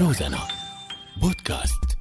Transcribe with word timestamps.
روزانا 0.00 0.38
بودكاست. 1.22 1.96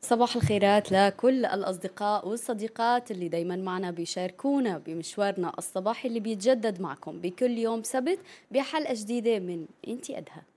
صباح 0.00 0.36
الخيرات 0.36 0.92
لكل 0.92 1.46
الأصدقاء 1.46 2.28
والصديقات 2.28 3.10
اللي 3.10 3.28
دايما 3.28 3.56
معنا 3.56 3.90
بيشاركونا 3.90 4.78
بمشوارنا 4.78 5.52
الصباحي 5.58 6.08
اللي 6.08 6.20
بيتجدد 6.20 6.80
معكم 6.80 7.20
بكل 7.20 7.58
يوم 7.58 7.82
سبت 7.82 8.18
بحلقة 8.50 8.94
جديدة 8.94 9.38
من 9.38 9.66
إنتي 9.88 10.18
أدهى. 10.18 10.55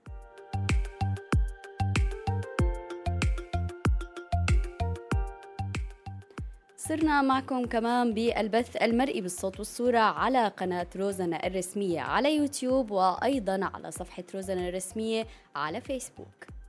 صرنا 6.90 7.22
معكم 7.22 7.66
كمان 7.66 8.14
بالبث 8.14 8.76
المرئي 8.82 9.20
بالصوت 9.20 9.58
والصورة 9.58 9.98
على 9.98 10.48
قناة 10.48 10.86
روزنا 10.96 11.46
الرسمية 11.46 12.00
على 12.00 12.36
يوتيوب 12.36 12.90
وأيضا 12.90 13.70
على 13.74 13.90
صفحة 13.90 14.24
روزنا 14.34 14.68
الرسمية 14.68 15.26
على 15.54 15.80
فيسبوك. 15.80 16.59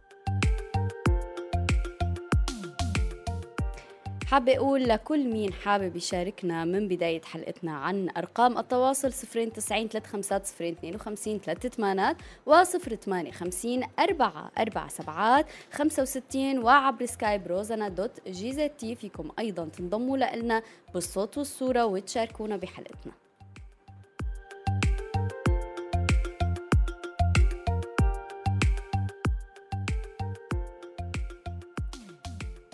حابة 4.32 4.58
أقول 4.58 4.84
لكل 4.84 5.28
مين 5.28 5.54
حابب 5.54 5.96
يشاركنا 5.96 6.66
من 6.66 6.88
بداية 6.88 7.22
حلقتنا 7.22 7.72
عن 7.72 8.10
أرقام 8.18 8.58
التواصل 8.58 9.12
090 9.12 9.90
350 9.90 10.76
052 10.84 11.40
38 11.40 12.16
و 12.46 12.64
058 12.64 13.84
4 14.00 14.52
4 14.60 14.88
سبعات 14.88 15.46
65 15.74 16.58
وعبر 16.60 17.06
سكايب 17.06 17.48
روزانا 17.48 17.90
dot 17.90 18.28
GZT 18.28 18.96
فيكم 18.96 19.32
أيضا 19.40 19.66
تنضموا 19.66 20.18
لنا 20.18 20.62
بالصوت 20.94 21.38
والصورة 21.38 21.86
وتشاركونا 21.86 22.58
بحلقتنا. 22.58 23.21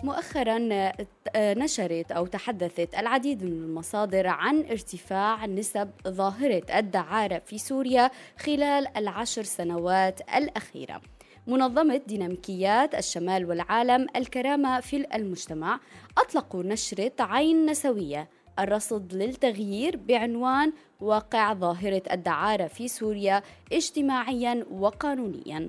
مؤخرا 0.08 0.58
نشرت 1.36 2.12
أو 2.12 2.26
تحدثت 2.26 2.94
العديد 2.94 3.44
من 3.44 3.52
المصادر 3.52 4.26
عن 4.26 4.60
ارتفاع 4.60 5.46
نسب 5.46 5.90
ظاهرة 6.08 6.78
الدعارة 6.78 7.38
في 7.38 7.58
سوريا 7.58 8.10
خلال 8.38 8.96
العشر 8.96 9.42
سنوات 9.42 10.20
الأخيرة. 10.36 11.00
منظمة 11.46 11.96
ديناميكيات 12.06 12.94
الشمال 12.94 13.44
والعالم 13.44 14.06
الكرامة 14.16 14.80
في 14.80 15.06
المجتمع 15.14 15.80
أطلقوا 16.18 16.62
نشرة 16.62 17.12
عين 17.20 17.66
نسوية 17.66 18.28
الرصد 18.58 19.14
للتغيير 19.14 19.96
بعنوان 19.96 20.72
واقع 21.00 21.54
ظاهرة 21.54 22.02
الدعارة 22.12 22.66
في 22.66 22.88
سوريا 22.88 23.42
اجتماعيا 23.72 24.66
وقانونيا 24.70 25.68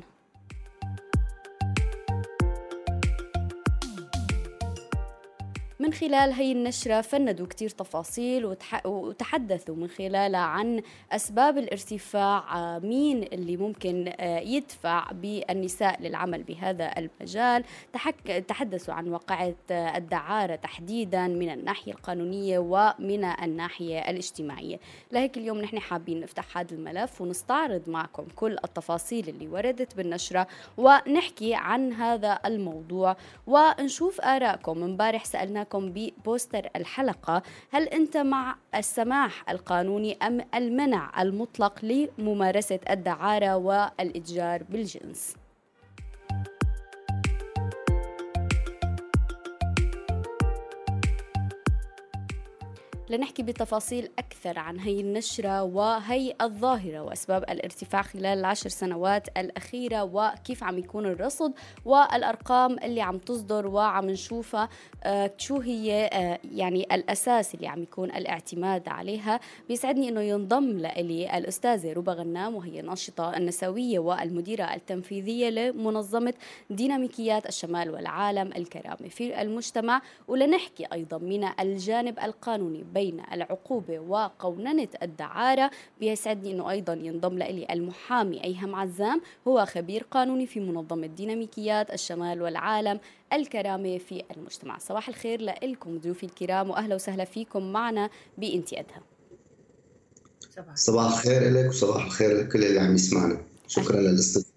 من 5.89 5.95
خلال 5.95 6.33
هي 6.33 6.51
النشرة 6.51 7.01
فندوا 7.01 7.47
كتير 7.47 7.69
تفاصيل 7.69 8.55
وتحدثوا 8.85 9.75
من 9.75 9.87
خلالها 9.87 10.39
عن 10.39 10.81
أسباب 11.11 11.57
الارتفاع 11.57 12.79
مين 12.79 13.23
اللي 13.23 13.57
ممكن 13.57 14.13
يدفع 14.21 15.11
بالنساء 15.11 16.01
للعمل 16.01 16.43
بهذا 16.43 16.93
المجال. 16.97 17.63
تحدثوا 18.47 18.93
عن 18.93 19.07
واقعة 19.07 19.55
الدعارة 19.71 20.55
تحديدا 20.55 21.27
من 21.27 21.49
الناحية 21.49 21.91
القانونية 21.91 22.59
ومن 22.59 23.23
الناحية 23.25 23.99
الاجتماعية. 23.99 24.79
لهيك 25.11 25.37
اليوم 25.37 25.61
نحن 25.61 25.79
حابين 25.79 26.19
نفتح 26.19 26.57
هذا 26.57 26.73
الملف 26.75 27.21
ونستعرض 27.21 27.89
معكم 27.89 28.27
كل 28.35 28.57
التفاصيل 28.63 29.29
اللي 29.29 29.47
وردت 29.47 29.95
بالنشرة 29.95 30.47
ونحكي 30.77 31.55
عن 31.55 31.93
هذا 31.93 32.39
الموضوع. 32.45 33.15
ونشوف 33.47 34.21
آرائكم. 34.21 34.83
امبارح 34.83 35.25
سألناكم 35.25 35.78
معكم 35.79 35.91
ببوستر 35.93 36.69
الحلقة 36.75 37.43
هل 37.71 37.83
أنت 37.87 38.17
مع 38.17 38.55
السماح 38.75 39.49
القانوني 39.49 40.17
أم 40.21 40.41
المنع 40.55 41.21
المطلق 41.21 41.85
لممارسة 41.85 42.79
الدعارة 42.89 43.55
والإتجار 43.55 44.63
بالجنس؟ 44.63 45.38
لنحكي 53.09 53.43
بتفاصيل 53.43 54.09
أكثر 54.19 54.59
عن 54.59 54.79
هي 54.79 54.99
النشرة 54.99 55.63
وهي 55.63 56.35
الظاهرة 56.41 56.99
وأسباب 56.99 57.43
الارتفاع 57.43 58.01
خلال 58.01 58.25
العشر 58.39 58.69
سنوات 58.69 59.27
الأخيرة 59.37 60.03
وكيف 60.03 60.63
عم 60.63 60.77
يكون 60.77 61.05
الرصد 61.05 61.53
والأرقام 61.85 62.79
اللي 62.83 63.01
عم 63.01 63.17
تصدر 63.17 63.67
وعم 63.67 64.09
نشوفها 64.09 64.69
آه 65.03 65.31
شو 65.37 65.57
هي 65.57 66.09
آه 66.13 66.39
يعني 66.55 66.83
الأساس 66.95 67.55
اللي 67.55 67.67
عم 67.67 67.83
يكون 67.83 68.11
الاعتماد 68.11 68.87
عليها. 68.89 69.39
بيسعدني 69.67 70.09
أنه 70.09 70.21
ينضم 70.21 70.77
لي 70.77 71.37
الأستاذة 71.37 71.93
روبا 71.93 72.13
غنام 72.13 72.55
وهي 72.55 72.81
ناشطة 72.81 73.37
النسوية 73.37 73.99
والمديرة 73.99 74.63
التنفيذية 74.63 75.49
لمنظمة 75.49 76.33
ديناميكيات 76.69 77.45
الشمال 77.45 77.89
والعالم 77.89 78.51
الكرامة 78.55 79.07
في 79.09 79.41
المجتمع. 79.41 80.01
ولنحكي 80.27 80.85
أيضا 80.93 81.17
من 81.17 81.49
الجانب 81.59 82.19
القانوني. 82.19 82.83
بين 82.99 83.21
العقوبة 83.33 83.99
وقوننة 83.99 84.87
الدعارة 85.03 85.71
بيسعدني 85.99 86.51
أنه 86.51 86.71
أيضا 86.71 86.93
ينضم 86.93 87.37
لي 87.37 87.67
المحامي 87.71 88.43
أيهم 88.43 88.75
عزام 88.75 89.21
هو 89.47 89.65
خبير 89.65 90.05
قانوني 90.11 90.47
في 90.47 90.59
منظمة 90.59 91.07
ديناميكيات 91.07 91.93
الشمال 91.93 92.41
والعالم 92.41 92.99
الكرامة 93.33 93.97
في 93.97 94.23
المجتمع. 94.37 94.77
صباح 94.77 95.09
الخير 95.09 95.41
لكم 95.41 95.97
ضيوفي 95.99 96.25
الكرام 96.25 96.69
وأهلا 96.69 96.95
وسهلا 96.95 97.25
فيكم 97.25 97.71
معنا 97.71 98.09
بإنتي 98.37 98.79
أدها 98.79 99.01
صباح. 100.75 101.05
الخير 101.05 101.49
لك 101.53 101.69
وصباح 101.69 102.05
الخير 102.05 102.37
لكل 102.37 102.63
اللي 102.63 102.79
عم 102.79 102.95
يسمعنا. 102.95 103.41
شكرا 103.67 104.01
للاستضافة. 104.01 104.48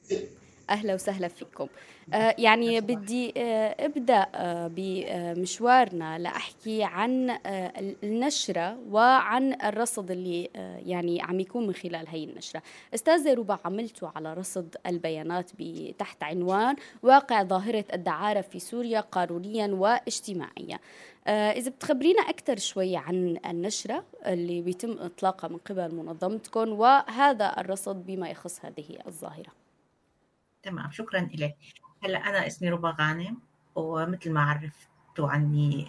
أهلا 0.73 0.95
وسهلا 0.95 1.29
فيكم. 1.29 1.67
آه 2.15 2.35
يعني 2.39 2.81
بدي 2.81 3.35
آه 3.37 3.77
أبدأ 3.85 4.27
آه 4.35 4.71
بمشوارنا 4.77 6.19
لأحكي 6.19 6.85
عن 6.85 7.39
النشرة 8.03 8.79
وعن 8.91 9.53
الرصد 9.65 10.11
اللي 10.11 10.51
يعني 10.87 11.23
عم 11.23 11.41
يكون 11.41 11.67
من 11.67 11.75
خلال 11.75 12.09
هي 12.09 12.25
النشرة. 12.25 12.63
أستاذة 12.95 13.35
ربع 13.35 13.59
عملتوا 13.65 14.09
على 14.17 14.35
رصد 14.35 14.77
البيانات 14.87 15.51
تحت 15.99 16.23
عنوان 16.23 16.77
واقع 17.03 17.43
ظاهرة 17.43 17.85
الدعارة 17.93 18.41
في 18.41 18.59
سوريا 18.59 19.01
قانونيا 19.01 19.67
واجتماعيا. 19.67 20.79
إذا 21.29 21.71
بتخبرينا 21.71 22.23
أكثر 22.23 22.59
شوي 22.59 22.97
عن 22.97 23.39
النشرة 23.47 24.05
اللي 24.27 24.61
بيتم 24.61 24.97
إطلاقها 24.99 25.49
من 25.49 25.57
قبل 25.57 25.95
منظمتكم 25.95 26.73
وهذا 26.73 27.55
الرصد 27.59 28.07
بما 28.07 28.31
يخص 28.31 28.65
هذه 28.65 28.99
الظاهرة. 29.07 29.62
تمام 30.63 30.91
شكرا 30.91 31.29
لك 31.35 31.57
هلأ 32.05 32.19
أنا 32.19 32.47
اسمي 32.47 32.71
ربا 32.71 32.97
غانم 33.01 33.39
ومثل 33.75 34.33
ما 34.33 34.43
عرفتوا 34.43 35.29
عني 35.31 35.89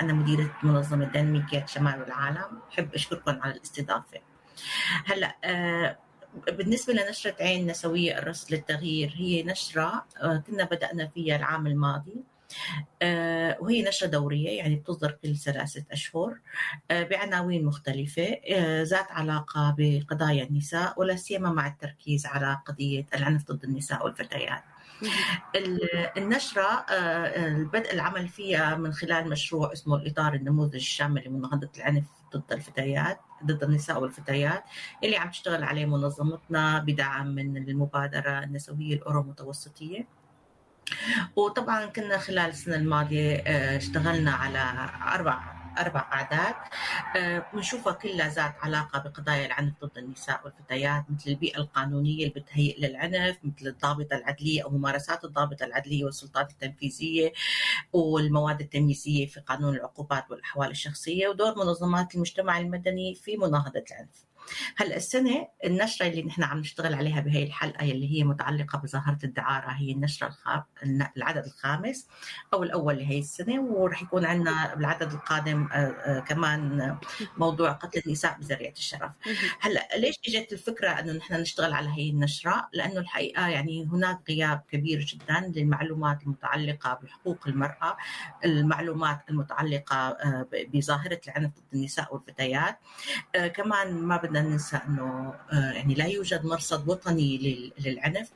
أنا 0.00 0.12
مديرة 0.12 0.58
منظمة 0.62 1.04
ديناميكيات 1.04 1.68
شمال 1.68 2.02
العالم. 2.02 2.60
بحب 2.70 2.94
أشكركم 2.94 3.42
على 3.42 3.54
الاستضافة. 3.54 4.20
هلأ 5.06 5.36
بالنسبة 6.48 6.92
لنشرة 6.92 7.36
عين 7.40 7.66
نسوية 7.70 8.18
الرصد 8.18 8.52
للتغيير 8.52 9.14
هي 9.16 9.42
نشرة 9.42 10.06
كنا 10.46 10.64
بدأنا 10.64 11.06
فيها 11.06 11.36
العام 11.36 11.66
الماضي. 11.66 12.16
وهي 13.60 13.82
نشرة 13.82 14.06
دورية 14.06 14.58
يعني 14.58 14.76
بتصدر 14.76 15.10
كل 15.10 15.36
ثلاثة 15.36 15.84
أشهر 15.92 16.38
بعناوين 16.90 17.64
مختلفة 17.64 18.36
ذات 18.82 19.12
علاقة 19.12 19.74
بقضايا 19.78 20.44
النساء 20.44 21.00
ولا 21.00 21.16
سيما 21.16 21.50
مع 21.50 21.66
التركيز 21.66 22.26
على 22.26 22.58
قضية 22.66 23.06
العنف 23.14 23.52
ضد 23.52 23.64
النساء 23.64 24.04
والفتيات. 24.04 24.62
النشرة 26.16 26.84
بدء 27.62 27.92
العمل 27.92 28.28
فيها 28.28 28.74
من 28.76 28.92
خلال 28.92 29.28
مشروع 29.28 29.72
اسمه 29.72 29.96
الإطار 29.96 30.34
النموذج 30.34 30.74
الشامل 30.74 31.22
لمناهضة 31.26 31.70
العنف 31.76 32.04
ضد 32.36 32.52
الفتيات 32.52 33.20
ضد 33.44 33.62
النساء 33.62 34.02
والفتيات 34.02 34.64
اللي 35.04 35.16
عم 35.16 35.30
تشتغل 35.30 35.64
عليه 35.64 35.86
منظمتنا 35.86 36.78
بدعم 36.78 37.26
من 37.26 37.68
المبادرة 37.68 38.38
النسوية 38.38 38.94
الأورو 38.94 39.22
متوسطية. 39.22 40.06
وطبعا 41.36 41.86
كنا 41.86 42.18
خلال 42.18 42.50
السنة 42.50 42.76
الماضية 42.76 43.36
اشتغلنا 43.76 44.30
على 44.32 44.90
أربع 45.14 45.54
أربع 45.78 46.00
أعداد. 46.12 46.54
بنشوفها 47.52 47.92
كلها 47.92 48.28
ذات 48.28 48.54
علاقة 48.62 48.98
بقضايا 48.98 49.46
العنف 49.46 49.72
ضد 49.84 49.98
النساء 49.98 50.40
والفتيات 50.44 51.04
مثل 51.10 51.30
البيئة 51.30 51.58
القانونية 51.58 52.26
اللي 52.28 52.40
بتهيئ 52.40 52.80
للعنف 52.80 53.36
مثل 53.44 53.66
الضابطة 53.66 54.16
العدلية 54.16 54.64
أو 54.64 54.70
ممارسات 54.70 55.24
الضابطة 55.24 55.64
العدلية 55.64 56.04
والسلطات 56.04 56.50
التنفيذية 56.50 57.32
والمواد 57.92 58.60
التمييزية 58.60 59.26
في 59.26 59.40
قانون 59.40 59.74
العقوبات 59.74 60.30
والأحوال 60.30 60.70
الشخصية 60.70 61.28
ودور 61.28 61.58
منظمات 61.58 62.14
المجتمع 62.14 62.58
المدني 62.58 63.14
في 63.14 63.36
مناهضة 63.36 63.84
العنف. 63.90 64.24
هلا 64.76 64.96
السنة 64.96 65.48
النشرة 65.64 66.06
اللي 66.06 66.22
نحن 66.22 66.42
عم 66.42 66.58
نشتغل 66.58 66.94
عليها 66.94 67.20
بهي 67.20 67.42
الحلقة 67.42 67.90
اللي 67.90 68.12
هي 68.12 68.24
متعلقة 68.24 68.78
بظاهرة 68.78 69.18
الدعارة 69.24 69.70
هي 69.70 69.92
النشرة 69.92 70.26
الخام 70.26 70.62
العدد 71.16 71.44
الخامس 71.44 72.08
أو 72.54 72.62
الأول 72.62 72.98
لهي 72.98 73.18
السنة 73.18 73.60
ورح 73.60 74.02
يكون 74.02 74.24
عندنا 74.24 74.74
بالعدد 74.74 75.12
القادم 75.12 75.68
آه، 75.72 75.76
آه، 75.76 76.20
كمان 76.20 76.96
موضوع 77.36 77.72
قتل 77.72 78.02
النساء 78.06 78.38
بذريعة 78.38 78.72
الشرف. 78.72 79.10
هلا 79.60 79.88
ليش 79.96 80.16
إجت 80.28 80.52
الفكرة 80.52 80.88
إنه 80.88 81.12
نحن 81.12 81.34
نشتغل 81.34 81.72
على 81.72 81.88
هي 81.88 82.10
النشرة؟ 82.10 82.68
لأنه 82.72 83.00
الحقيقة 83.00 83.48
يعني 83.48 83.84
هناك 83.84 84.18
غياب 84.28 84.62
كبير 84.70 85.00
جدا 85.00 85.52
للمعلومات 85.56 86.22
المتعلقة 86.22 86.98
بحقوق 87.02 87.48
المرأة 87.48 87.96
المعلومات 88.44 89.20
المتعلقة 89.30 89.96
آه، 89.96 90.46
بظاهرة 90.52 91.20
العنف 91.28 91.50
ضد 91.50 91.74
النساء 91.74 92.14
والفتيات. 92.14 92.78
كمان 93.54 93.94
ما 93.94 94.16
بدنا 94.16 94.33
بدنا 94.34 94.48
ننسى 94.48 94.76
أنه 94.88 95.34
آه، 95.52 95.72
يعني 95.72 95.94
لا 95.94 96.06
يوجد 96.06 96.44
مرصد 96.44 96.88
وطني 96.88 97.72
للعنف. 97.78 98.30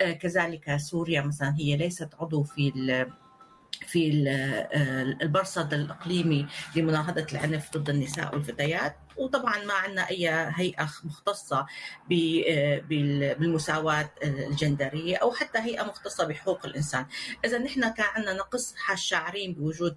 آه، 0.00 0.12
كذلك 0.12 0.76
سوريا 0.76 1.22
مثلا 1.22 1.54
هي 1.58 1.76
ليست 1.76 2.08
عضو 2.20 2.42
في 2.42 2.72
في 3.86 4.24
آه، 4.28 5.02
المرصد 5.02 5.74
الإقليمي 5.74 6.46
لمناهضه 6.76 7.26
العنف 7.32 7.76
ضد 7.76 7.90
النساء 7.90 8.34
والفتيات. 8.34 8.96
وطبعا 9.16 9.64
ما 9.64 9.74
عندنا 9.74 10.10
أي 10.10 10.28
هيئة 10.30 10.88
مختصة 11.04 11.66
بالمساواة 12.88 14.10
الجندرية 14.22 15.16
أو 15.16 15.32
حتى 15.32 15.58
هيئة 15.58 15.82
مختصة 15.82 16.24
بحقوق 16.24 16.66
الإنسان. 16.66 17.06
اذا 17.44 17.58
نحن 17.58 17.88
كان 17.88 18.06
عندنا 18.14 18.32
نقص 18.32 18.74
شاعرين 18.94 19.54
بوجود 19.54 19.96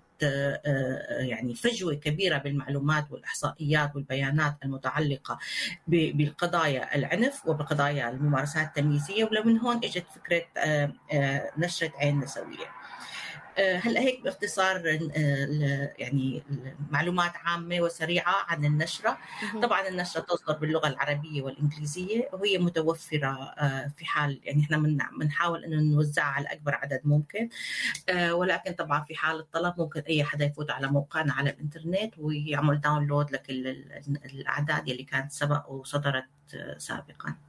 يعني 1.19 1.55
فجوة 1.55 1.93
كبيرة 1.93 2.37
بالمعلومات 2.37 3.11
والإحصائيات 3.11 3.95
والبيانات 3.95 4.55
المتعلقة 4.63 5.39
بالقضايا 5.87 6.95
العنف 6.95 7.45
وبقضايا 7.45 8.09
الممارسات 8.09 8.67
التمييزية. 8.67 9.23
ومن 9.23 9.57
هون 9.57 9.77
إجت 9.77 10.05
فكرة 10.15 10.45
نشرة 11.57 11.91
عين 11.97 12.19
نسوية. 12.19 12.65
آه، 12.65 12.78
هلا 13.57 14.01
هيك 14.01 14.21
باختصار 14.21 14.99
آه، 15.17 15.93
يعني 15.97 16.43
معلومات 16.91 17.31
عامة 17.35 17.81
وسريعة 17.81 18.45
عن 18.47 18.65
النشرة. 18.65 19.17
طبعا 19.61 19.87
النشرة 19.87 20.21
تصدر 20.21 20.53
باللغة 20.57 20.87
العربية 20.87 21.41
والإنجليزية 21.41 22.29
وهي 22.33 22.57
متوفرة 22.57 23.27
آه، 23.57 23.91
في 23.97 24.05
حال 24.05 24.39
يعني 24.43 24.61
إحنا 24.63 24.77
بنحاول 25.19 25.63
إنه 25.63 25.81
نوزعها 25.81 26.25
على 26.25 26.47
أكبر 26.47 26.75
عدد 26.75 27.01
ممكن. 27.03 27.49
ولكن 28.31 28.71
طبعا 28.73 29.03
في 29.03 29.15
حال 29.15 29.39
الطلب 29.39 29.73
ممكن 29.77 30.01
أي 30.01 30.23
حدا 30.23 30.45
يفوت 30.45 30.71
على 30.71 30.87
موقعنا 30.87 31.33
على 31.33 31.49
الإنترنت 31.49 32.13
ويعمل 32.17 32.81
داونلود 32.81 33.31
لكل 33.31 33.67
الأعداد 34.25 34.89
اللي 34.89 35.03
كانت 35.03 35.31
سبق 35.31 35.69
وصدرت 35.71 36.25
سابقا. 36.77 37.29
آه، 37.29 37.48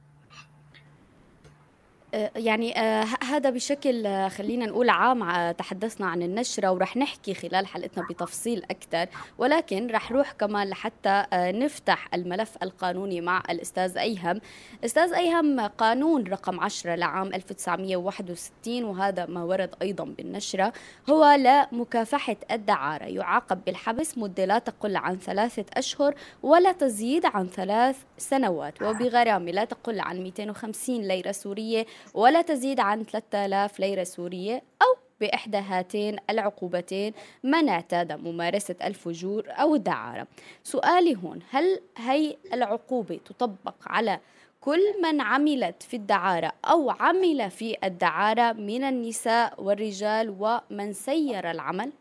يعني 2.35 2.79
آه، 2.79 3.05
هذا 3.23 3.49
بشكل 3.49 4.05
آه، 4.05 4.27
خلينا 4.27 4.65
نقول 4.65 4.89
عام 4.89 5.51
تحدثنا 5.51 6.07
عن 6.07 6.21
النشرة 6.21 6.71
ورح 6.71 6.97
نحكي 6.97 7.33
خلال 7.33 7.67
حلقتنا 7.67 8.07
بتفصيل 8.09 8.63
أكثر 8.71 9.07
ولكن 9.37 9.87
رح 9.87 10.11
روح 10.11 10.31
كمان 10.31 10.69
لحتى 10.69 11.25
نفتح 11.33 12.07
الملف 12.13 12.57
القانوني 12.63 13.21
مع 13.21 13.43
الأستاذ 13.49 13.97
أيهم. 13.97 14.41
أستاذ 14.85 15.13
أيهم 15.13 15.59
قانون 15.59 16.27
رقم 16.27 16.59
10 16.59 16.95
لعام 16.95 17.27
1961 17.27 18.83
وهذا 18.83 19.25
ما 19.25 19.43
ورد 19.43 19.75
أيضا 19.81 20.03
بالنشرة 20.03 20.73
هو 21.09 21.25
لمكافحة 21.25 22.35
الدعارة. 22.51 23.03
يعاقب 23.03 23.65
بالحبس 23.65 24.17
مدة 24.17 24.45
لا 24.45 24.59
تقل 24.59 24.95
عن 24.95 25.17
ثلاثة 25.17 25.65
أشهر 25.73 26.15
ولا 26.43 26.71
تزيد 26.71 27.25
عن 27.25 27.47
ثلاث 27.47 27.97
سنوات 28.17 28.81
وبغرامة 28.81 29.51
لا 29.51 29.65
تقل 29.65 29.99
عن 29.99 30.23
250 30.23 31.01
ليرة 31.01 31.31
سورية 31.31 31.85
ولا 32.13 32.41
تزيد 32.41 32.79
عن 32.79 33.03
3000 33.03 33.79
ليرة 33.79 34.03
سورية 34.03 34.63
أو 34.81 34.97
بإحدى 35.21 35.57
هاتين 35.57 36.17
العقوبتين 36.29 37.13
من 37.43 37.69
اعتاد 37.69 38.11
ممارسة 38.11 38.75
الفجور 38.83 39.43
أو 39.47 39.75
الدعارة 39.75 40.27
سؤالي 40.63 41.17
هون 41.23 41.39
هل 41.49 41.79
هي 41.97 42.37
العقوبة 42.53 43.19
تطبق 43.25 43.75
على 43.85 44.19
كل 44.61 45.01
من 45.03 45.21
عملت 45.21 45.83
في 45.83 45.95
الدعارة 45.95 46.51
أو 46.65 46.89
عمل 46.89 47.51
في 47.51 47.77
الدعارة 47.83 48.53
من 48.53 48.83
النساء 48.83 49.63
والرجال 49.63 50.35
ومن 50.39 50.93
سير 50.93 51.51
العمل؟ 51.51 51.91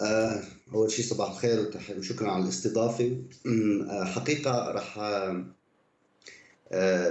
آه، 0.00 0.42
أول 0.74 0.90
شيء 0.90 1.04
صباح 1.04 1.30
الخير 1.30 1.70
وشكرا 1.98 2.30
على 2.30 2.44
الاستضافة 2.44 3.16
آه، 3.90 4.04
حقيقة 4.04 4.70
رح 4.70 4.98
آه، 4.98 5.44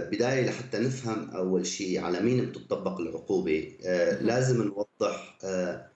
بداية 0.10 0.46
لحتى 0.46 0.80
نفهم 0.80 1.30
أول 1.30 1.66
شيء 1.66 2.00
على 2.00 2.19
مين 2.19 2.46
بتطبق 2.46 3.00
العقوبة. 3.00 3.78
آه، 3.86 4.22
لازم 4.22 4.63
نوضح 4.63 5.38
آه، 5.44 5.92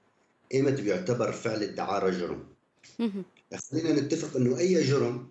بيعتبر 0.81 1.31
فعل 1.31 1.63
الدعارة 1.63 2.09
جرم. 2.09 2.43
خلينا 3.71 4.01
نتفق 4.01 4.37
إنه 4.37 4.57
أي 4.57 4.83
جرم 4.83 5.27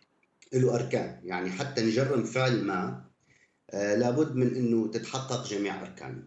له 0.52 0.74
أركان. 0.74 1.20
يعني 1.24 1.50
حتى 1.50 1.82
نجرم 1.82 2.24
فعل 2.24 2.64
ما 2.64 3.04
لابد 3.72 4.34
من 4.36 4.56
إنه 4.56 4.90
تتحقق 4.90 5.46
جميع 5.46 5.82
أركانه. 5.82 6.22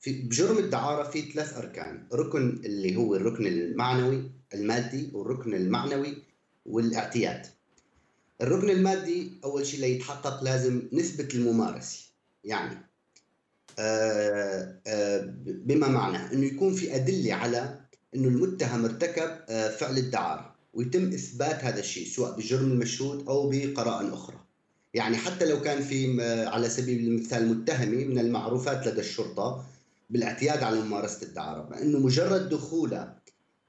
في 0.00 0.22
بجرم 0.22 0.58
الدعارة 0.58 1.10
في 1.10 1.22
ثلاث 1.22 1.56
أركان. 1.56 2.08
ركن 2.12 2.60
اللي 2.64 2.96
هو 2.96 3.14
الركن 3.14 3.46
المعنوي 3.46 4.30
المادي 4.54 5.10
والركن 5.12 5.54
المعنوي 5.54 6.22
والاعتياد. 6.66 7.46
الركن 8.40 8.70
المادي 8.70 9.40
أول 9.44 9.66
شيء 9.66 9.80
ليتحقق 9.80 10.44
لازم 10.44 10.82
نثبت 10.92 11.34
الممارسة. 11.34 12.06
يعني 12.44 12.86
آه، 13.78 14.80
آه، 14.86 15.34
بما 15.46 15.88
معناه 15.88 16.32
إنه 16.32 16.46
يكون 16.46 16.74
في 16.74 16.96
أدلة 16.96 17.34
على 17.34 17.80
إنه 18.14 18.28
المتهم 18.28 18.84
ارتكب 18.84 19.38
آه، 19.48 19.68
فعل 19.68 19.98
الدعارة 19.98 20.54
ويتم 20.74 21.08
إثبات 21.08 21.64
هذا 21.64 21.80
الشيء 21.80 22.06
سواء 22.08 22.36
بجرم 22.36 22.72
المشهود 22.72 23.28
أو 23.28 23.50
بقرائن 23.50 24.12
أخرى. 24.12 24.36
يعني 24.94 25.16
حتى 25.16 25.44
لو 25.44 25.60
كان 25.60 25.82
في 25.82 26.22
على 26.46 26.68
سبيل 26.68 27.08
المثال 27.08 27.48
متهمة 27.48 28.04
من 28.04 28.18
المعروفات 28.18 28.86
لدى 28.86 29.00
الشرطة 29.00 29.64
بالاعتياد 30.10 30.62
على 30.62 30.80
ممارسة 30.80 31.22
الدعارة 31.22 31.82
إنه 31.82 31.98
مجرد 31.98 32.48
دخوله 32.48 33.14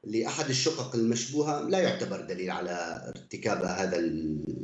لأحد 0.03 0.49
الشقق 0.49 0.95
المشبوهة 0.95 1.61
لا 1.61 1.79
يعتبر 1.79 2.21
دليل 2.21 2.51
على 2.51 3.03
ارتكاب 3.15 3.63
هذا 3.63 3.97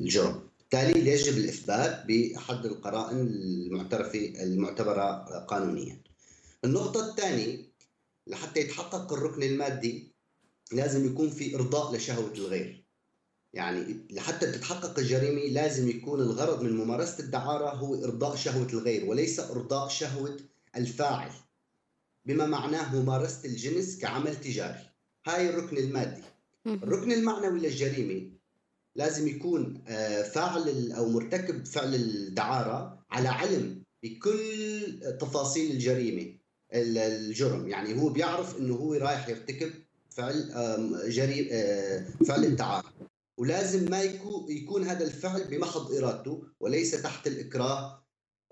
الجرم. 0.04 0.50
بالتالي 0.60 1.12
يجب 1.12 1.38
الإثبات 1.38 2.06
باحد 2.06 2.66
القرائن 2.66 3.18
المعترفة 3.20 4.34
المعتبرة 4.44 5.24
قانونيا. 5.40 6.02
النقطة 6.66 7.10
الثانية 7.10 7.58
لحتى 8.28 8.60
يتحقق 8.60 9.14
الركن 9.14 9.44
المادي 9.44 10.14
لازم 10.72 11.06
يكون 11.06 11.30
في 11.30 11.56
إرضاء 11.56 11.96
لشهوة 11.96 12.34
الغير. 12.34 12.84
يعني 13.54 14.06
لحتى 14.10 14.52
تتحقق 14.52 15.00
الجريمة 15.00 15.42
لازم 15.42 15.90
يكون 15.90 16.20
الغرض 16.20 16.62
من 16.62 16.78
ممارسة 16.78 17.20
الدعارة 17.20 17.70
هو 17.70 18.04
إرضاء 18.04 18.36
شهوة 18.36 18.68
الغير 18.74 19.06
وليس 19.06 19.40
إرضاء 19.40 19.88
شهوة 19.88 20.38
الفاعل 20.76 21.32
بما 22.26 22.46
معناه 22.46 22.96
ممارسة 22.96 23.46
الجنس 23.46 23.98
كعمل 23.98 24.36
تجاري. 24.36 24.90
هاي 25.28 25.50
الركن 25.50 25.78
المادي. 25.78 26.22
الركن 26.68 27.12
المعنوي 27.12 27.60
للجريمة 27.60 28.33
لازم 28.96 29.28
يكون 29.28 29.84
آه، 29.88 30.22
فاعل 30.22 30.92
أو 30.92 31.10
مرتكب 31.10 31.66
فعل 31.66 31.96
الدعارة 31.96 33.06
على 33.12 33.30
علم 33.30 33.84
بكل 34.04 35.00
تفاصيل 35.20 35.72
الجريمة 35.72 36.38
الجرم. 36.74 37.68
يعني 37.68 38.02
هو 38.02 38.10
بيعرف 38.10 38.58
إنه 38.60 38.76
هو 38.76 38.94
رايح 38.94 39.30
يرتكب 39.30 39.72
فعل 40.10 40.50
جريمه 41.10 41.48
آه، 41.52 42.06
فعل 42.28 42.46
الدعارة. 42.46 42.94
ولازم 43.38 43.92
ما 43.92 44.04
يكون 44.50 44.84
هذا 44.84 45.06
الفعل 45.06 45.44
بمحض 45.44 45.92
إرادته 45.92 46.44
وليس 46.60 46.92
تحت 47.02 47.28
الإكراه 47.28 48.04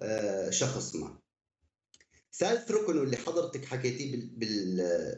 آه، 0.01 0.49
شخص 0.49 0.95
ما. 0.95 1.17
ثالث 2.33 2.71
ركن 2.71 2.97
اللي 2.97 3.17
حضرتك 3.17 3.65
حكيتيه 3.65 4.29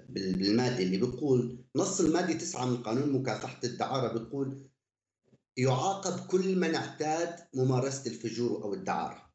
بالمادة 0.10 0.80
اللي 0.80 0.98
بيقول 0.98 1.66
نص 1.76 2.00
المادة 2.00 2.34
تسعة 2.34 2.66
من 2.66 2.78
قانون 2.78 3.12
مكافحة 3.12 3.60
الدعارة 3.64 4.14
بيقول 4.14 4.70
يعاقب 5.58 6.28
كل 6.28 6.56
من 6.56 6.76
اعتاد 6.76 7.36
ممارسة 7.54 8.12
الفجور 8.12 8.64
أو 8.64 8.74
الدعارة. 8.74 9.30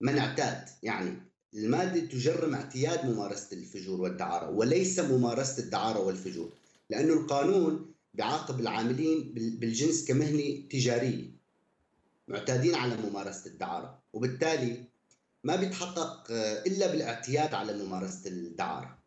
من 0.00 0.18
اعتاد 0.18 0.68
يعني 0.82 1.32
المادة 1.54 2.00
تجرم 2.00 2.54
اعتياد 2.54 3.06
ممارسة 3.06 3.56
الفجور 3.56 4.00
والدعارة 4.00 4.50
وليس 4.50 4.98
ممارسة 4.98 5.62
الدعارة 5.62 6.00
والفجور 6.00 6.52
لأنه 6.90 7.12
القانون 7.12 7.94
بيعاقب 8.14 8.60
العاملين 8.60 9.32
بالجنس 9.34 10.04
كمهنة 10.04 10.68
تجارية 10.70 11.30
معتادين 12.28 12.74
على 12.74 12.96
ممارسة 12.96 13.50
الدعارة 13.50 14.02
وبالتالي 14.12 14.84
ما 15.44 15.56
بيتحقق 15.56 16.26
إلا 16.66 16.86
بالاعتياد 16.86 17.54
على 17.54 17.84
ممارسة 17.84 18.30
الدعارة. 18.30 18.98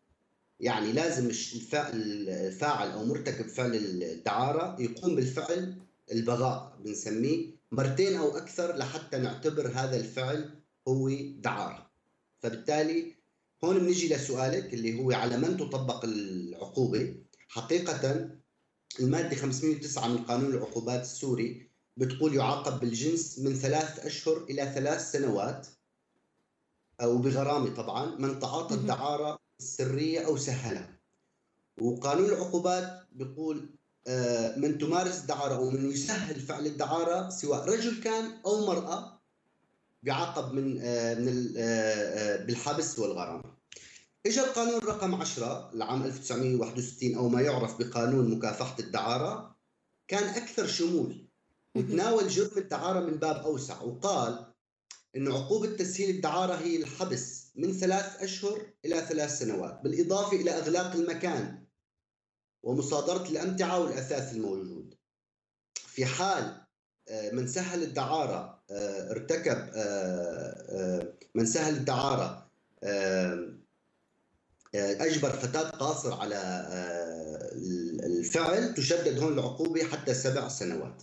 يعني 0.60 0.92
لازم 0.92 1.30
الفاعل 1.74 2.90
أو 2.90 3.04
مرتكب 3.04 3.48
فعل 3.48 3.74
الدعارة 3.74 4.80
يقوم 4.80 5.16
بالفعل 5.16 5.85
البغاء 6.12 6.78
بنسميه 6.84 7.56
مرتين 7.72 8.16
أو 8.16 8.36
أكثر 8.36 8.76
لحتى 8.76 9.18
نعتبر 9.18 9.68
هذا 9.68 9.96
الفعل 9.96 10.62
هو 10.88 11.10
دعاره 11.36 11.90
فبالتالي 12.38 13.14
هون 13.64 13.78
بنجي 13.78 14.14
لسؤالك 14.14 14.74
اللي 14.74 15.00
هو 15.00 15.12
على 15.12 15.36
من 15.36 15.56
تطبق 15.56 16.04
العقوبة؟ 16.04 17.16
حقيقة 17.48 18.30
المادة 19.00 19.36
509 19.36 20.08
من 20.08 20.18
قانون 20.18 20.54
العقوبات 20.54 21.00
السوري 21.00 21.70
بتقول 21.96 22.34
يعاقب 22.34 22.80
بالجنس 22.80 23.38
من 23.38 23.54
ثلاث 23.54 24.06
أشهر 24.06 24.44
إلى 24.44 24.72
ثلاث 24.74 25.12
سنوات 25.12 25.66
أو 27.00 27.18
بغرامة 27.18 27.74
طبعا 27.74 28.16
من 28.16 28.38
تعاطى 28.38 28.74
الدعارة 28.74 29.38
السرية 29.60 30.26
أو 30.26 30.36
سهلها. 30.36 30.98
وقانون 31.80 32.28
العقوبات 32.28 33.06
بيقول 33.12 33.75
من 34.56 34.78
تمارس 34.78 35.20
الدعاره 35.20 35.54
أو 35.54 35.70
من 35.70 35.90
يسهل 35.90 36.40
فعل 36.40 36.66
الدعارة 36.66 37.30
سواء 37.30 37.64
رجل 37.64 38.02
كان 38.02 38.32
أو 38.46 38.66
مرأة 38.66 39.20
بيعاقب 40.02 40.52
من 40.52 40.78
آه، 40.82 41.14
من 41.14 41.54
آه، 41.56 42.44
بالحبس 42.44 42.98
والغرامة. 42.98 43.44
اجى 44.26 44.40
القانون 44.40 44.80
رقم 44.80 45.14
10 45.14 45.70
لعام 45.74 46.02
1961 46.02 47.14
أو 47.14 47.28
ما 47.28 47.40
يعرف 47.40 47.78
بقانون 47.78 48.30
مكافحة 48.30 48.76
الدعارة 48.80 49.56
كان 50.08 50.24
أكثر 50.24 50.66
شمول. 50.66 51.26
وتناول 51.74 52.28
جرم 52.28 52.50
الدعارة 52.56 53.00
من 53.00 53.14
باب 53.16 53.36
أوسع 53.36 53.82
وقال 53.82 54.46
انه 55.16 55.34
عقوبة 55.34 55.66
تسهيل 55.66 56.16
الدعارة 56.16 56.54
هي 56.54 56.76
الحبس 56.76 57.46
من 57.56 57.72
ثلاث 57.72 58.22
أشهر 58.22 58.66
إلى 58.84 59.06
ثلاث 59.08 59.38
سنوات 59.38 59.80
بالإضافة 59.84 60.36
إلى 60.36 60.50
أغلاق 60.50 60.92
المكان. 60.92 61.65
ومصادرة 62.62 63.28
الأمتعة 63.28 63.80
والأثاث 63.80 64.32
الموجود. 64.32 64.94
في 65.74 66.06
حال 66.06 66.66
آه، 67.08 67.30
من 67.30 67.46
سهل 67.46 67.82
الدعارة 67.82 68.62
آه، 68.70 69.10
ارتكب 69.10 69.70
آه، 69.74 71.12
من 71.34 71.46
سهل 71.46 71.76
الدعارة 71.76 72.46
أجبر 74.74 75.30
فتاة 75.30 75.70
قاصر 75.70 76.20
على 76.20 76.66
الفعل 78.06 78.74
تشدد 78.74 79.18
هون 79.18 79.32
العقوبة 79.32 79.84
حتى 79.84 80.14
سبع 80.14 80.48
سنوات. 80.48 81.02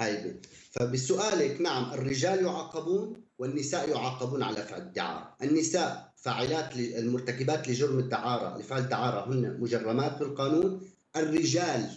هاي 0.00 0.40
فبسؤالك 0.70 1.60
نعم 1.60 1.92
الرجال 1.92 2.44
يعاقبون 2.44 3.22
والنساء 3.38 3.88
يعاقبون 3.88 4.42
على 4.42 4.62
فعل 4.62 4.80
الدعارة. 4.80 5.36
النساء 5.42 6.11
فاعلات 6.22 6.76
المرتكبات 6.76 7.68
لجرم 7.68 7.98
الدعارة 7.98 8.58
لفعل 8.58 8.80
الدعارة 8.82 9.32
هن 9.32 9.60
مجرمات 9.60 10.18
بالقانون. 10.18 10.80
الرجال 11.16 11.90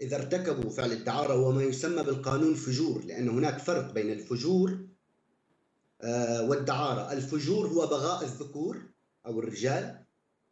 إذا 0.00 0.16
ارتكبوا 0.16 0.70
فعل 0.70 0.92
الدعارة 0.92 1.36
وما 1.40 1.62
يسمى 1.62 2.02
بالقانون 2.02 2.54
فجور 2.54 3.04
لأن 3.04 3.28
هناك 3.28 3.58
فرق 3.58 3.92
بين 3.92 4.12
الفجور 4.12 4.78
آه، 6.02 6.42
والدعارة. 6.50 7.12
الفجور 7.12 7.66
هو 7.66 7.86
بغاء 7.86 8.24
الذكور 8.24 8.82
أو 9.26 9.40
الرجال 9.40 10.04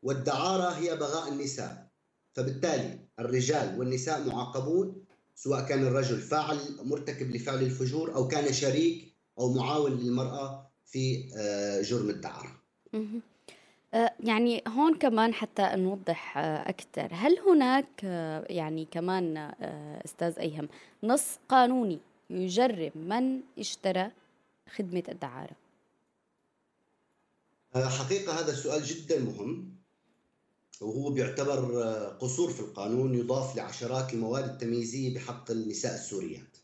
والدعارة 0.02 0.71
هي 0.71 0.97
بغاء 0.97 1.28
النساء. 1.28 1.88
فبالتالي 2.35 3.09
الرجال 3.19 3.78
والنساء 3.78 4.28
معاقبون 4.28 5.05
سواء 5.35 5.64
كان 5.67 5.87
الرجل 5.87 6.21
فاعل 6.21 6.59
مرتكب 6.83 7.31
لفعل 7.31 7.62
الفجور 7.62 8.14
أو 8.14 8.28
كان 8.28 8.52
شريك 8.52 9.14
أو 9.38 9.52
معاون 9.52 9.93
للمرأة 9.93 10.71
في 10.85 11.31
آه، 11.37 11.83
جرم 11.83 12.11
الدعارة. 12.11 12.57
آه، 13.95 14.14
يعني 14.21 14.62
هون 14.68 14.99
كمان 14.99 15.35
حتى 15.35 15.71
نوضح 15.75 16.38
آه، 16.38 16.68
أكثر 16.68 17.09
هل 17.12 17.38
هناك 17.38 17.88
آه، 18.04 18.47
يعني 18.50 18.88
كمان 18.90 19.37
أستاذ 20.04 20.38
أيهم 20.38 20.68
نص 21.02 21.38
قانوني 21.49 21.99
يجرم 22.30 22.92
من 22.95 23.40
اشترى 23.59 24.11
خدمة 24.76 25.02
الدعارة؟ 25.09 25.57
حقيقة 27.75 28.40
هذا 28.40 28.52
السؤال 28.52 28.85
جدا 28.85 29.18
مهم 29.18 29.78
وهو 30.80 31.11
بيعتبر 31.11 31.83
قصور 32.21 32.50
في 32.50 32.61
القانون 32.61 33.14
يضاف 33.14 33.57
لعشرات 33.57 34.14
المواد 34.14 34.45
التمييزية 34.45 35.14
بحق 35.14 35.50
النساء 35.50 35.95
السوريات. 35.95 36.57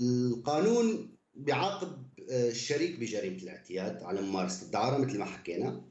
القانون 0.00 1.16
بيعاقب 1.34 2.02
الشريك 2.30 2.98
بجريمة 2.98 3.36
الاعتياد 3.36 4.02
على 4.02 4.20
ممارسة 4.20 4.66
الدعارة 4.66 4.98
مثل 4.98 5.18
ما 5.18 5.24
حكينا. 5.24 5.82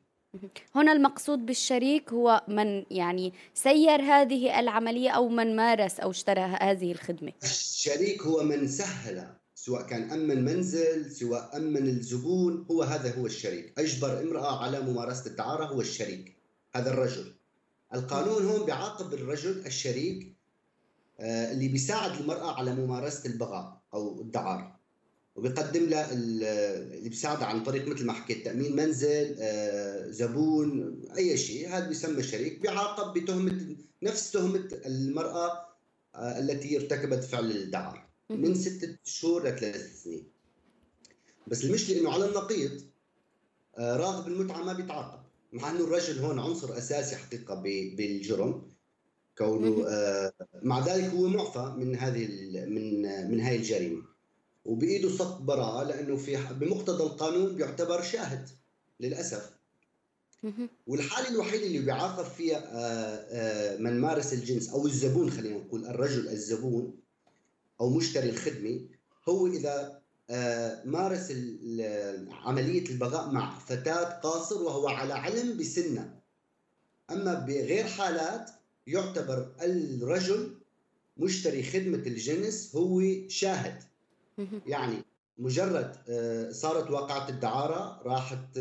هنا 0.75 0.91
المقصود 0.91 1.45
بالشريك 1.45 2.13
هو 2.13 2.43
من 2.47 2.85
يعني 2.91 3.33
سير 3.53 4.01
هذه 4.01 4.59
العملية 4.59 5.09
أو 5.09 5.29
من 5.29 5.55
مارس 5.55 5.99
أو 5.99 6.11
اشترى 6.11 6.41
هذه 6.41 6.91
الخدمة. 6.91 7.33
الشريك 7.43 8.21
هو 8.21 8.43
من 8.43 8.67
سهل 8.67 9.27
سواء 9.55 9.87
كان 9.87 10.11
امن 10.11 10.45
منزل 10.45 11.11
سواء 11.11 11.57
امن 11.57 11.87
الزبون 11.87 12.65
هو 12.71 12.83
هذا 12.83 13.15
هو 13.15 13.25
الشريك. 13.25 13.79
أجبر 13.79 14.21
امرأة 14.21 14.63
على 14.63 14.81
ممارسة 14.81 15.25
الدعارة 15.31 15.65
هو 15.65 15.81
الشريك 15.81 16.37
هذا 16.75 16.93
الرجل. 16.93 17.33
القانون 17.93 18.45
هون 18.45 18.65
بيعاقب 18.65 19.13
الرجل 19.13 19.65
الشريك 19.65 20.35
آه، 21.19 21.51
اللي 21.51 21.67
بيساعد 21.67 22.19
المرأة 22.21 22.51
على 22.51 22.75
ممارسة 22.75 23.29
البغاء 23.29 23.81
أو 23.93 24.21
الدعارة. 24.21 24.78
وبيقدم 25.39 25.85
لها 25.85 26.13
اللي 26.13 27.09
بيساعدها 27.09 27.45
عن 27.45 27.63
طريق 27.63 27.87
مثل 27.87 28.05
ما 28.05 28.13
حكيت 28.13 28.45
تأمين 28.45 28.75
منزل 28.75 29.35
آه، 29.39 30.09
زبون 30.09 31.01
أي 31.17 31.37
شيء. 31.37 31.69
هذا 31.69 31.87
بيسمى 31.87 32.23
شريك. 32.23 32.61
بيعاقب 32.61 33.19
بتهمة 33.19 33.75
نفس 34.03 34.31
تهمة 34.31 34.69
المرأة 34.85 35.51
آه، 36.15 36.39
التي 36.39 36.77
ارتكبت 36.77 37.23
فعل 37.23 37.51
الدعاره 37.51 38.09
من 38.29 38.55
ستة 38.55 38.97
شهور 39.03 39.47
لثلاث 39.47 40.03
سنين. 40.03 40.27
بس 41.47 41.63
المشكلة 41.65 41.99
إنه 41.99 42.13
على 42.13 42.25
النقيض 42.25 42.81
آه، 43.77 43.97
راغب 43.97 44.27
المتعة 44.27 44.63
ما 44.63 44.73
بيتعاقب. 44.73 45.19
مع 45.53 45.69
إنه 45.71 45.83
الرجل 45.83 46.19
هون 46.19 46.39
عنصر 46.39 46.77
أساسي 46.77 47.15
حقيقة 47.15 47.55
بالجرم. 47.95 48.71
كونه 49.37 49.85
مع 50.63 50.85
ذلك 50.85 51.03
هو 51.03 51.27
معفى 51.27 51.73
من 51.77 51.95
هذه 51.95 52.27
من 52.65 53.01
من 53.31 53.39
هاي 53.41 53.55
الجريمة. 53.55 54.08
وبإيده 54.69 55.09
صك 55.09 55.41
براءة 55.41 55.83
لأنه 55.83 56.17
في 56.17 56.37
بمقتضى 56.59 57.03
القانون 57.03 57.55
بيعتبر 57.55 58.01
شاهد 58.03 58.49
للأسف. 58.99 59.49
والحالة 60.87 61.29
الوحيدة 61.29 61.65
اللي 61.65 61.79
بيعاقب 61.79 62.23
فيها 62.23 62.57
آه، 62.57 63.25
آه، 63.29 63.77
من 63.77 63.99
مارس 63.99 64.33
الجنس 64.33 64.69
أو 64.69 64.85
الزبون 64.85 65.31
خلينا 65.31 65.57
نقول 65.57 65.85
الرجل 65.85 66.27
الزبون 66.27 66.95
أو 67.81 67.89
مشتري 67.89 68.29
الخدمة 68.29 68.79
هو 69.29 69.47
إذا 69.47 69.99
آه، 70.29 70.83
مارس 70.85 71.31
عملية 72.31 72.89
البغاء 72.89 73.31
مع 73.31 73.59
فتاة 73.59 74.19
قاصر 74.19 74.63
وهو 74.63 74.87
على 74.87 75.13
علم 75.13 75.57
بسنه. 75.57 76.19
أما 77.11 77.33
بغير 77.33 77.83
حالات 77.83 78.49
يعتبر 78.87 79.51
الرجل 79.61 80.55
مشتري 81.17 81.63
خدمة 81.63 81.97
الجنس 81.97 82.75
هو 82.75 83.01
شاهد. 83.27 83.88
يعني 84.65 85.03
مجرد 85.37 85.95
آه، 86.09 86.51
صارت 86.51 86.91
واقعة 86.91 87.29
الدعارة 87.29 88.01
راحت 88.03 88.59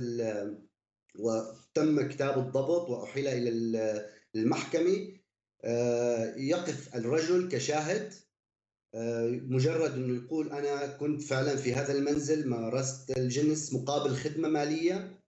وتم 1.18 2.08
كتاب 2.08 2.38
الضبط 2.38 2.90
وأحيل 2.90 3.28
إلى 3.28 4.08
المحكمة 4.35 5.18
آه، 5.64 6.35
يقف 6.37 6.97
الرجل 6.97 7.49
كشاهد 7.49 8.14
آه، 8.94 9.40
مجرد 9.42 9.92
إنه 9.92 10.25
يقول 10.25 10.52
أنا 10.52 10.87
كنت 10.87 11.23
فعلا 11.23 11.56
في 11.56 11.75
هذا 11.75 11.92
المنزل 11.92 12.49
مارست 12.49 13.18
الجنس 13.18 13.73
مقابل 13.73 14.16
خدمة 14.16 14.49
مالية 14.49 15.20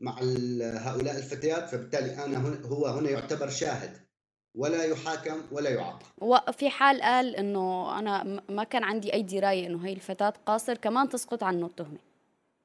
مع 0.00 0.18
هؤلاء 0.62 1.16
الفتيات 1.16 1.68
فبالتالي 1.68 2.24
أنا 2.24 2.60
هو 2.64 2.86
هنا 2.86 3.10
يعتبر 3.10 3.48
شاهد. 3.48 4.09
ولا 4.54 4.84
يحاكم 4.84 5.42
ولا 5.52 5.70
يعاقب. 5.70 6.06
وفي 6.20 6.70
حال 6.70 7.02
قال 7.02 7.36
إنه 7.36 7.98
أنا 7.98 8.42
ما 8.48 8.64
كان 8.64 8.84
عندي 8.84 9.12
أي 9.12 9.22
دراية 9.22 9.66
إنه 9.66 9.86
هي 9.86 9.92
الفتاة 9.92 10.32
قاصر 10.46 10.74
كمان 10.74 11.08
تسقط 11.08 11.42
عنه 11.42 11.66
التهمة. 11.66 11.98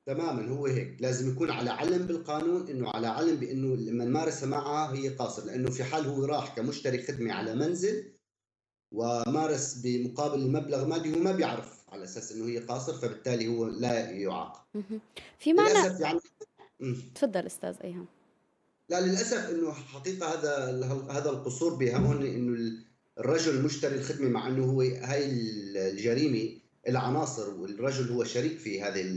تماما 0.06 0.50
هو 0.50 0.66
هيك. 0.66 0.98
لازم 1.00 1.32
يكون 1.32 1.52
على 1.52 1.70
علم 1.70 2.06
بالقانون 2.06 2.70
إنه 2.70 2.90
على 2.90 3.08
علم 3.08 3.36
بإنه 3.36 3.92
من 3.92 4.12
مارس 4.12 4.44
معها 4.44 4.94
هي 4.94 5.10
قاصر. 5.10 5.46
لأنه 5.46 5.72
في 5.72 5.84
حال 5.84 6.06
هو 6.06 6.26
راح 6.26 6.56
كمشتري 6.56 7.04
خدمة 7.04 7.34
على 7.34 7.56
منزل 7.56 8.12
ومارس 8.92 9.74
بمقابل 9.84 10.40
المبلغ 10.40 10.86
مالي 10.86 11.16
هو 11.16 11.20
ما 11.20 11.32
بيعرف 11.32 11.86
على 11.90 12.04
أساس 12.04 12.32
إنه 12.32 12.48
هي 12.48 12.58
قاصر 12.58 12.94
فبالتالي 12.94 13.48
هو 13.48 13.66
لا 13.66 14.10
يعاقب. 14.10 14.62
في 15.40 15.54
معنى 15.54 16.02
يعني 16.02 16.20
تفضل 17.16 17.46
أستاذ 17.46 17.76
أيهام. 17.84 18.06
لا 18.90 19.02
للأسف 19.02 19.50
إنه 19.50 19.72
حقيقة 19.72 20.34
هذا 20.34 20.84
هذا 21.12 21.30
القصور 21.30 21.74
بها 21.74 21.98
هون 21.98 22.26
انه 22.26 22.72
الرجل 23.20 23.62
مشتري 23.62 23.96
الخدمة 23.96 24.30
مع 24.30 24.48
إنه 24.48 24.66
هو 24.66 24.82
هاي 24.82 25.26
الجريمة 25.76 26.50
العناصر 26.88 27.54
والرجل 27.54 28.10
هو 28.10 28.24
شريك 28.24 28.58
في 28.58 28.82
هذه 28.82 29.16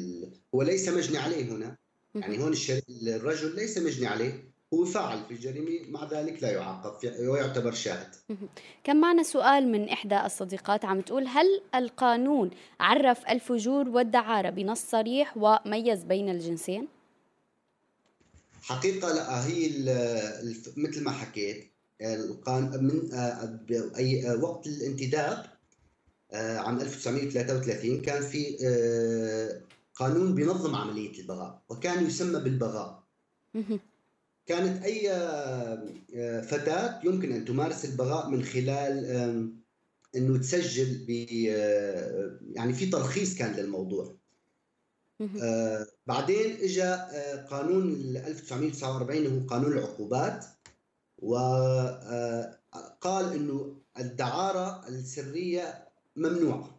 هو 0.54 0.62
ليس 0.62 0.88
مجني 0.88 1.18
عليه 1.18 1.52
هنا. 1.52 1.76
يعني 2.14 2.38
هون 2.38 2.54
الرجل 3.06 3.56
ليس 3.56 3.78
مجني 3.78 4.06
عليه 4.06 4.48
هو 4.74 4.84
فاعل 4.84 5.24
في 5.24 5.30
الجريمة 5.34 5.90
مع 5.90 6.08
ذلك 6.10 6.42
لا 6.42 6.50
يعاقب 6.50 6.92
ويعتبر 7.20 7.72
شاهد. 7.72 8.08
كان 8.84 9.00
معنا 9.00 9.22
سؤال 9.22 9.68
من 9.68 9.88
إحدى 9.88 10.20
الصديقات 10.26 10.84
عم 10.84 11.00
تقول 11.00 11.26
هل 11.26 11.46
القانون 11.74 12.50
عرف 12.80 13.26
الفجور 13.26 13.88
والدعارة 13.88 14.50
بنص 14.50 14.80
صريح 14.90 15.36
وميز 15.36 16.04
بين 16.04 16.28
الجنسين؟ 16.28 16.88
حقيقة 18.68 19.12
لا 19.12 19.46
هي 19.46 19.68
مثل 20.76 21.04
ما 21.04 21.10
حكيت 21.10 21.72
القان 22.02 22.84
من 22.84 23.12
آه، 23.12 23.60
أي 23.96 24.30
آه، 24.30 24.36
وقت 24.36 24.66
الانتداب 24.66 25.44
آه، 26.32 26.58
عام 26.58 26.80
1933 26.80 28.02
كان 28.02 28.22
في 28.22 28.56
قانون 29.94 30.34
بينظم 30.34 30.74
عملية 30.74 31.20
البغاء 31.20 31.62
وكان 31.68 32.06
يسمى 32.06 32.40
بالبغاء. 32.40 33.02
كانت 34.46 34.84
أي 34.84 35.08
فتاة 36.42 37.00
يمكن 37.04 37.32
أن 37.32 37.44
تمارس 37.44 37.84
البغاء 37.84 38.28
من 38.30 38.44
خلال 38.44 39.04
أنه 40.16 40.38
تسجل 40.38 41.04
ب 41.08 41.10
يعني 42.52 42.72
في 42.72 42.86
ترخيص 42.86 43.34
كان 43.34 43.52
للموضوع. 43.56 44.17
آه 45.42 45.86
بعدين 46.06 46.56
اجى 46.60 46.84
آه 46.84 47.46
قانون 47.50 47.92
1949 48.16 49.26
هو 49.26 49.46
قانون 49.46 49.72
العقوبات 49.72 50.44
وقال 51.18 52.58
آه 53.04 53.34
إنه 53.34 53.76
الدعارة 53.98 54.88
السرية 54.88 55.88
ممنوعة. 56.16 56.78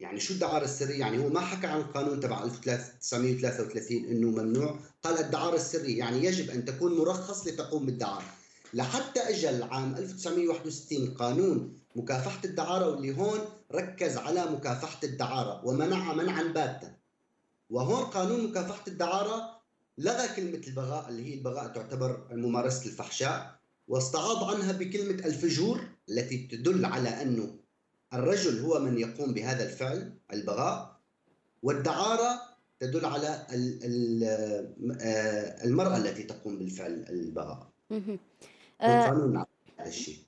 يعني 0.00 0.20
شو 0.20 0.34
الدعارة 0.34 0.64
السرية؟ 0.64 0.98
يعني 1.00 1.24
هو 1.24 1.28
ما 1.28 1.40
حكى 1.40 1.66
عن 1.66 1.80
القانون 1.80 2.20
تبع 2.20 2.44
1933 2.44 3.96
إنه 3.96 4.30
ممنوع. 4.30 4.78
قال 5.02 5.18
الدعارة 5.18 5.56
السرية 5.56 5.98
يعني 5.98 6.24
يجب 6.24 6.50
أن 6.50 6.64
تكون 6.64 6.98
مرخص 6.98 7.46
لتقوم 7.46 7.86
بالدعارة. 7.86 8.26
لحتى 8.74 9.20
اجى 9.20 9.50
العام 9.50 9.94
1961 9.96 11.14
قانون 11.14 11.78
مكافحة 11.96 12.40
الدعارة 12.44 12.88
واللي 12.88 13.16
هون 13.16 13.38
ركز 13.72 14.16
على 14.16 14.44
مكافحة 14.44 14.98
الدعارة 15.04 15.66
ومنعها 15.66 16.14
منعا 16.14 16.42
باتا. 16.42 17.03
وهون 17.70 18.04
قانون 18.04 18.50
مكافحة 18.50 18.84
الدعارة 18.88 19.60
لغى 19.98 20.28
كلمة 20.36 20.66
البغاء 20.66 21.08
اللي 21.08 21.30
هي 21.30 21.34
البغاء 21.34 21.66
تعتبر 21.66 22.26
ممارسة 22.32 22.86
الفحشاء 22.86 23.58
واستعاض 23.88 24.44
عنها 24.44 24.72
بكلمة 24.72 25.26
الفجور 25.26 25.80
التي 26.08 26.38
تدل 26.46 26.84
على 26.84 27.08
انه 27.22 27.56
الرجل 28.12 28.60
هو 28.60 28.80
من 28.80 28.98
يقوم 28.98 29.34
بهذا 29.34 29.64
الفعل 29.64 30.14
البغاء 30.32 31.00
والدعارة 31.62 32.40
تدل 32.80 33.04
على 33.04 33.46
آه، 35.00 35.64
المرأة 35.64 35.96
التي 35.96 36.22
تقوم 36.22 36.58
بالفعل 36.58 37.04
البغاء. 37.10 37.68
القانون 38.82 39.44
هذا 39.78 39.88
الشيء. 39.88 40.18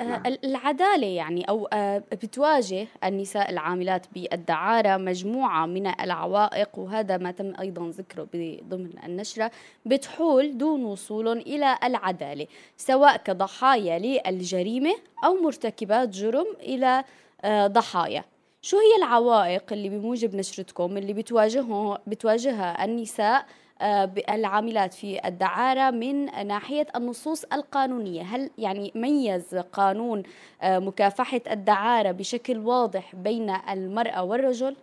آه، 0.00 0.04
نعم. 0.04 0.22
العدالة 0.44 1.06
يعني 1.06 1.44
أو 1.48 1.66
آه، 1.72 2.02
بتواجه 2.12 2.86
النساء 3.04 3.50
العاملات 3.50 4.06
بالدعارة 4.14 4.96
مجموعة 4.96 5.66
من 5.66 5.86
العوائق 5.86 6.78
وهذا 6.78 7.16
ما 7.16 7.30
تم 7.30 7.52
أيضا 7.60 7.90
ذكره 7.90 8.28
ضمن 8.68 8.90
النشرة 9.04 9.50
بتحول 9.86 10.58
دون 10.58 10.84
وصول 10.84 11.28
إلى 11.28 11.78
العدالة 11.84 12.46
سواء 12.76 13.16
كضحايا 13.16 13.98
للجريمة 13.98 14.94
أو 15.24 15.34
مرتكبات 15.34 16.08
جرم 16.08 16.46
إلى 16.60 17.04
آه، 17.44 17.66
ضحايا 17.66 18.24
شو 18.62 18.76
هي 18.76 18.96
العوائق 18.98 19.72
اللي 19.72 19.88
بموجب 19.88 20.34
نشرتكم 20.34 20.96
اللي 20.96 21.12
بتواجهه 21.12 21.98
بتواجهها 22.06 22.84
النساء 22.84 23.40
آه، 23.40 23.46
العاملات 23.82 24.94
في 24.94 25.28
الدعارة 25.28 25.90
من 25.90 26.24
ناحية 26.46 26.86
النصوص 26.96 27.44
القانونية. 27.44 28.22
هل 28.22 28.50
يعني 28.58 28.92
ميز 28.94 29.54
قانون 29.54 30.22
آه، 30.62 30.78
مكافحة 30.78 31.40
الدعارة 31.50 32.12
بشكل 32.12 32.58
واضح 32.58 33.14
بين 33.14 33.50
المرأة 33.50 34.24
والرجل؟ 34.24 34.76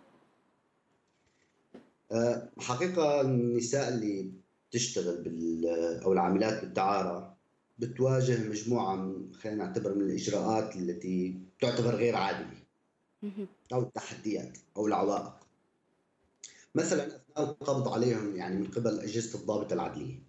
آه، 2.12 2.48
حقيقة 2.58 3.20
النساء 3.20 3.88
اللي 3.88 4.30
تشتغل 4.70 5.22
بال 5.22 5.66
أو 6.04 6.12
العاملات 6.12 6.60
بالدعارة 6.60 7.34
بتواجه 7.78 8.48
مجموعة 8.48 9.14
خلينا 9.32 9.64
نعتبر 9.64 9.94
من 9.94 10.02
الإجراءات 10.02 10.76
التي 10.76 11.38
تعتبر 11.60 11.94
غير 11.94 12.16
عادلة 12.16 12.64
أو 13.72 13.82
التحديات 13.82 14.58
أو 14.76 14.86
العوائق. 14.86 15.32
مثلا 16.74 17.23
القبض 17.38 17.88
عليهم 17.88 18.36
يعني 18.36 18.56
من 18.56 18.66
قبل 18.66 19.00
أجهزة 19.00 19.38
الضابط 19.38 19.72
العدلية. 19.72 20.22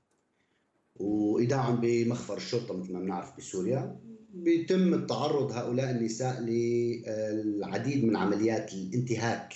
وايداعهم 0.95 1.81
بمخفر 1.81 2.37
الشرطه 2.37 2.77
مثل 2.77 2.93
ما 2.93 2.99
بنعرف 2.99 3.37
بسوريا 3.37 3.99
بيتم 4.29 5.07
تعرض 5.07 5.51
هؤلاء 5.51 5.91
النساء 5.91 6.41
للعديد 6.41 8.03
من 8.05 8.15
عمليات 8.15 8.73
الانتهاك 8.73 9.53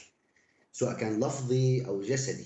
سواء 0.71 0.93
كان 0.97 1.19
لفظي 1.19 1.85
أو 1.85 2.01
جسدي. 2.01 2.45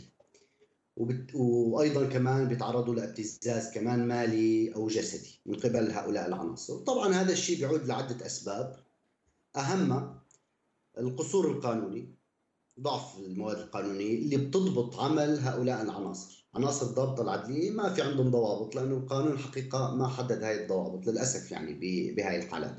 وبت... 0.97 1.35
وأيضا 1.35 2.05
كمان 2.05 2.47
بيتعرضوا 2.47 2.95
لابتزاز 2.95 3.73
كمان 3.73 4.07
مالي 4.07 4.75
أو 4.75 4.87
جسدي 4.87 5.39
من 5.45 5.55
قبل 5.55 5.91
هؤلاء 5.91 6.27
العناصر. 6.27 6.77
طبعا 6.77 7.13
هذا 7.13 7.31
الشيء 7.31 7.57
بيعود 7.57 7.85
لعدة 7.85 8.25
أسباب. 8.25 8.75
أهمها 9.55 10.23
القصور 10.97 11.51
القانوني. 11.51 12.15
ضعف 12.79 13.17
المواد 13.19 13.57
القانونية 13.57 14.15
اللي 14.15 14.37
بتضبط 14.37 14.99
عمل 14.99 15.39
هؤلاء 15.39 15.81
العناصر. 15.81 16.45
عناصر 16.55 16.85
الضابطة 16.85 17.23
العدلية 17.23 17.71
ما 17.71 17.93
في 17.93 18.01
عندهم 18.01 18.31
ضوابط 18.31 18.75
لأنه 18.75 18.97
القانون 18.97 19.37
حقيقة 19.37 19.95
ما 19.95 20.07
حدد 20.07 20.43
هاي 20.43 20.63
الضوابط 20.63 21.07
للأسف 21.07 21.51
يعني 21.51 21.73
بهاي 22.13 22.37
الحالات. 22.39 22.75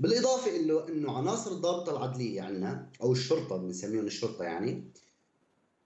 بالإضافة 0.00 0.56
إنه 0.56 0.88
إنه 0.88 1.12
عناصر 1.12 1.52
الضابطة 1.52 1.92
العدلية 1.92 2.42
عندنا 2.42 2.90
أو 3.02 3.12
الشرطة 3.12 3.56
بنسميهم 3.56 4.06
الشرطة 4.06 4.44
يعني 4.44 4.90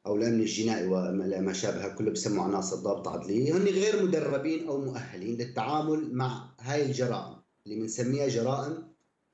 أو 0.06 0.16
الأمن 0.16 0.40
الجنائي 0.40 0.86
وما 0.86 1.52
شابه 1.52 1.88
كله 1.88 2.10
بسموا 2.10 2.44
عناصر 2.44 2.76
ضابطة 2.76 3.10
عدلية 3.10 3.56
هن 3.56 3.64
غير 3.64 4.06
مدربين 4.06 4.68
أو 4.68 4.80
مؤهلين 4.80 5.38
للتعامل 5.38 6.14
مع 6.14 6.50
هاي 6.60 6.86
الجرائم 6.86 7.36
اللي 7.66 7.80
بنسميها 7.80 8.28
جرائم 8.28 8.88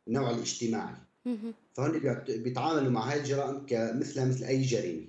النوع 0.08 0.30
الاجتماعي. 0.30 0.94
فهن 1.74 2.22
بيتعاملوا 2.28 2.90
مع 2.90 3.10
هاي 3.10 3.18
الجرائم 3.20 3.66
كمثلها 3.66 4.24
مثل 4.24 4.44
أي 4.44 4.62
جريمة. 4.62 5.06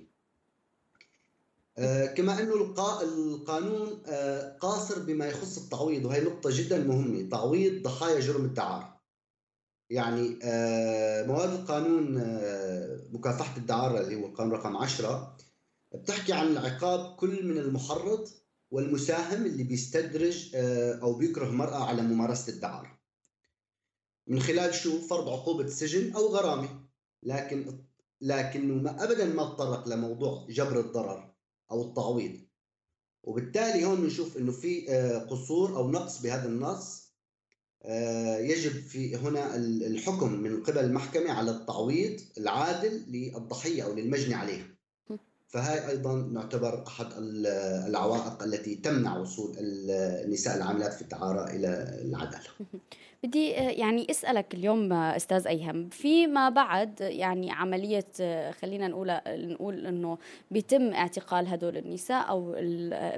آه 1.78 2.06
كما 2.06 2.42
أنه 2.42 2.54
القانون 3.02 4.02
آه 4.06 4.56
قاصر 4.60 4.98
بما 5.02 5.26
يخص 5.26 5.58
التعويض 5.58 6.04
وهي 6.04 6.20
نقطة 6.20 6.50
جدا 6.52 6.84
مهمة 6.84 7.28
تعويض 7.28 7.82
ضحايا 7.82 8.20
جرم 8.20 8.44
الدعاره 8.44 8.96
يعني 9.90 10.38
آه 10.42 11.26
مواد 11.26 11.52
القانون 11.52 12.14
مكافحة 13.12 13.56
الدعاره 13.56 14.00
اللي 14.00 14.14
هو 14.16 14.26
القانون 14.26 14.52
رقم 14.52 14.76
10 14.76 15.36
بتحكي 15.94 16.32
عن 16.32 16.46
العقاب 16.46 17.16
كل 17.16 17.46
من 17.46 17.58
المحرض 17.58 18.28
والمساهم 18.70 19.46
اللي 19.46 19.62
بيستدرج 19.62 20.50
أو 21.02 21.14
بيكره 21.14 21.46
المراه 21.46 21.84
على 21.84 22.02
ممارسة 22.02 22.52
الدعاره 22.52 22.95
من 24.26 24.40
خلال 24.40 24.74
شو؟ 24.74 25.00
فرض 25.00 25.28
عقوبة 25.28 25.66
سجن 25.66 26.12
أو 26.12 26.26
غرامة. 26.26 26.86
لكن 27.22 27.78
لكنه 28.20 28.74
ما 28.74 29.04
أبدا 29.04 29.24
ما 29.24 29.44
تطرق 29.44 29.88
لموضوع 29.88 30.46
جبر 30.50 30.80
الضرر 30.80 31.34
أو 31.70 31.82
التعويض. 31.82 32.40
وبالتالي 33.22 33.84
هون 33.84 34.00
بنشوف 34.00 34.36
إنه 34.36 34.52
في 34.52 34.90
آه، 34.90 35.18
قصور 35.18 35.76
أو 35.76 35.90
نقص 35.90 36.22
بهذا 36.22 36.48
النص. 36.48 37.06
آه، 37.82 38.38
يجب 38.38 38.70
في 38.72 39.16
هنا 39.16 39.56
الحكم 39.56 40.32
من 40.32 40.62
قبل 40.62 40.78
المحكمة 40.78 41.30
على 41.30 41.50
التعويض 41.50 42.20
العادل 42.38 43.04
للضحية 43.08 43.82
أو 43.82 43.94
للمجني 43.94 44.34
عليها 44.34 44.75
فهي 45.48 45.88
أيضا 45.88 46.14
نعتبر 46.32 46.84
أحد 46.86 47.06
العوائق 47.86 48.42
التي 48.42 48.74
تمنع 48.74 49.16
وصول 49.16 49.56
النساء 49.58 50.56
العاملات 50.56 50.92
في 50.92 51.02
الدعاره 51.02 51.50
إلى 51.50 52.00
العدالة. 52.04 52.48
بدي 53.26 53.58
آه، 53.58 53.70
يعني 53.70 54.06
أسألك 54.10 54.54
اليوم 54.54 54.92
آه، 54.92 55.16
أستاذ 55.16 55.46
أيهم 55.46 55.88
فيما 55.88 56.48
بعد 56.48 57.00
يعني 57.00 57.50
عملية 57.50 58.06
آه، 58.20 58.50
خلينا 58.50 58.88
نقول 58.88 59.20
نقول 59.26 59.86
إنه 59.86 60.18
بيتم 60.50 60.92
اعتقال 60.92 61.48
هدول 61.48 61.76
النساء 61.76 62.28
أو 62.28 62.56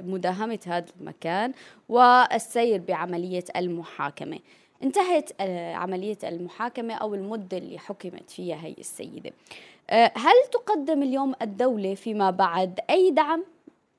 مداهمة 0.01 0.59
هذا 0.65 0.85
المكان 1.01 1.53
والسير 1.89 2.81
بعملية 2.81 3.43
المحاكمة 3.55 4.39
انتهت 4.83 5.41
عملية 5.75 6.17
المحاكمة 6.23 6.93
أو 6.93 7.15
المدة 7.15 7.57
اللي 7.57 7.79
حكمت 7.79 8.29
فيها 8.29 8.65
هي 8.65 8.75
السيدة. 8.79 9.31
هل 9.91 10.35
تقدم 10.51 11.03
اليوم 11.03 11.33
الدولة 11.41 11.95
فيما 11.95 12.31
بعد 12.31 12.79
أي 12.89 13.11
دعم؟ 13.11 13.43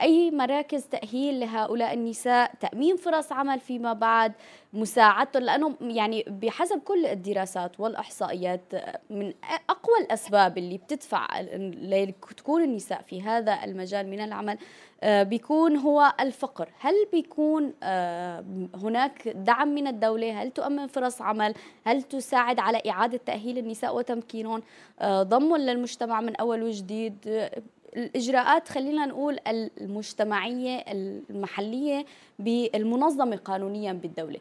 أي 0.03 0.31
مراكز 0.31 0.85
تأهيل 0.85 1.41
لهؤلاء 1.41 1.95
النساء 1.95 2.55
تأمين 2.61 2.97
فرص 2.97 3.33
عمل 3.33 3.61
فيما 3.61 3.93
بعد 3.93 4.33
مساعدتهم 4.73 5.43
لأنه 5.43 5.77
يعني 5.81 6.25
بحسب 6.29 6.79
كل 6.79 7.07
الدراسات 7.07 7.81
والإحصائيات 7.81 8.63
من 9.11 9.33
أقوى 9.71 9.99
الأسباب 10.01 10.59
اللي 10.59 10.79
بتدفع 10.79 11.41
لتكون 11.41 12.63
النساء 12.63 13.03
في 13.03 13.23
هذا 13.23 13.65
المجال 13.65 14.07
من 14.07 14.21
العمل 14.21 14.59
آه، 15.03 15.23
بيكون 15.23 15.77
هو 15.77 16.15
الفقر. 16.21 16.69
هل 16.79 16.95
بيكون 17.13 17.73
آه، 17.83 18.45
هناك 18.75 19.29
دعم 19.29 19.69
من 19.69 19.87
الدولة؟ 19.87 20.43
هل 20.43 20.51
تؤمن 20.51 20.87
فرص 20.87 21.23
عمل؟ 21.23 21.55
هل 21.85 22.03
تساعد 22.03 22.59
على 22.59 22.83
إعادة 22.91 23.21
تأهيل 23.27 23.59
النساء 23.59 23.97
وتمكينهم؟ 23.97 24.63
آه، 25.01 25.23
ضمهم 25.23 25.57
للمجتمع 25.57 26.21
من 26.21 26.37
أول 26.37 26.63
وجديد؟ 26.63 27.49
الإجراءات 27.97 28.69
خلينا 28.69 29.07
نقول 29.07 29.39
المجتمعية 29.81 30.85
المحلية 30.89 32.07
بالمنظمة 32.39 33.37
قانونيا 33.37 33.93
بالدولة. 33.93 34.41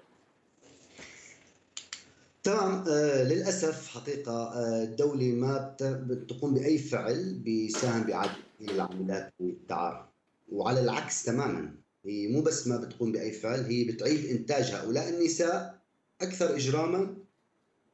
تمام. 2.44 2.84
آه 2.88 3.24
للأسف 3.24 3.88
حقيقة 3.88 4.32
آه 4.32 4.84
الدولة 4.84 5.26
ما 5.26 5.76
بتقوم 5.82 6.54
بأي 6.54 6.78
فعل 6.78 7.34
بيساهم 7.34 8.04
باعاده 8.04 8.32
العاملات 8.62 9.34
والتعارف 9.40 10.06
وعلى 10.52 10.80
العكس 10.80 11.24
تماما 11.24 11.76
هي 12.06 12.28
مو 12.28 12.42
بس 12.42 12.68
ما 12.68 12.78
بتقوم 12.78 13.12
بأي 13.12 13.32
فعل 13.32 13.60
هي 13.60 13.84
بتعيد 13.84 14.26
إنتاج 14.26 14.72
هؤلاء 14.72 15.10
النساء 15.10 15.80
أكثر 16.22 16.56
إجراما 16.56 17.16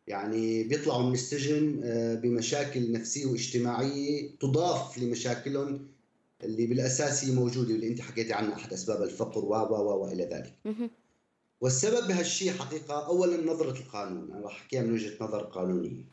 يعني 0.08 0.63
بيطلعوا 0.63 1.04
من 1.04 1.13
السجن 1.13 1.82
آه، 1.84 2.15
بمشاكل 2.15 2.91
نفسية 2.91 3.26
واجتماعية 3.26 4.38
تضاف 4.39 4.98
لمشاكلهم 4.98 5.88
اللي 6.44 6.68
بالأساس 6.68 7.26
هي 7.26 7.36
موجودة 7.36 7.72
واللي 7.74 7.88
أنت 7.88 8.02
حكيتي 8.02 8.34
عنها 8.34 8.54
أحد 8.54 8.74
أسباب 8.74 9.02
الفقر 9.04 9.46
و 9.46 9.54
و 9.56 10.04
وإلى 10.04 10.24
ذلك. 10.24 10.54
والسبب 11.62 12.08
بهالشيء 12.08 12.52
حقيقة 12.52 13.06
اولا 13.08 13.54
نظرة 13.54 13.78
القانون 13.78 14.32
أنا 14.32 14.41
راح 14.41 14.56
أحكيها 14.56 14.82
من 14.82 14.94
وجهة 14.94 15.13
نظر 15.22 15.44
قانونية. 15.44 16.04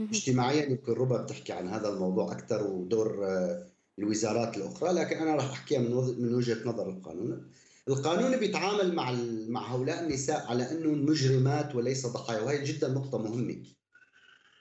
اجتماعيا 0.00 0.64
يمكن 0.64 0.92
ربا 0.92 1.22
بتحكي 1.22 1.52
عن 1.52 1.68
هذا 1.68 1.88
الموضوع 1.88 2.32
أكثر 2.32 2.66
ودور 2.66 3.26
آه، 3.26 3.66
الوزارات 3.98 4.56
الأخرى 4.56 4.92
لكن 4.92 5.16
أنا 5.16 5.34
راح 5.34 5.50
أحكيها 5.50 5.80
من 5.80 5.90
من 6.18 6.34
وجهة 6.34 6.68
نظر 6.68 6.88
القانون 6.90 7.46
القانون 7.88 8.36
بيتعامل 8.36 8.94
مع 8.94 9.12
مع 9.48 9.74
هؤلاء 9.74 10.02
النساء 10.04 10.46
على 10.46 10.70
انهم 10.70 11.06
مجرمات 11.06 11.74
وليس 11.74 12.06
ضحايا 12.06 12.40
وهي 12.40 12.64
جدا 12.64 12.88
نقطة 12.88 13.18
مهمة 13.18 13.62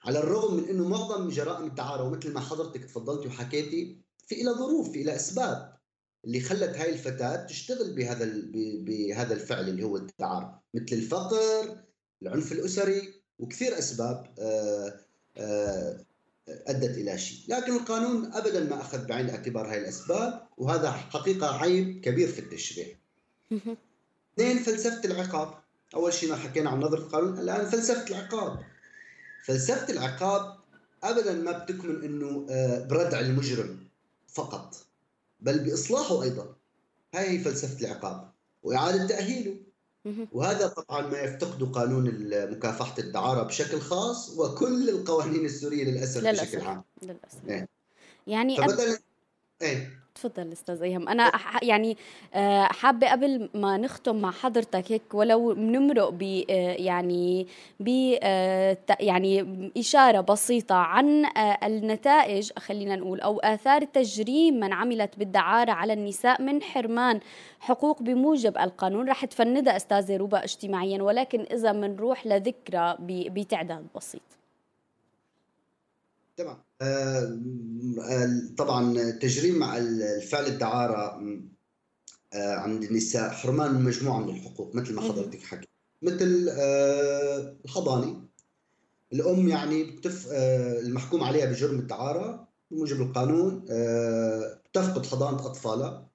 على 0.03 0.19
الرغم 0.19 0.57
من 0.57 0.69
إنه 0.69 0.87
معظم 0.87 1.29
جرائم 1.29 1.67
الدعارة 1.67 2.03
ومثل 2.03 2.33
ما 2.33 2.39
حضرتك 2.39 2.83
تفضلتي 2.83 3.27
وحكيتي 3.27 4.01
في 4.27 4.43
لها 4.43 4.53
ظروف 4.53 4.91
في 4.91 5.03
لها 5.03 5.15
أسباب 5.15 5.77
اللي 6.25 6.39
خلت 6.39 6.77
هاي 6.77 6.89
الفتاة 6.89 7.45
تشتغل 7.45 7.95
بهذا 7.95 8.31
بهذا 8.79 9.33
الفعل 9.33 9.69
اللي 9.69 9.83
هو 9.83 9.97
الدعارة 9.97 10.63
مثل 10.73 10.95
الفقر 10.95 11.83
العنف 12.21 12.51
الأسري 12.51 13.13
وكثير 13.39 13.79
أسباب 13.79 14.33
آه، 14.39 14.99
آه، 15.37 16.05
أدت 16.47 16.97
إلى 16.97 17.17
شيء، 17.17 17.55
لكن 17.55 17.75
القانون 17.75 18.33
ابدا 18.33 18.63
ما 18.63 18.81
أخذ 18.81 19.05
بعين 19.07 19.25
الاعتبار 19.25 19.71
هاي 19.71 19.77
الأسباب 19.77 20.47
وهذا 20.57 20.91
حقيقة 20.91 21.57
عيب 21.57 22.01
كبير 22.01 22.27
في 22.27 22.39
التشريع. 22.39 22.87
اثنين 23.53 24.57
فلسفة 24.59 25.01
العقاب، 25.05 25.53
أول 25.95 26.13
شيء 26.13 26.29
ما 26.29 26.35
حكينا 26.35 26.69
عن 26.69 26.79
نظرة 26.79 26.99
القانون، 26.99 27.39
الآن 27.39 27.65
فلسفة 27.65 28.07
العقاب. 28.09 28.59
فلسفة 29.43 29.93
العقاب 29.93 30.57
ابدا 31.03 31.33
ما 31.33 31.51
بتكمن 31.51 32.03
إنه 32.03 32.47
آه، 32.49 32.87
بردع 32.87 33.19
المجرم 33.19 33.87
فقط 34.27 34.75
بل 35.39 35.59
بإصلاحه 35.59 36.23
أيضا. 36.23 36.55
هاي 37.15 37.29
هي 37.29 37.39
فلسفة 37.39 37.85
العقاب 37.85 38.31
وإعادة 38.63 39.07
تأهيله. 39.07 39.55
وهذا 40.31 40.67
طبعا 40.67 41.01
ما 41.07 41.19
يفتقده 41.19 41.65
قانون 41.65 42.29
مكافحة 42.51 42.95
الدعارة 42.99 43.43
بشكل 43.43 43.79
خاص 43.79 44.29
وكل 44.29 44.89
القوانين 44.89 45.45
السورية 45.45 45.83
للأسف, 45.83 46.21
للأسف. 46.21 46.41
بشكل 46.43 46.61
عام 46.61 46.83
للأسف 47.01 47.49
إيه. 47.49 47.67
يعني 48.27 48.57
فبدل 48.57 48.97
إيه. 49.61 49.97
تفضل 50.15 50.51
أستاذ 50.51 50.81
أيهم. 50.81 51.09
أنا 51.09 51.31
يعني 51.63 51.97
آه، 52.33 52.63
حابة 52.63 53.11
قبل 53.11 53.49
ما 53.53 53.77
نختم 53.77 54.15
مع 54.15 54.31
حضرتك 54.31 54.91
هيك 54.91 55.13
ولو 55.13 55.53
بنمرق 55.53 56.09
ب 56.09 56.23
آه، 56.49 56.73
يعني 56.73 57.47
ب 57.79 58.15
آه، 58.23 58.77
يعني 58.99 59.45
إشارة 59.77 60.21
بسيطة 60.21 60.75
عن 60.75 61.25
النتائج 61.63 62.51
خلينا 62.59 62.95
نقول 62.95 63.21
أو 63.21 63.39
آثار 63.39 63.83
تجريم 63.85 64.59
من 64.59 64.73
عملت 64.73 65.19
بالدعارة 65.19 65.71
على 65.71 65.93
النساء 65.93 66.41
من 66.41 66.61
حرمان 66.63 67.19
حقوق 67.59 68.01
بموجب 68.01 68.57
القانون. 68.57 69.09
رح 69.09 69.25
تفندها 69.25 69.75
أستاذة 69.75 70.17
روبا 70.17 70.43
اجتماعيا 70.43 71.01
ولكن 71.03 71.41
إذا 71.41 71.71
بنروح 71.71 72.27
لذكرى 72.27 72.97
بتعداد 72.99 73.87
بسيط. 73.95 74.21
تمام. 76.37 76.66
طبعا 78.57 79.11
تجريم 79.11 79.63
الفعل 79.63 80.45
الدعارة 80.45 81.21
آه، 82.33 82.55
عند 82.55 82.83
النساء 82.83 83.29
حرمان 83.29 83.73
من 83.73 83.83
مجموعة 83.83 84.19
من 84.19 84.29
الحقوق 84.35 84.75
مثل 84.75 84.93
ما 84.93 85.01
حضرتك 85.01 85.43
حكيت. 85.43 85.69
مثل 86.01 86.49
آه، 86.51 87.55
الحضانه 87.65 88.21
الأم 89.13 89.47
يعني 89.47 89.83
بتف 89.83 90.27
المحكوم 90.31 91.23
عليها 91.23 91.45
بجرم 91.45 91.79
الدعارة 91.79 92.47
بموجب 92.71 93.01
القانون 93.01 93.65
تفقد 94.73 95.05
حضانه 95.05 95.45
أطفالها 95.45 96.07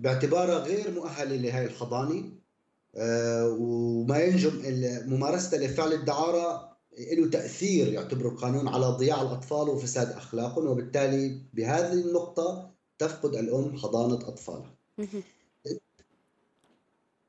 باعتبارها 0.00 0.58
غير 0.58 0.90
مؤهلة 0.90 1.36
لهي 1.36 1.64
الحضانه 1.64 2.32
وما 3.58 4.18
ينجم 4.18 4.50
ممارستها 5.14 5.58
لفعل 5.58 5.92
الدعارة 5.92 6.69
له 7.12 7.30
تأثير 7.30 7.92
يعتبر 7.92 8.28
القانون 8.28 8.68
على 8.68 8.86
ضياع 8.86 9.22
الأطفال 9.22 9.68
وفساد 9.68 10.10
أخلاقهم 10.12 10.66
وبالتالي 10.66 11.40
بهذه 11.54 11.92
النقطة 11.92 12.70
تفقد 12.98 13.34
الأم 13.34 13.76
حضانة 13.78 14.14
أطفالها. 14.28 14.74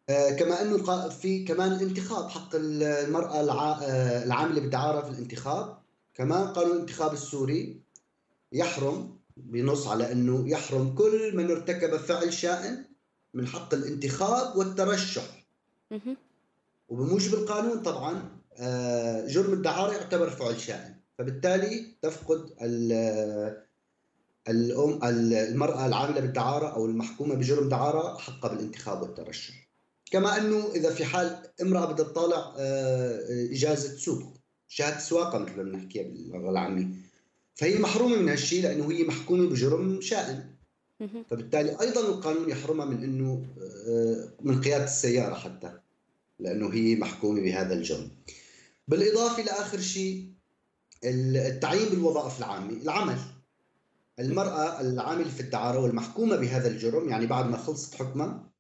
آه، 0.09 0.31
كما 0.31 0.61
أنه 0.61 1.09
في 1.09 1.45
كمان 1.45 1.71
الانتخاب 1.71 2.29
حق 2.29 2.49
المرأة 2.55 3.39
آه، 3.83 4.23
العاملة 4.23 4.61
بالدعارة 4.61 5.01
في 5.01 5.09
الانتخاب. 5.09 5.77
كمان 6.13 6.47
قانون 6.47 6.71
الانتخاب 6.75 7.13
السوري 7.13 7.81
يحرم 8.51 9.17
بنص 9.37 9.87
على 9.87 10.11
أنه 10.11 10.49
يحرم 10.49 10.95
كل 10.95 11.37
من 11.37 11.51
ارتكب 11.51 11.97
فعل 11.97 12.33
شائن 12.33 12.85
من 13.33 13.47
حق 13.47 13.73
الانتخاب 13.73 14.57
والترشح. 14.57 15.45
وبموجب 16.89 17.33
القانون 17.33 17.81
طبعا. 17.81 18.40
جرم 19.27 19.53
الدعارة 19.53 19.93
يعتبر 19.93 20.29
فعل 20.29 20.59
شائن. 20.59 20.95
فبالتالي 21.17 21.85
تفقد 22.01 22.49
الأم 24.49 24.99
المرأة 25.03 25.85
العاملة 25.85 26.19
بالدعارة 26.19 26.67
أو 26.67 26.85
المحكومة 26.85 27.35
بجرم 27.35 27.69
دعارة 27.69 28.17
حقها 28.17 28.49
بالانتخاب 28.53 29.01
والترشح. 29.01 29.53
كما 30.11 30.37
أنه 30.37 30.71
إذا 30.75 30.93
في 30.93 31.05
حال 31.05 31.43
امرأة 31.61 31.85
بدها 31.85 32.05
تطالع 32.05 32.53
آه، 32.57 33.19
إجازة 33.51 33.97
سوق 33.97 34.33
شهادة 34.67 34.99
سواقة 34.99 35.39
مثل 35.39 35.55
ما 35.57 35.63
بنحكيها 35.63 36.03
باللغة 36.03 36.49
العامية. 36.49 36.87
فهي 37.55 37.79
محرومة 37.79 38.15
من 38.15 38.29
هالشيء 38.29 38.63
لأنه 38.63 38.91
هي 38.91 39.03
محكومة 39.03 39.49
بجرم 39.49 40.01
شائن. 40.01 40.43
فبالتالي 41.29 41.81
أيضا 41.81 42.01
القانون 42.01 42.49
يحرمها 42.49 42.85
من 42.85 43.03
أنه 43.03 43.45
آه، 43.87 44.29
من 44.41 44.61
قيادة 44.61 44.83
السيارة 44.83 45.33
حتى 45.33 45.73
لأنه 46.39 46.73
هي 46.73 46.95
محكومة 46.95 47.41
بهذا 47.41 47.73
الجرم. 47.73 48.09
بالإضافة 48.91 49.43
لآخر 49.43 49.79
شيء 49.79 50.31
التعيين 51.03 51.89
بالوظائف 51.89 52.39
العامة 52.39 52.81
العمل. 52.81 53.17
المرأة 54.19 54.81
العامله 54.81 55.29
في 55.29 55.39
الدعارة 55.39 55.79
والمحكومة 55.79 56.35
بهذا 56.35 56.67
الجرم 56.67 57.09
يعني 57.09 57.25
بعد 57.25 57.45
ما 57.49 57.57
خلصت 57.57 57.95
حكمها 57.95 58.51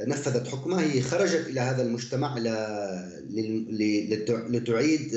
نفذت 0.00 0.48
حكمها 0.48 0.80
هي 0.80 1.02
خرجت 1.02 1.46
إلى 1.46 1.60
هذا 1.60 1.82
المجتمع 1.82 2.38
لتعيد 4.48 5.14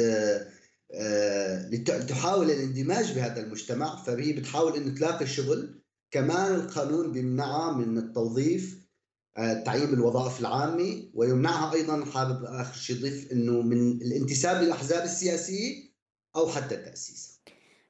لتحاول 1.71 2.51
الاندماج 2.51 3.11
بهذا 3.11 3.39
المجتمع 3.39 4.03
فهي 4.03 4.33
بتحاول 4.33 4.75
إنه 4.75 4.95
تلاقي 4.95 5.27
شغل. 5.27 5.79
كمان 6.11 6.55
القانون 6.55 7.11
بيمنعها 7.11 7.77
من 7.77 7.97
التوظيف. 7.97 8.82
التعيين 9.39 9.91
بالوظائف 9.91 10.39
العامة 10.39 11.09
ويمنعها 11.13 11.73
أيضا 11.73 12.05
حابب 12.05 12.43
آخر 12.45 12.73
شيء 12.77 13.01
ضيف 13.01 13.31
أنه 13.31 13.61
من 13.61 13.91
الانتساب 13.91 14.63
للأحزاب 14.63 15.03
السياسية 15.03 15.93
أو 16.35 16.49
حتى 16.49 16.75
التأسيس. 16.75 17.43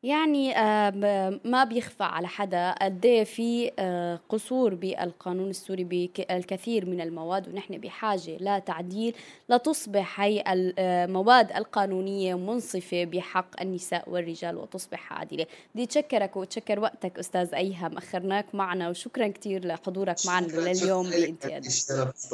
يعني 0.04 0.58
آه، 0.58 1.40
ما 1.46 1.64
بيخفى 1.64 2.04
على 2.04 2.28
حدا 2.28 2.72
قد 2.72 3.06
إيه 3.06 3.24
في 3.24 3.72
آه، 3.80 4.20
قصور 4.30 4.74
بالقانون 4.74 5.50
السوري 5.50 5.84
بالكثير 5.84 6.86
من 6.86 7.02
المواد 7.02 7.48
ونحن 7.50 7.78
بحاجة 7.78 8.38
لتعديل 8.40 9.16
لتصبح 9.50 10.22
هي 10.22 10.44
المواد 10.48 11.52
القانونية 11.52 12.36
منصفة 12.36 13.04
بحق 13.04 13.62
النساء 13.62 14.10
والرجال 14.10 14.58
وتصبح 14.58 15.14
عادلة. 15.14 15.46
بدي 15.76 15.84
أتشكرك 15.84 16.36
وأتشكر 16.36 16.80
وقتك 16.80 17.20
أستاذ 17.20 17.54
أيهم 17.54 17.98
أخرناك 17.98 18.56
معنا 18.56 18.90
وشكرا 18.90 19.28
كثير 19.28 19.68
لحضورك 19.68 20.16
معنا 20.26 20.48
لليوم 20.48 21.10
بانتياد 21.10 21.66
الشرف 21.66 22.30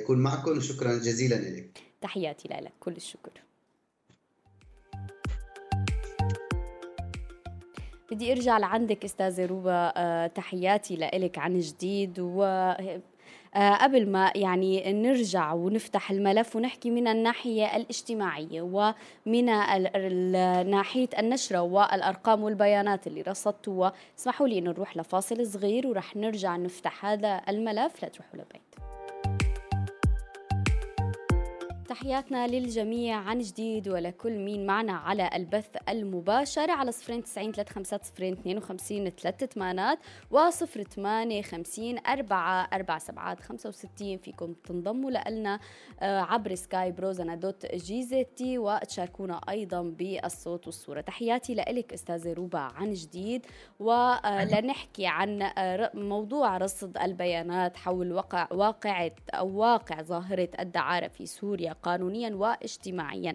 يكون 0.00 0.18
معكم 0.18 0.56
وشكرا 0.56 0.92
جزيلا 0.92 1.34
لك. 1.34 1.82
تحياتي 2.00 2.48
لك 2.48 2.72
كل 2.80 2.92
الشكر. 2.92 3.51
بدي 8.12 8.32
ارجع 8.32 8.58
لعندك 8.58 9.04
أستاذة 9.04 9.46
روبا 9.46 9.92
آه، 9.96 10.26
تحياتي 10.26 10.96
لك 10.96 11.38
عن 11.38 11.58
جديد. 11.58 12.20
و 12.20 12.42
آه، 13.54 13.74
قبل 13.74 14.10
ما 14.10 14.32
يعني 14.34 14.92
نرجع 14.92 15.52
ونفتح 15.52 16.10
الملف 16.10 16.56
ونحكي 16.56 16.90
من 16.90 17.08
الناحية 17.08 17.76
الاجتماعية 17.76 18.62
ومن 18.62 19.44
ناحية 20.70 21.08
النشرة 21.18 21.60
والأرقام 21.60 22.42
والبيانات 22.42 23.06
اللي 23.06 23.22
رصدتوها 23.22 23.92
اسمحوا 24.18 24.48
لي 24.48 24.60
نروح 24.60 24.96
لفاصل 24.96 25.46
صغير 25.46 25.86
ورح 25.86 26.16
نرجع 26.16 26.56
نفتح 26.56 27.06
هذا 27.06 27.40
الملف 27.48 28.02
لا 28.02 28.08
تروحوا 28.08 28.34
لبعيد. 28.34 28.62
تحياتنا 31.88 32.46
للجميع 32.46 33.16
عن 33.16 33.38
جديد 33.38 33.88
ولكل 33.88 34.38
مين 34.38 34.66
معنا 34.66 34.92
على 34.92 35.30
البث 35.34 35.76
المباشر 35.88 36.70
على 36.70 36.92
صفرين 36.92 37.22
تسعين 37.22 37.52
ثلاثة 37.52 37.74
خمسة 37.74 38.00
صفرين 38.02 38.32
اثنين 38.32 38.58
وخمسين 38.58 39.10
ثلاثة 39.10 39.46
ثمانات 39.46 39.98
وصفر 40.30 40.82
ثمانية 40.82 41.42
خمسين 41.42 42.06
أربعة 42.06 42.68
أربعة 42.72 42.98
سبعات 42.98 43.40
خمسة 43.40 43.68
وستين 43.68 44.18
فيكم 44.18 44.52
تنضموا 44.52 45.10
لنا 45.10 45.60
آه، 46.00 46.20
عبر 46.20 46.54
سكايب 46.54 46.92
روزنا 46.92 47.34
dot 47.34 47.74
GZT 47.74 48.58
وتشاركونا 48.58 49.40
أيضا 49.48 49.82
بالصوت 49.82 50.66
والصورة. 50.66 51.00
تحياتي 51.00 51.54
لك 51.54 51.92
أستاذة 51.92 52.32
ربا 52.32 52.58
عن 52.58 52.92
جديد 52.92 53.46
ولنحكي 53.80 55.06
عن 55.06 55.42
آه، 55.42 55.90
موضوع 55.94 56.56
رصد 56.56 56.98
البيانات 56.98 57.76
حول 57.76 58.12
واقع 58.12 58.48
واقعة 58.50 59.12
أو 59.30 59.58
واقع 59.58 60.02
ظاهرة 60.02 60.48
الدعارة 60.60 61.08
في 61.08 61.26
سوريا. 61.26 61.71
قانونيا 61.72 62.34
واجتماعيا. 62.34 63.34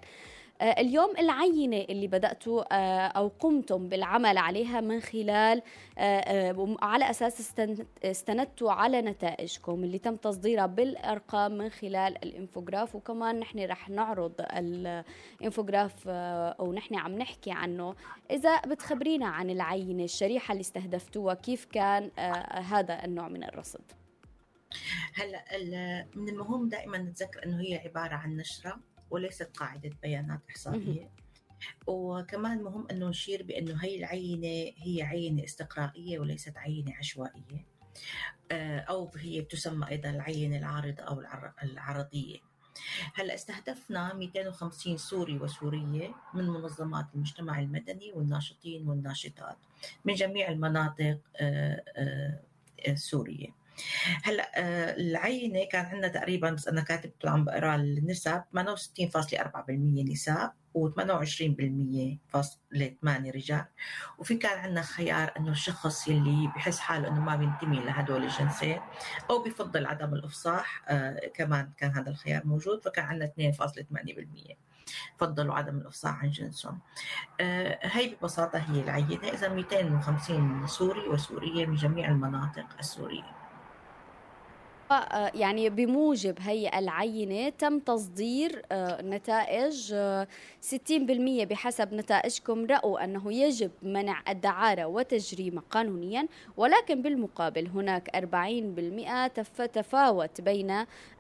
آه، 0.62 0.82
اليوم 0.82 1.14
العينة 1.20 1.78
اللي 1.90 2.08
بدأتوا 2.08 2.64
آه، 2.72 3.08
أو 3.08 3.32
قمتم 3.40 3.90
بالعمل 3.90 4.38
عليها 4.38 4.82
من 4.82 5.00
خلال 5.00 5.62
آه، 5.98 6.76
على 6.82 7.10
أساس 7.10 7.54
استندتوا 8.04 8.72
على 8.72 9.02
نتائجكم 9.02 9.84
اللي 9.84 10.00
تم 10.00 10.16
تصديرها 10.16 10.66
بالأرقام 10.66 11.58
من 11.58 11.70
خلال 11.70 12.24
الإنفوغراف. 12.24 12.96
وكمان 12.96 13.40
نحن 13.40 13.60
رح 13.60 13.90
نعرض 13.90 14.34
الإنفوغراف 14.40 16.08
أو 16.08 16.74
نحن 16.74 16.96
عم 16.96 17.18
نحكي 17.18 17.52
عنه. 17.52 17.96
إذا 18.32 18.62
بتخبرينا 18.62 19.28
عن 19.28 19.50
العينة 19.50 20.04
الشريحة 20.04 20.52
اللي 20.52 20.62
استهدفتوها 20.62 21.34
كيف 21.34 21.66
كان 21.66 22.12
هذا 22.52 23.06
النوع 23.06 23.28
من 23.28 23.44
الرصد؟ 23.44 24.07
هلأ 25.14 26.08
من 26.16 26.30
المهم 26.30 26.70
دائما 26.70 26.98
نتذكر 26.98 27.46
إنه 27.46 27.62
هي 27.62 27.78
عبارة 27.78 28.16
عن 28.16 28.36
نشرة 28.38 28.80
وليست 29.10 29.58
قاعدة 29.58 29.92
بيانات 30.04 30.40
إحصائية. 30.50 31.10
وكمان 31.88 32.64
مهم 32.64 32.88
إنه 32.92 33.10
نشير 33.10 33.44
بإنه 33.44 33.84
هي 33.84 33.98
العينة 33.98 34.74
هي 34.78 35.04
عينة 35.04 35.44
استقرائية 35.44 36.20
وليست 36.20 36.58
عينة 36.58 36.96
عشوائية. 36.96 37.66
آه، 38.52 38.80
أو 38.80 39.12
هي 39.16 39.42
تسمى 39.42 39.88
أيضا 39.90 40.10
العينة 40.10 40.58
العارضة 40.58 41.04
أو 41.04 41.24
العرضية. 41.64 42.38
هلأ 43.14 43.36
استهدفنا 43.36 44.14
250 44.14 44.98
سوري 44.98 45.38
وسورية 45.38 46.16
من 46.34 46.48
منظمات 46.48 47.06
المجتمع 47.16 47.60
المدني 47.60 48.12
والناشطين 48.14 48.90
والناشطات 48.90 49.58
من 50.06 50.14
جميع 50.14 50.50
المناطق 50.50 51.20
السوريه 52.88 53.48
آه، 53.48 53.67
هلأ 54.24 54.52
آه، 54.56 54.96
العينة 54.96 55.66
كان 55.72 55.86
عندنا 55.86 56.08
تقريبا 56.08 56.50
بس 56.50 56.68
أنا 56.68 56.82
كاتبته 56.82 57.30
عم 57.30 57.46
بقرا 57.46 57.76
النسب 57.76 58.44
68.4% 58.54 59.70
نساء 60.12 60.54
و28% 60.78 62.18
فاصلة 62.28 62.96
8 63.02 63.32
رجال. 63.32 63.66
وفي 64.18 64.36
كان 64.36 64.60
عندنا 64.60 64.82
خيار 64.82 65.32
إنه 65.38 65.52
الشخص 65.52 66.08
يلي 66.08 66.48
بحس 66.56 66.80
حاله 66.80 67.08
إنه 67.08 67.22
ما 67.22 67.36
بينتمي 67.36 67.80
لهدول 67.80 68.24
الجنسين 68.24 68.82
أو 69.30 69.44
بفضل 69.44 69.86
عدم 69.86 70.14
الإفصاح 70.14 70.84
آه 70.88 71.32
كمان 71.34 71.72
كان 71.78 71.92
هذا 71.92 72.10
الخيار 72.10 72.48
موجود 72.48 72.82
فكان 72.84 73.06
عندنا 73.06 73.32
2.8% 73.54 74.56
فضلوا 75.18 75.56
عدم 75.56 75.78
الإفصاح 75.78 76.24
عن 76.24 76.30
جنسهم. 76.30 76.80
آه 77.42 77.80
هي 77.82 78.16
ببساطة 78.16 78.60
هي 78.60 78.82
العينة. 78.82 79.28
إذا 79.28 79.50
250 79.50 80.68
سوري 80.68 81.08
وسورية 81.08 81.66
من 81.66 81.76
جميع 81.76 82.10
المناطق 82.10 82.66
السورية. 82.80 83.47
يعني 85.34 85.70
بموجب 85.70 86.36
هي 86.40 86.80
العينة 86.80 87.50
تم 87.50 87.80
تصدير 87.80 88.62
آه، 88.72 89.02
نتائج 89.02 89.96
60% 90.62 91.42
آه، 91.42 91.44
بحسب 91.44 91.94
نتائجكم 91.94 92.66
رأوا 92.66 93.04
أنه 93.04 93.34
يجب 93.34 93.72
منع 93.82 94.24
الدعارة 94.30 94.86
وتجريمها 94.86 95.64
قانونيا 95.72 96.28
ولكن 96.58 97.02
بالمقابل 97.02 97.68
هناك 97.68 98.10
40% 98.16 99.28
تفاوت 99.66 100.42
بين 100.42 100.72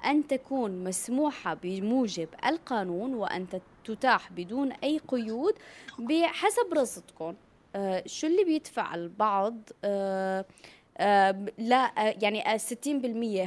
أن 0.06 0.27
تكون 0.27 0.84
مسموحة 0.84 1.53
بموجب 1.53 2.30
القانون 2.45 3.13
وأن 3.13 3.45
تتاح 3.86 4.32
بدون 4.32 4.71
أي 4.71 4.99
قيود 5.08 5.53
بحسب 5.99 6.73
رصدكم. 6.73 7.36
شو 8.06 8.27
اللي 8.27 8.43
بيدفع 8.43 8.95
البعض؟ 8.95 9.56
لا 11.57 11.91
يعني 11.95 12.43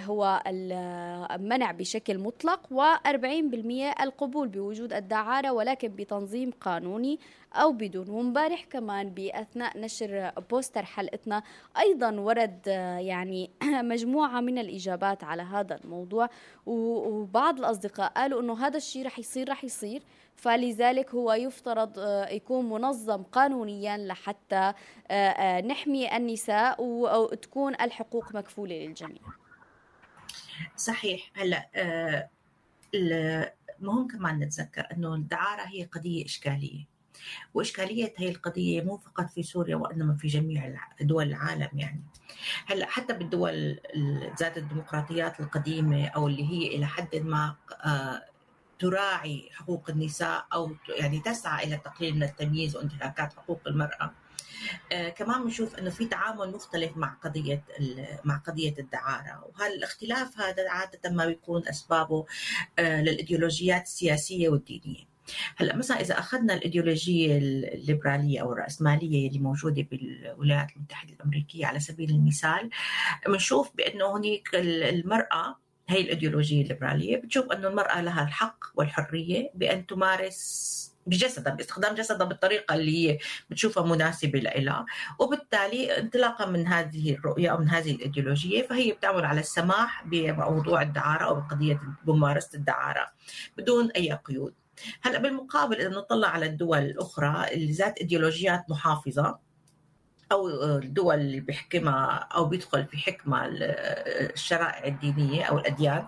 60% 0.01 0.07
هو 0.09 0.43
المنع 0.47 1.71
بشكل 1.71 2.19
مطلق 2.19 2.61
و40% 2.67 4.01
القبول 4.01 4.49
بوجود 4.49 4.93
الدعارة 4.93 5.53
ولكن 5.53 5.89
بتنظيم 5.89 6.51
قانوني 6.51 7.19
أو 7.55 7.73
بدون 7.73 8.09
ومبارح 8.09 8.65
كمان 8.65 9.11
بأثناء 9.11 9.79
نشر 9.79 10.31
بوستر 10.51 10.85
حلقتنا 10.85 11.43
أيضا 11.79 12.11
ورد 12.11 12.67
يعني 13.01 13.51
مجموعة 13.93 14.41
من 14.41 14.59
الإجابات 14.59 15.25
على 15.25 15.43
هذا 15.43 15.81
الموضوع 15.85 16.29
وبعض 16.67 17.59
الأصدقاء 17.59 18.13
قالوا 18.13 18.41
أنه 18.41 18.67
هذا 18.67 18.77
الشيء 18.77 19.07
رح 19.07 19.19
يصير 19.19 19.51
رح 19.51 19.65
يصير. 19.65 20.03
فلذلك 20.41 21.15
هو 21.15 21.33
يفترض 21.33 21.99
آه، 21.99 22.29
يكون 22.29 22.69
منظم 22.69 23.23
قانونيا 23.23 23.97
لحتى 23.97 24.73
آه، 25.11 25.13
آه، 25.13 25.61
نحمي 25.61 26.17
النساء 26.17 26.83
وتكون 26.83 27.75
الحقوق 27.75 28.35
مكفولة 28.35 28.75
للجميع. 28.75 29.23
صحيح. 30.77 31.31
هلا 31.35 31.69
مهم 33.81 34.09
كمان 34.09 34.39
نتذكر 34.39 34.87
إنه 34.93 35.15
الدعارة 35.15 35.63
هي 35.63 35.85
قضية 35.85 36.25
إشكالية 36.25 36.85
واشكاليه 37.55 38.15
هي 38.17 38.29
القضية 38.29 38.83
مو 38.83 38.97
فقط 38.97 39.31
في 39.31 39.43
سوريا 39.43 39.77
وإنما 39.77 40.17
في 40.17 40.29
جميع 40.29 40.75
دول 41.01 41.29
العالم 41.29 41.69
يعني. 41.75 42.03
هلا 42.67 42.87
حتى 42.87 43.13
بالدول 43.13 43.81
ذات 44.41 44.59
الديمقراطيات 44.59 45.41
القديمة 45.41 46.07
أو 46.07 46.27
اللي 46.27 46.45
هي 46.45 46.77
إلى 46.77 46.87
حد 46.87 47.17
ما 47.17 47.57
تراعي 48.81 49.51
حقوق 49.53 49.91
النساء 49.91 50.47
أو 50.53 50.73
يعني 50.89 51.21
تسعى 51.21 51.67
إلى 51.67 51.77
تقليل 51.77 52.15
من 52.15 52.23
التمييز 52.23 52.77
وانتهاكات 52.77 53.33
حقوق 53.33 53.61
المرأة. 53.67 54.13
آه 54.93 55.09
كمان 55.09 55.45
بنشوف 55.45 55.79
إنه 55.79 55.91
في 55.91 56.07
تعامل 56.07 56.51
مختلف 56.53 56.97
مع 56.97 57.15
قضية 57.15 57.65
مع 58.25 58.37
قضية 58.37 58.75
الدعارة 58.79 59.45
وهذا 59.45 59.75
الاختلاف 59.75 60.41
هذا 60.41 60.71
عادة 60.71 61.11
ما 61.11 61.27
بيكون 61.27 61.69
أسبابه 61.69 62.27
آه 62.79 63.03
للإيديولوجيات 63.03 63.83
السياسية 63.83 64.49
والدينية. 64.49 65.11
هلأ 65.57 65.77
مثلا 65.77 66.01
إذا 66.01 66.19
أخذنا 66.19 66.55
الإيديولوجية 66.55 67.39
الليبرالية 67.39 68.41
أو 68.43 68.53
الرأسمالية 68.53 69.29
اللي 69.29 69.39
موجودة 69.39 69.87
بالولايات 69.91 70.69
المتحدة 70.77 71.13
الأمريكية 71.13 71.67
على 71.67 71.81
سبيل 71.81 72.11
المثال 72.11 72.71
بنشوف 73.27 73.77
بأنه 73.77 74.17
هناك 74.17 74.49
المرأة 74.55 75.57
هي 75.91 76.01
الإيديولوجية 76.01 76.63
الليبرالية. 76.63 77.17
بتشوف 77.17 77.53
إنه 77.53 77.69
المرأة 77.69 78.01
لها 78.01 78.23
الحق 78.23 78.59
والحرية 78.75 79.51
بأن 79.55 79.87
تمارس 79.87 80.81
بجسدها 81.07 81.55
باستخدام 81.55 81.95
جسدها 81.95 82.27
بالطريقة 82.27 82.75
اللي 82.75 83.09
هي 83.09 83.19
بتشوفها 83.51 83.87
مناسبة 83.87 84.39
لها 84.39 84.87
وبالتالي 85.19 85.99
انطلاقا 85.99 86.47
من 86.47 86.67
هذه 86.67 87.15
الرؤية 87.15 87.51
أو 87.51 87.59
من 87.59 87.69
هذه 87.69 87.91
الإيديولوجية 87.91 88.63
فهي 88.63 88.93
بتعمل 88.93 89.25
على 89.25 89.41
السماح 89.41 90.05
بموضوع 90.07 90.83
الدعارة 90.83 91.25
أو 91.25 91.35
بقضية 91.35 91.81
ممارسه 92.07 92.51
الدعارة 92.55 93.07
بدون 93.59 93.91
أي 93.91 94.13
قيود. 94.13 94.55
هلأ 95.03 95.19
بالمقابل 95.19 95.77
إذا 95.77 95.89
نطلع 95.89 96.29
على 96.29 96.47
الدول 96.47 96.79
الأخرى 96.79 97.47
اللي 97.53 97.73
ذات 97.73 97.99
إيديولوجيات 97.99 98.65
محافظة 98.71 99.39
أو 100.33 100.49
الدول 100.49 101.15
اللي 101.15 101.41
بيحكمها 101.41 102.29
أو 102.35 102.45
بيدخل 102.45 102.87
في 102.87 102.97
حكمها 102.97 103.49
الشرائع 103.51 104.87
الدينية 104.87 105.45
أو 105.45 105.59
الأديان 105.59 106.07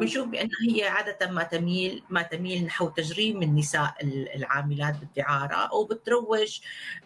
بنشوف 0.00 0.28
بان 0.28 0.48
هي 0.70 0.88
عادة 0.88 1.30
ما 1.30 1.42
تميل 1.42 2.02
ما 2.10 2.22
تميل 2.22 2.64
نحو 2.64 2.88
تجريم 2.88 3.42
النساء 3.42 3.94
العاملات 4.36 4.96
بالدعارة 4.96 5.54
أو 5.54 5.84
بتروج 5.84 6.60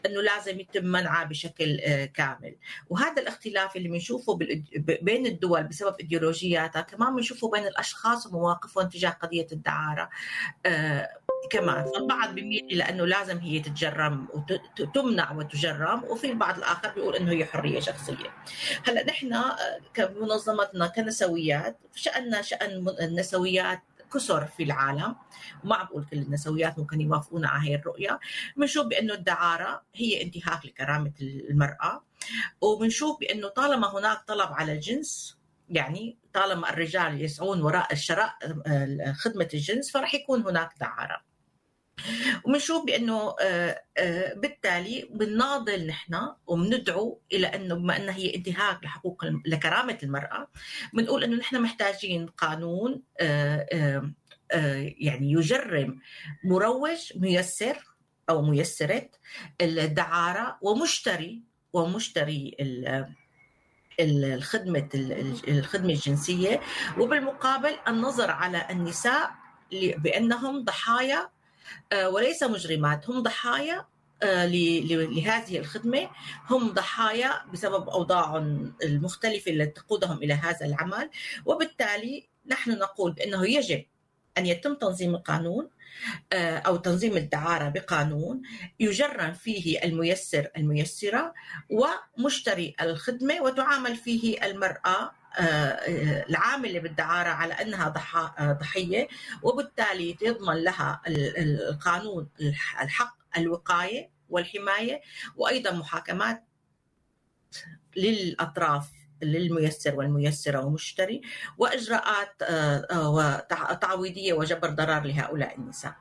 إنه 0.07 0.23
لازم 0.23 0.61
يتم 0.61 0.85
منعها 0.85 1.25
بشكل 1.25 1.81
كامل. 2.15 2.57
وهذا 2.91 3.23
الاختلاف 3.23 3.77
اللي 3.77 3.89
بنشوفه 3.89 4.39
بين 5.03 5.27
الدول 5.27 5.63
بسبب 5.63 5.97
إيديولوجياتها 6.01 6.83
كمان 6.83 7.17
بنشوفه 7.17 7.51
بين 7.51 7.67
الأشخاص 7.67 8.27
ومواقفهم 8.27 8.89
تجاه 8.89 9.11
قضية 9.11 9.47
الدعارة. 9.53 10.11
كمان 11.51 11.85
فالبعض 11.85 12.35
بيميل 12.35 12.65
إلى 12.65 12.83
انه 12.83 13.07
لازم 13.07 13.39
هي 13.39 13.61
تتجرم 13.61 14.29
وتمنع 14.81 15.33
وتجرم 15.33 16.05
وفي 16.05 16.31
البعض 16.31 16.59
الآخر 16.59 16.89
بيقول 16.89 17.17
إنه 17.17 17.33
هي 17.33 17.45
حرية 17.45 17.81
شخصية. 17.81 18.35
هلأ 18.87 19.05
نحن 19.05 19.33
آه، 19.35 19.57
كمنظمتنا 19.95 20.87
كنسويات 20.87 21.79
شاننا 21.95 22.43
شأن 22.43 22.89
النسويات 23.01 23.83
كسر 24.15 24.45
في 24.45 24.63
العالم. 24.63 25.17
وما 25.65 25.83
بقول 25.83 26.05
كل 26.11 26.19
النسويات 26.19 26.79
ممكن 26.79 27.01
يوافقونا 27.01 27.49
على 27.49 27.71
هي 27.71 27.75
الرؤية. 27.75 28.21
بنشوف 28.57 28.87
بأنه 28.87 29.15
الدعارة 29.15 29.83
هي 29.95 30.23
انتهاك 30.23 30.67
لكرامة 30.67 31.13
المرأة 31.21 32.03
وبنشوف 32.61 33.21
بأنه 33.21 33.49
طالما 33.49 33.99
هناك 33.99 34.23
طلب 34.27 34.49
على 34.53 34.73
الجنس 34.73 35.36
يعني 35.71 36.19
طالما 36.33 36.71
الرجال 36.71 37.23
يسعون 37.23 37.63
وراء 37.63 37.93
الشراء 37.93 38.37
آه، 38.67 39.13
خدمة 39.13 39.49
الجنس 39.55 39.91
فرح 39.91 40.15
يكون 40.15 40.43
هناك 40.43 40.71
دعارة. 40.81 41.27
وبنشوف 42.45 42.87
بأنه 42.87 43.35
آه، 43.41 43.83
آه، 43.99 44.35
بالتالي 44.35 45.09
بنناضل 45.11 45.87
نحن 45.87 46.29
وبندعو 46.47 47.21
إلى 47.33 47.47
أنه 47.47 47.75
بما 47.75 47.97
أنها 47.97 48.15
هي 48.15 48.35
انتهاك 48.35 48.85
لحقوق 48.85 49.25
لكرامة 49.47 49.99
المرأة 50.03 50.49
بنقول 50.93 51.25
أنه 51.25 51.37
نحن 51.37 51.61
محتاجين 51.63 52.27
قانون 52.27 53.03
يعني 55.01 55.33
يجرم 55.33 56.01
مروج 56.45 57.13
ميسر 57.17 57.97
أو 58.31 58.43
ميسرة 58.43 59.11
الدعارة 59.61 60.59
ومشتري 60.63 61.43
ومشتري 61.73 62.57
الخدمة 64.01 64.89
الخدمة 65.49 65.93
الجنسية 65.93 66.61
وبالمقابل 66.99 67.77
النظر 67.89 68.31
على 68.31 68.67
النساء 68.71 69.31
بأنهم 69.73 70.65
ضحايا 70.65 71.29
آه، 71.93 72.09
وليس 72.09 72.43
مجرمات 72.43 73.11
هم 73.11 73.23
ضحايا 73.23 73.87
آه، 74.23 74.47
لهذه 74.47 75.59
الخدمة. 75.59 76.11
هم 76.51 76.73
ضحايا 76.73 77.33
بسبب 77.53 77.89
أوضاعهم 77.89 78.75
المختلفة 78.83 79.53
التي 79.53 79.81
تقودهم 79.81 80.17
إلى 80.17 80.35
هذا 80.35 80.67
العمل. 80.67 81.11
وبالتالي 81.47 82.29
نحن 82.47 82.71
نقول 82.71 83.13
بأنه 83.13 83.51
يجب 83.51 83.85
أن 84.39 84.47
يتم 84.47 84.75
تنظيم 84.75 85.15
القانون 85.15 85.69
آه، 86.33 86.59
أو 86.59 86.77
تنظيم 86.77 87.17
الدعارة 87.17 87.69
بقانون 87.69 88.43
يجرم 88.81 89.33
فيه 89.33 89.85
الميسر 89.85 90.49
الميسرة 90.57 91.35
ومشتري 91.71 92.75
الخدمة 92.81 93.41
وتعامل 93.41 93.97
فيه 93.97 94.47
المرأة 94.47 95.13
آه، 95.39 95.43
آه، 95.43 96.27
العاملة 96.29 96.81
بالدعارة 96.81 97.29
على 97.29 97.55
أنها 97.55 97.89
ضحية 98.53 99.09
وبالتالي 99.43 100.17
يضمن 100.23 100.65
لها 100.65 101.03
القانون 101.09 102.29
الحق 102.83 103.17
الوقاية 103.37 104.11
والحماية 104.29 105.01
وأيضا 105.37 105.71
محاكمات 105.71 106.45
للأطراف 107.97 108.96
للميسر 109.23 109.95
والميسره 109.97 110.65
ومشتري 110.65 111.21
وإجراءات 111.59 112.43
تعويضية 113.81 114.33
وجبر 114.33 114.71
ضرر 114.71 115.01
لهؤلاء 115.01 115.59
النساء. 115.59 115.95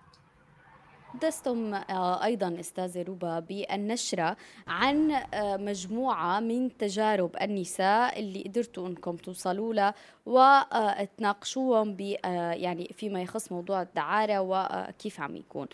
تحدثتم 1.15 1.73
آه، 1.73 2.23
أيضا 2.23 2.59
أستاذة 2.59 3.01
روبا 3.03 3.39
بالنشرة 3.39 4.37
عن 4.67 5.11
آه، 5.11 5.57
مجموعة 5.57 6.39
من 6.39 6.77
تجارب 6.77 7.35
النساء 7.41 8.19
اللي 8.19 8.43
قدرتوا 8.43 8.87
إنكم 8.87 9.15
توصلوا 9.15 9.73
لها 9.73 9.93
وتناقشوهم 10.25 11.97
يعني 12.53 12.95
فيما 12.97 13.21
يخص 13.21 13.51
موضوع 13.51 13.81
الدعارة 13.81 14.39
وكيف 14.39 15.19
عم 15.21 15.35
يكون 15.35 15.67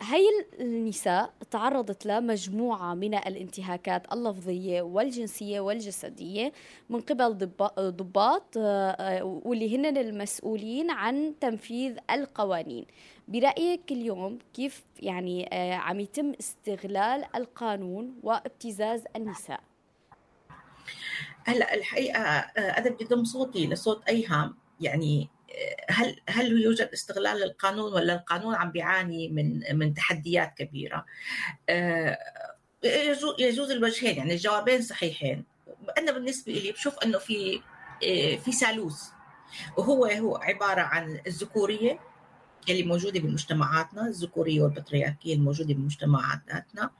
هي 0.00 0.24
النساء 0.60 1.32
تعرضت 1.50 2.06
لمجموعة 2.06 2.94
من 2.94 3.14
الانتهاكات 3.14 4.12
اللفظية 4.12 4.82
والجنسية 4.82 5.60
والجسدية 5.60 6.52
من 6.90 7.00
قبل 7.00 7.50
ضباط 7.78 8.56
آه، 8.56 9.40
واللي 9.44 9.76
هن 9.76 9.96
المسؤولين 9.96 10.90
عن 10.90 11.34
تنفيذ 11.40 11.96
القوانين. 12.10 12.86
برأيك 13.28 13.92
اليوم 13.92 14.38
كيف 14.54 14.84
يعني 15.00 15.48
آه، 15.52 15.74
عم 15.74 16.00
يتم 16.00 16.32
استغلال 16.40 17.24
القانون 17.36 18.14
وابتزاز 18.22 19.04
النساء؟ 19.16 19.60
هلا 21.44 21.74
الحقيقة 21.74 22.20
آه، 22.20 22.60
أنا 22.60 22.90
بدي 22.90 23.24
صوتي 23.24 23.66
لصوت 23.66 24.08
أيهم 24.08 24.54
يعني 24.80 25.28
هل 25.88 26.16
هل 26.28 26.62
يوجد 26.62 26.88
استغلال 26.92 27.36
للقانون 27.36 27.92
ولا 27.92 28.14
القانون 28.14 28.54
عم 28.54 28.70
بيعاني 28.70 29.28
من 29.28 29.78
من 29.78 29.94
تحديات 29.94 30.54
كبيرة؟ 30.58 31.06
آه، 31.68 32.18
يجوز 33.38 33.70
الوجهين 33.70 34.16
يعني 34.16 34.32
الجوابين 34.32 34.82
صحيحين 34.82 35.44
أنا 35.98 36.12
بالنسبة 36.12 36.52
لي 36.52 36.72
بشوف 36.72 36.98
إنه 36.98 37.18
في 37.18 37.60
آه، 38.04 38.36
في 38.36 38.52
ثالوث 38.52 39.02
وهو 39.76 40.06
هو 40.06 40.36
عبارة 40.36 40.80
عن 40.80 41.20
الذكورية 41.26 42.00
اللي 42.68 42.82
موجودة 42.82 43.20
بمجتمعاتنا 43.20 44.06
الذكورية 44.06 44.60
والبطريركية 44.60 45.34
الموجودة 45.34 45.74
بمجتمعاتنا 45.74 46.90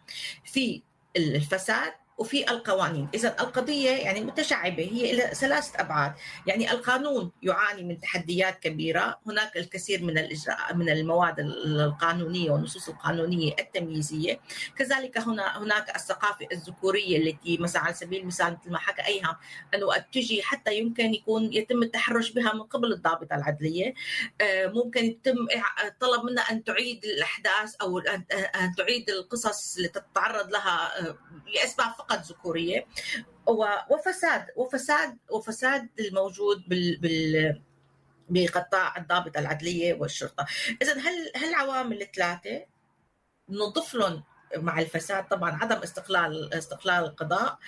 في 0.45 0.83
الفساد 1.17 1.93
وفي 2.19 2.51
القوانين. 2.51 3.09
إذا 3.15 3.29
القضية 3.29 3.91
يعني 3.91 4.21
متشعبة 4.21 4.83
هي 4.93 5.11
إلى 5.11 5.35
ثلاثة 5.35 5.81
أبعاد. 5.81 6.13
يعني 6.47 6.71
القانون 6.71 7.33
يعاني 7.43 7.83
من 7.83 8.01
تحديات 8.01 8.59
كبيرة. 8.59 9.19
هناك 9.27 9.57
الكثير 9.57 10.03
من 10.03 10.19
الإجراء 10.19 10.75
من 10.75 10.89
المواد 10.91 11.41
القانونية 11.41 12.51
والنصوص 12.51 12.89
القانونية 12.89 13.53
التمييزية. 13.59 14.41
كذلك 14.79 15.19
هنا 15.19 15.59
هناك 15.59 15.97
الثقافة 15.97 16.47
الذكورية 16.53 17.19
التي 17.19 17.59
مثلا 17.59 17.83
على 17.83 17.95
سبيل 17.95 18.21
المثال 18.21 18.57
مثل 18.61 18.71
ما 18.71 18.79
حكى 18.79 19.07
أيهم 19.07 19.37
أنه 19.75 19.97
تجي 20.13 20.43
حتى 20.43 20.79
يمكن 20.79 21.15
يكون 21.15 21.53
يتم 21.53 21.83
التحرش 21.83 22.31
بها 22.31 22.53
من 22.55 22.63
قبل 22.63 22.93
الضابطة 22.93 23.37
العدلية. 23.37 23.95
آه، 24.41 24.67
ممكن 24.67 25.05
يتم 25.05 25.47
طلب 26.01 26.25
منها 26.25 26.43
أن 26.51 26.65
تعيد 26.65 27.05
الأحداث 27.05 27.75
أو 27.83 27.99
أن 27.99 28.75
تعيد 28.77 29.11
القصص 29.11 29.77
اللي 29.77 29.89
تتعرض 29.89 30.51
لها 30.51 31.01
آه، 31.01 31.19
لأسباب 31.55 32.06
فقط 32.09 32.23
ذكورية. 32.23 32.87
وفساد 33.91 34.47
وفساد 34.57 35.19
وفساد 35.31 35.89
الموجود 36.01 36.69
بال, 36.69 36.97
بال 37.01 37.63
بقطاع 38.29 38.97
الضابط 38.97 39.37
العدلية 39.37 39.95
والشرطة، 39.95 40.47
إذا 40.83 40.93
هل 40.93 41.33
هالعوامل 41.37 42.03
الثلاثة 42.03 42.65
نضيف 43.49 43.95
لهم 43.95 44.23
مع 44.57 44.81
الفساد؟ 44.81 45.29
طبعا 45.29 45.51
عدم 45.63 45.77
استقلال 45.77 46.55
استقلال 46.55 47.05
القضاء. 47.05 47.59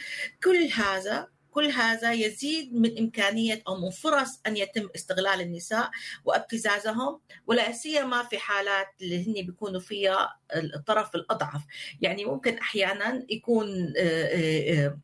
كل 0.44 0.68
هذا 0.74 1.28
كل 1.58 1.66
هذا 1.66 2.12
يزيد 2.12 2.74
من 2.74 2.98
إمكانية 2.98 3.62
أو 3.68 3.76
من 3.76 3.90
فرص 3.90 4.40
أن 4.46 4.56
يتم 4.56 4.88
استغلال 4.94 5.40
النساء 5.40 5.90
وابتزازهم 6.24 7.20
ولا 7.46 7.72
سيما 7.72 8.22
في 8.22 8.38
حالات 8.38 8.86
اللي 9.02 9.26
هن 9.26 9.46
بيكونوا 9.46 9.80
فيها 9.80 10.38
الطرف 10.54 11.14
الأضعف. 11.14 11.62
يعني 12.00 12.24
ممكن 12.24 12.58
أحيانا 12.58 13.26
يكون 13.30 13.92
آه، 13.98 14.24
آه، 14.24 14.86
آه، 14.86 14.98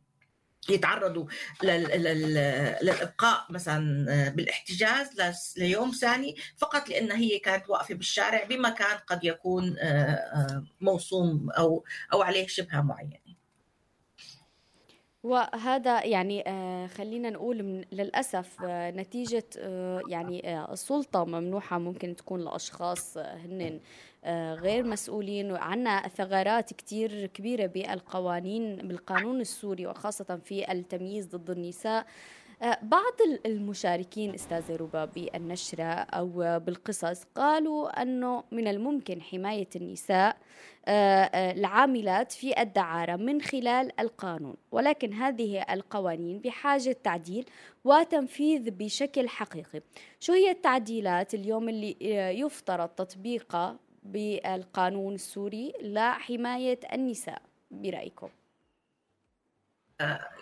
يتعرضوا 0.69 1.25
للإبقاء 2.83 3.45
مثلا 3.49 4.29
بالإحتجاز 4.29 5.07
ليوم 5.57 5.91
ثاني 5.91 6.35
فقط 6.57 6.89
لأن 6.89 7.11
هي 7.11 7.39
كانت 7.39 7.69
واقفة 7.69 7.95
بالشارع 7.95 8.43
بمكان 8.43 8.97
قد 9.07 9.23
يكون 9.23 9.75
موصوم 10.81 11.49
أو 11.49 11.83
أو 12.13 12.21
عليه 12.21 12.47
شبهة 12.47 12.81
معينة. 12.81 13.24
وهذا 15.25 16.05
يعني 16.05 16.43
آه، 16.47 16.87
خلينا 16.87 17.29
نقول 17.29 17.63
من 17.63 17.83
للأسف 17.91 18.57
آه، 18.63 18.91
نتيجة 18.91 19.43
آه، 19.57 20.01
يعني 20.09 20.63
السلطة 20.73 21.25
ممنوحة 21.25 21.79
ممكن 21.79 22.15
تكون 22.15 22.41
لأشخاص 22.41 23.17
هن 23.17 23.79
غير 24.55 24.83
مسؤولين 24.83 25.55
عنا 25.55 26.07
ثغرات 26.07 26.73
كتير 26.73 27.25
كبيرة 27.25 27.65
بالقوانين 27.65 28.75
بالقانون 28.75 29.41
السوري 29.41 29.87
وخاصة 29.87 30.39
في 30.45 30.71
التمييز 30.71 31.27
ضد 31.35 31.49
النساء. 31.49 32.05
بعض 32.81 33.13
المشاركين 33.45 34.33
أستاذة 34.33 34.75
ربا 34.75 35.05
بالنشرة 35.05 35.83
أو 35.83 36.59
بالقصص 36.59 37.23
قالوا 37.35 38.01
أنه 38.01 38.43
من 38.51 38.67
الممكن 38.67 39.21
حماية 39.21 39.69
النساء 39.75 40.37
آه، 40.87 41.23
آه، 41.23 41.51
العاملات 41.51 42.31
في 42.31 42.61
الدعارة 42.61 43.15
من 43.15 43.41
خلال 43.41 43.99
القانون 43.99 44.55
ولكن 44.71 45.13
هذه 45.13 45.61
القوانين 45.61 46.39
بحاجة 46.39 46.97
تعديل 47.03 47.45
وتنفيذ 47.83 48.71
بشكل 48.71 49.29
حقيقي. 49.29 49.81
شو 50.19 50.33
هي 50.33 50.51
التعديلات 50.51 51.33
اليوم 51.33 51.69
اللي 51.69 51.95
يفترض 52.39 52.89
تطبيقها 52.89 53.79
بالقانون 54.03 55.13
السوري 55.13 55.73
لحماية 55.81 56.79
النساء 56.93 57.41
برأيكم؟ 57.71 58.29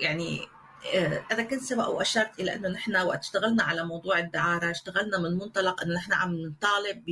يعني 0.01 0.39
أنا 1.31 1.43
كنت 1.43 1.61
سبق 1.61 1.87
وأشرت 1.87 2.39
إلى 2.39 2.55
إنه 2.55 2.69
نحن 2.69 2.95
وقت 2.95 3.19
اشتغلنا 3.19 3.63
على 3.63 3.83
موضوع 3.83 4.19
الدعارة 4.19 4.71
اشتغلنا 4.71 5.17
من 5.17 5.37
منطلق 5.37 5.81
إنه 5.81 5.93
نحن 5.93 6.13
عم 6.13 6.35
نطالب 6.35 7.03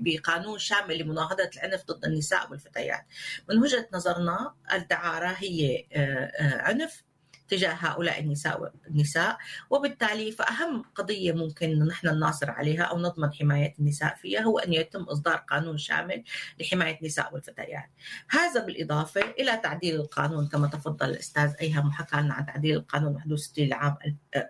بقانون 0.00 0.58
شامل 0.58 0.98
لمناهضه 0.98 1.50
العنف 1.56 1.84
ضد 1.86 2.04
النساء 2.04 2.50
والفتيات. 2.50 3.06
من 3.48 3.58
وجهة 3.58 3.88
نظرنا 3.92 4.54
الدعارة 4.72 5.34
هي 5.38 5.86
آه، 5.92 6.24
آه، 6.24 6.62
عنف 6.62 7.07
تجاه 7.48 7.72
هؤلاء 7.72 8.20
النساء 8.20 8.72
النساء 8.90 9.38
وبالتالي 9.70 10.32
فأهم 10.32 10.84
قضية 10.94 11.32
ممكن 11.32 11.84
نحن 11.84 12.06
نناصر 12.08 12.50
عليها 12.50 12.82
أو 12.82 12.98
نضمن 12.98 13.32
حماية 13.32 13.74
النساء 13.78 14.14
فيها 14.14 14.40
هو 14.40 14.58
أن 14.58 14.72
يتم 14.72 15.02
إصدار 15.02 15.36
قانون 15.36 15.78
شامل 15.78 16.24
لحماية 16.60 16.98
النساء 16.98 17.34
والفتيات. 17.34 17.90
هذا 18.30 18.64
بالإضافة 18.64 19.20
إلى 19.20 19.56
تعديل 19.56 19.94
القانون 19.94 20.48
كما 20.48 20.66
تفضل 20.66 21.10
الأستاذ 21.10 21.52
أيهم 21.60 21.88
وحكى 21.88 22.16
لنا 22.16 22.34
عن 22.34 22.46
تعديل 22.46 22.76
القانون 22.76 23.14
61 23.14 23.68
لعام 23.68 23.96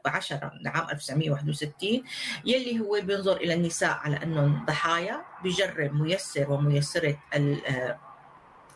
10 0.06 0.52
لعام 0.62 0.90
1961 0.90 2.02
يلي 2.44 2.80
هو 2.80 3.00
بينظر 3.02 3.36
إلى 3.36 3.54
النساء 3.54 3.90
على 3.90 4.22
أنهم 4.22 4.64
ضحايا 4.64 5.24
بجرب 5.44 5.92
ميسر 5.92 6.52
وميسرة 6.52 7.18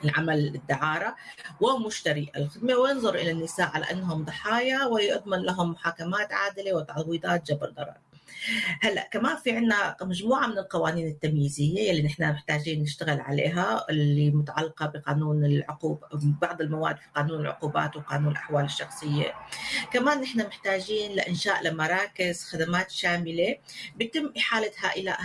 العمل 0.04 0.54
الدعارة 0.54 1.16
ومشتري 1.60 2.32
الخدمة 2.36 2.74
وينظر 2.74 3.14
إلى 3.14 3.30
النساء 3.30 3.70
على 3.74 3.90
أنهم 3.90 4.24
ضحايا 4.24 4.84
ويضمن 4.84 5.38
لهم 5.38 5.70
محاكمات 5.70 6.32
عادلة 6.32 6.74
وتعويضات 6.74 7.46
جبر 7.46 7.70
ضرر. 7.70 7.94
هلا 8.80 9.08
كمان 9.12 9.36
في 9.36 9.56
عنا 9.56 9.96
مجموعة 10.02 10.46
من 10.46 10.58
القوانين 10.58 11.06
التمييزية 11.06 11.90
اللي 11.90 12.02
نحن 12.02 12.30
محتاجين 12.30 12.82
نشتغل 12.82 13.20
عليها 13.20 13.86
اللي 13.90 14.30
متعلقة 14.30 14.86
بقانون 14.86 15.44
العقوب 15.44 16.04
بعض 16.42 16.60
المواد 16.60 16.96
في 16.96 17.06
قانون 17.16 17.40
العقوبات 17.40 17.96
وقانون 17.96 18.30
الأحوال 18.30 18.64
الشخصية. 18.64 19.32
كمان 19.92 20.20
نحن 20.20 20.46
محتاجين 20.46 21.12
لإنشاء 21.12 21.62
لمراكز 21.62 22.44
خدمات 22.44 22.90
شاملة 22.90 23.56
بيتم 23.96 24.32
احالتها 24.38 24.92
إلى 24.96 25.16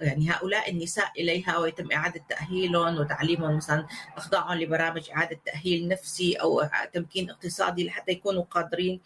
يعني 0.00 0.30
هؤلاء 0.30 0.70
النساء 0.70 1.10
إليها 1.18 1.58
ويتم 1.58 1.92
إعادة 1.92 2.24
تأهيلهم 2.28 2.98
وتعليمهم 2.98 3.56
مثلا 3.56 3.86
أخضاعهم 4.16 4.58
لبرامج 4.58 5.10
إعادة 5.10 5.40
تأهيل 5.46 5.88
نفسي 5.88 6.34
أو 6.34 6.62
تمكين 6.92 7.30
اقتصادي 7.30 7.86
لحتى 7.86 8.12
يكونوا 8.12 8.42
قادرين 8.42 9.00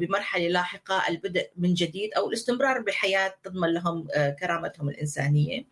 بمرحلة 0.00 0.48
لاحقة 0.48 1.02
البدء 1.08 1.50
من 1.56 1.74
جديد 1.74 2.14
أو 2.14 2.29
الاستمرار 2.30 2.80
بحياه 2.80 3.34
تضمن 3.42 3.68
لهم 3.68 4.08
آه، 4.14 4.30
كرامتهم 4.30 4.88
الإنسانية. 4.88 5.64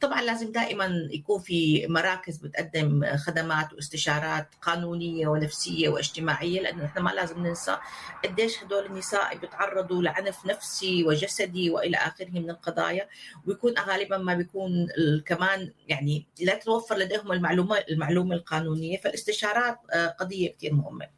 طبعا 0.00 0.22
لازم 0.22 0.52
دائما 0.52 1.08
يكون 1.10 1.40
في 1.40 1.86
مراكز 1.86 2.36
بتقدم 2.36 3.16
خدمات 3.16 3.72
واستشارات 3.72 4.48
قانونية 4.62 5.28
ونفسية 5.28 5.88
واجتماعية 5.88 6.60
لأنه 6.60 6.84
نحن 6.84 7.00
ما 7.00 7.10
لازم 7.10 7.46
ننسى 7.46 7.78
قديش 8.24 8.62
هدول 8.64 8.86
النساء 8.86 9.36
بيتعرضوا 9.36 10.02
لعنف 10.02 10.46
نفسي 10.46 11.04
وجسدي 11.04 11.70
وإلى 11.70 11.96
آخره 11.96 12.28
من 12.30 12.50
القضايا 12.50 13.08
ويكون 13.46 13.74
غالبا 13.78 14.18
ما 14.18 14.34
بيكون 14.34 14.88
كمان 15.26 15.72
يعني 15.88 16.26
لا 16.40 16.54
تتوفر 16.54 16.96
لديهم 16.98 17.32
المعلومه 17.32 17.78
المعلومة 17.90 18.34
القانونية 18.34 18.98
فالاستشارات 18.98 19.78
آه، 19.90 20.06
قضية 20.06 20.52
كثير 20.52 20.74
مهمة. 20.74 21.17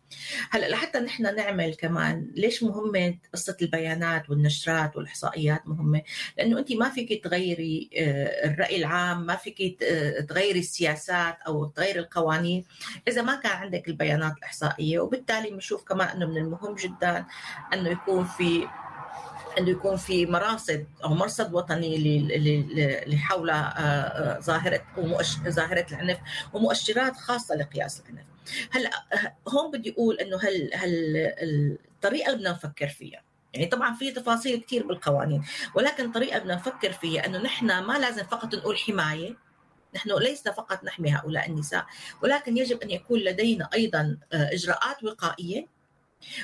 هلأ 0.50 0.68
لحتى 0.68 0.98
نحن 0.98 1.34
نعمل 1.36 1.74
كمان 1.74 2.30
ليش 2.34 2.62
مهمة 2.62 3.14
قصة 3.34 3.56
البيانات 3.62 4.30
والنشرات 4.30 4.96
والإحصائيات 4.96 5.68
مهمة؟ 5.68 6.02
لأنه 6.38 6.58
انت 6.58 6.72
ما 6.72 6.88
فيك 6.88 7.24
تغيري 7.24 7.90
آه، 7.98 8.46
الرأي 8.46 8.76
العام 8.76 9.26
ما 9.26 9.36
فيك 9.36 9.82
آه، 9.82 10.20
تغيري 10.20 10.58
السياسات 10.58 11.38
أو 11.46 11.64
تغيري 11.64 11.98
القوانين 11.98 12.64
إذا 13.08 13.22
ما 13.22 13.36
كان 13.36 13.52
عندك 13.52 13.88
البيانات 13.88 14.36
الإحصائية. 14.38 15.00
وبالتالي 15.00 15.50
بنشوف 15.50 15.84
كمان 15.84 16.08
إنه 16.08 16.26
من 16.26 16.36
المهم 16.36 16.74
جدا 16.74 17.24
إنه 17.72 17.90
يكون 17.90 18.24
في 18.24 18.68
إنه 19.58 19.70
يكون 19.70 19.96
في 19.96 20.26
مراصد 20.26 20.86
أو 21.04 21.14
مرصد 21.14 21.54
وطني 21.54 22.18
لحول 23.06 23.50
آه، 23.50 24.40
ظاهرة 24.40 24.82
ظاهرة 25.48 25.86
العنف 25.92 26.18
ومؤشرات 26.52 27.16
خاصة 27.16 27.54
لقياس 27.54 28.00
العنف. 28.00 28.29
هلأ 28.70 28.90
هون 29.48 29.70
بدي 29.70 29.92
أقول 29.92 30.16
إنه 30.16 30.36
هل 30.36 30.70
هل 30.74 31.16
الطريقة 31.94 32.26
اللي 32.26 32.38
بدنا 32.38 32.50
نفكر 32.50 32.88
فيها 32.88 33.22
يعني 33.54 33.66
طبعا 33.66 33.94
في 33.94 34.10
تفاصيل 34.10 34.60
كثير 34.60 34.86
بالقوانين 34.86 35.44
ولكن 35.74 36.04
الطريقة 36.04 36.38
بدنا 36.38 36.54
نفكر 36.54 36.92
فيها 36.92 37.26
إنه 37.26 37.38
نحن 37.38 37.78
ما 37.78 37.98
لازم 37.98 38.24
فقط 38.24 38.54
نقول 38.54 38.78
حماية 38.78 39.36
نحن 39.94 40.10
ليس 40.10 40.48
فقط 40.48 40.84
نحمي 40.84 41.10
هؤلاء 41.10 41.48
النساء 41.48 41.86
ولكن 42.22 42.56
يجب 42.56 42.82
أن 42.82 42.90
يكون 42.90 43.18
لدينا 43.18 43.68
أيضا 43.74 44.18
آه، 44.32 44.52
إجراءات 44.52 45.04
وقائية 45.04 45.66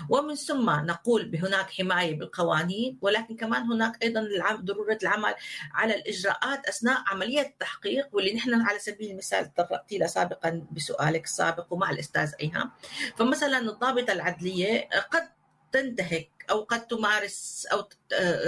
ومن 0.08 0.34
ثم 0.34 0.70
نقول 0.70 1.28
بهناك 1.28 1.70
حماية 1.70 2.18
بالقوانين 2.18 2.98
ولكن 3.00 3.36
كمان 3.36 3.62
هناك 3.62 4.02
أيضا 4.02 4.28
ضرورة 4.60 4.98
العمل 5.02 5.34
على 5.72 5.94
الإجراءات 5.94 6.66
أثناء 6.66 7.02
عملية 7.06 7.40
التحقيق 7.40 8.08
واللي 8.12 8.34
نحن 8.34 8.54
على 8.54 8.78
سبيل 8.78 9.10
المثال 9.10 9.54
تطرقت 9.54 9.92
لها 9.92 10.06
سابقا 10.06 10.66
بسؤالك 10.72 11.24
السابق 11.24 11.72
ومع 11.72 11.90
الأستاذ 11.90 12.32
أيهام. 12.40 12.70
فمثلا 13.16 13.58
الضابطه 13.58 14.12
العدلية 14.12 14.88
قد 15.10 15.36
تنتهك 15.72 16.30
أو 16.50 16.60
قد 16.60 16.86
تمارس 16.86 17.66
أو 17.72 17.88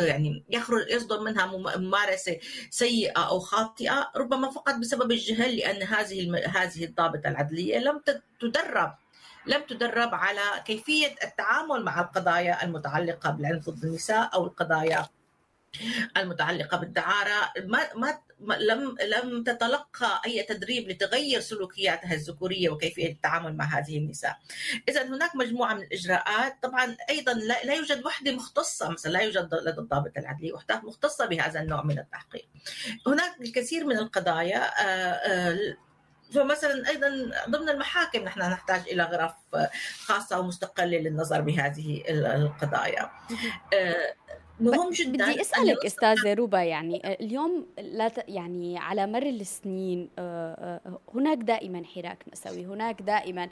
يعني 0.06 0.44
يخرج 0.50 0.90
يصدر 0.90 1.20
منها 1.20 1.46
ممارسة 1.76 2.38
سيئة 2.70 3.20
أو 3.20 3.38
خاطئة 3.38 4.10
ربما 4.16 4.50
فقط 4.50 4.74
بسبب 4.74 5.12
الجهل 5.12 5.56
لأن 5.56 5.82
هذه 5.82 6.46
هذه 6.46 6.84
الضابطه 6.84 7.28
العدلية 7.28 7.78
لم 7.78 8.00
تدرب 8.40 8.94
لم 9.48 9.62
تدرب 9.68 10.14
على 10.14 10.62
كيفية 10.64 11.14
التعامل 11.24 11.84
مع 11.84 12.00
القضايا 12.00 12.64
المتعلقة 12.64 13.30
بالعنف 13.30 13.70
ضد 13.70 13.84
النساء 13.84 14.34
أو 14.34 14.44
القضايا 14.46 15.06
المتعلقة 16.16 16.76
بالدعارة 16.76 17.52
ما 17.64 17.94
ما 17.94 18.18
لم 18.58 18.96
لم 19.02 19.44
تتلقى 19.44 20.22
أي 20.26 20.42
تدريب 20.42 20.88
لتغير 20.88 21.40
سلوكياتها 21.40 22.14
الذكورية 22.14 22.70
وكيفية 22.70 23.12
التعامل 23.12 23.56
مع 23.56 23.64
هذه 23.64 23.98
النساء. 23.98 24.38
اذا 24.88 25.06
هناك 25.06 25.36
مجموعة 25.36 25.74
من 25.74 25.82
الإجراءات 25.82 26.56
طبعا 26.62 26.96
أيضا 27.10 27.32
لا, 27.32 27.74
يوجد 27.74 28.04
وحدة 28.06 28.32
مختصة 28.32 28.90
مثلا 28.90 29.12
لا 29.12 29.20
يوجد 29.20 29.54
لدى 29.54 29.80
الضابط 29.80 30.12
العدلي 30.18 30.52
وحدة 30.52 30.80
مختصة 30.84 31.26
بهذا 31.26 31.60
النوع 31.60 31.84
من 31.84 31.98
التحقيق. 31.98 32.48
هناك 33.06 33.40
الكثير 33.40 33.84
من 33.84 33.98
القضايا 33.98 34.58
آه، 34.58 35.12
آه، 35.12 35.76
فمثلا 36.34 36.88
أيضا 36.88 37.30
ضمن 37.48 37.68
المحاكم 37.68 38.18
نحن 38.18 38.40
نحتاج 38.40 38.80
إلى 38.80 39.02
غرف 39.02 39.32
خاصة 40.00 40.38
ومستقلة 40.38 40.98
للنظر 40.98 41.40
بهذه 41.40 42.02
القضايا. 42.08 43.10
مهم 44.60 44.90
جدا. 44.90 45.30
بدي 45.30 45.40
أسألك 45.40 45.86
أستاذة 45.86 46.34
روبا 46.34 46.62
يعني 46.62 47.14
اليوم 47.20 47.66
لا 47.78 48.12
يعني 48.28 48.78
على 48.78 49.06
مر 49.06 49.22
السنين 49.22 50.08
آه، 50.18 50.80
آه، 50.86 50.98
هناك 51.14 51.38
دائما 51.38 51.82
حراك 51.94 52.24
مأساوي 52.28 52.66
هناك 52.66 53.02
دائما 53.02 53.48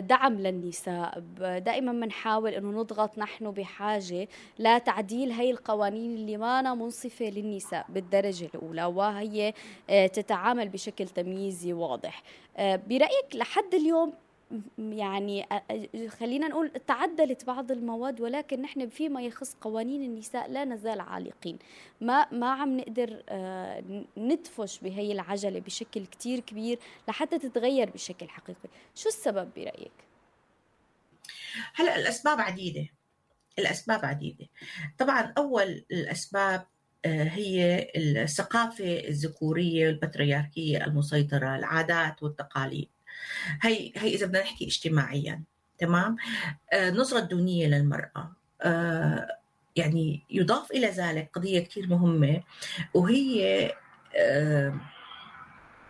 دعم 0.00 0.34
للنساء 0.34 1.22
دائما 1.40 1.92
بنحاول 1.92 2.50
إنه 2.50 2.70
نضغط 2.70 3.18
نحن 3.18 3.50
بحاجة 3.50 4.28
لتعديل 4.58 5.32
هي 5.32 5.50
القوانين 5.50 6.14
اللي 6.14 6.36
ما 6.36 6.74
منصفة 6.74 7.24
للنساء 7.24 7.86
بالدرجة 7.88 8.48
الأولى 8.54 8.84
وهي 8.84 9.52
تتعامل 9.88 10.68
بشكل 10.68 11.08
تمييزي 11.08 11.72
واضح. 11.72 12.22
برأيك 12.58 13.34
لحد 13.34 13.74
اليوم 13.74 14.12
يعني 14.78 15.46
خلينا 16.08 16.48
نقول 16.48 16.70
تعدلت 16.86 17.44
بعض 17.44 17.72
المواد 17.72 18.20
ولكن 18.20 18.62
نحن 18.62 18.88
فيما 18.88 19.22
يخص 19.22 19.54
قوانين 19.60 20.02
النساء 20.02 20.50
لا 20.50 20.64
نزال 20.64 21.00
عالقين 21.00 21.58
ما 22.00 22.32
ما 22.32 22.50
عم 22.50 22.76
نقدر 22.76 23.22
ندفش 24.16 24.78
بهي 24.78 25.12
العجله 25.12 25.60
بشكل 25.60 26.06
كتير 26.06 26.40
كبير 26.40 26.78
لحتى 27.08 27.38
تتغير 27.38 27.90
بشكل 27.90 28.28
حقيقي 28.28 28.68
شو 28.94 29.08
السبب 29.08 29.50
برايك 29.56 29.92
هلا 31.74 31.96
الاسباب 31.96 32.40
عديده 32.40 32.88
الاسباب 33.58 34.04
عديده 34.04 34.46
طبعا 34.98 35.32
اول 35.38 35.84
الاسباب 35.92 36.66
هي 37.06 37.86
الثقافه 37.96 38.98
الذكوريه 39.08 39.86
والبترياركيه 39.86 40.84
المسيطره 40.84 41.56
العادات 41.56 42.22
والتقاليد 42.22 42.88
هي 43.62 43.92
هي 43.96 44.14
إذا 44.14 44.26
بدنا 44.26 44.42
نحكي 44.42 44.66
اجتماعيا 44.66 45.42
تمام؟ 45.78 46.16
آه، 46.72 46.88
النظرة 46.88 47.18
الدونية 47.18 47.66
للمرأة. 47.66 48.32
آه، 48.62 49.38
يعني 49.76 50.22
يضاف 50.30 50.70
إلى 50.70 50.86
ذلك 50.86 51.30
قضية 51.34 51.60
كثير 51.60 51.86
مهمة 51.86 52.42
وهي 52.94 53.72
آه، 54.16 54.80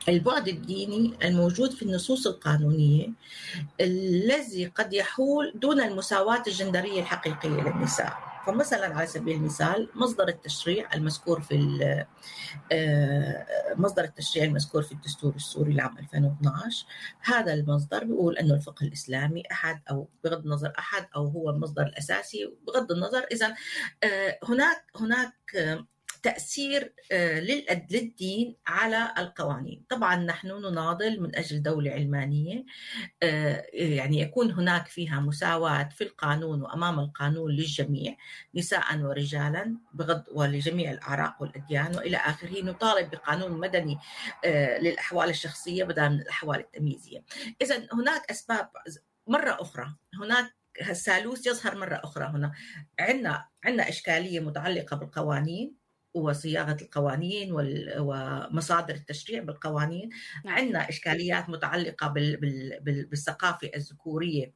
البعد 0.09 0.49
الديني 0.49 1.15
الموجود 1.25 1.71
في 1.71 1.83
النصوص 1.83 2.27
القانونية 2.27 3.09
الذي 3.81 4.67
قد 4.67 4.93
يحول 4.93 5.53
دون 5.55 5.81
المساواة 5.81 6.43
الجندرية 6.47 7.01
الحقيقية 7.01 7.63
للنساء. 7.63 8.34
فمثلا 8.47 8.95
على 8.95 9.07
سبيل 9.07 9.37
المثال 9.37 9.89
مصدر 9.95 10.29
التشريع 10.29 10.95
المذكور 10.95 11.41
في 11.41 11.79
آه، 12.73 13.47
مصدر 13.77 14.05
التشريع 14.05 14.45
المذكور 14.45 14.83
في 14.83 14.93
الدستور 14.93 15.35
السوري 15.35 15.73
لعام 15.73 15.99
2012 15.99 16.87
هذا 17.21 17.55
المصدر 17.55 18.05
بيقول 18.05 18.39
أنه 18.39 18.55
الفقه 18.55 18.85
الإسلامي 18.85 19.43
أحد 19.53 19.83
أو 19.91 20.09
بغض 20.25 20.45
النظر 20.45 20.73
أحد 20.79 21.07
أو 21.17 21.27
هو 21.27 21.51
المصدر 21.51 21.83
الأساسي. 21.83 22.55
بغض 22.67 22.93
النظر 22.93 23.27
إذا 23.33 23.55
آه، 24.05 24.39
هناك 24.49 24.85
هناك 24.97 25.35
تأثير 26.25 26.95
آه، 27.13 27.41
للدين 27.91 28.57
على 28.67 29.15
القوانين. 29.19 29.85
طبعا 29.89 30.17
نحن 30.17 30.49
نناضل 30.49 31.21
من 31.21 31.37
أجل 31.37 31.63
دولة 31.63 31.91
علمانية 31.91 32.65
آه، 33.23 33.67
يعني 33.73 34.21
يكون 34.21 34.51
هناك 34.51 34.87
فيها 34.87 35.21
مساواة 35.21 35.89
في 35.89 36.05
القانون 36.05 36.63
وأمام 36.63 37.01
القانون 37.01 37.51
للجميع 37.51 38.17
نساء 38.55 38.99
ورجالا 38.99 39.77
بغض 39.95 40.25
ولجميع 40.33 40.91
الأعراق 40.91 41.43
والأديان. 41.43 41.97
وإلى 41.97 42.17
آخره 42.17 42.63
نطالب 42.63 43.11
بقانون 43.11 43.61
مدني 43.61 43.99
آه، 44.45 44.79
للأحوال 44.79 45.29
الشخصية 45.29 45.85
بدلا 45.85 46.09
من 46.09 46.21
الأحوال 46.21 46.61
التمييزية. 46.61 47.25
إذا 47.63 47.89
هناك 47.93 48.31
أسباب 48.31 48.71
مرة 49.27 49.57
أخرى. 49.61 49.95
هناك 50.15 50.55
الثالوث 50.81 51.47
يظهر 51.47 51.79
مرة 51.79 52.01
أخرى 52.05 52.25
هنا. 52.25 52.53
عندنا 53.01 53.49
عندنا 53.65 53.89
إشكالية 53.89 54.41
متعلقة 54.41 54.97
بالقوانين. 54.97 55.84
وصياغه 56.15 56.77
القوانين 56.83 57.49
ومصادر 57.99 58.95
التشريع 58.95 59.43
بالقوانين 59.43 60.11
نعم. 60.45 60.55
عندنا 60.55 60.89
إشكاليات 60.89 61.51
متعلقة 61.51 62.15
بالثقافة 63.11 63.71
الذكورية 63.77 64.53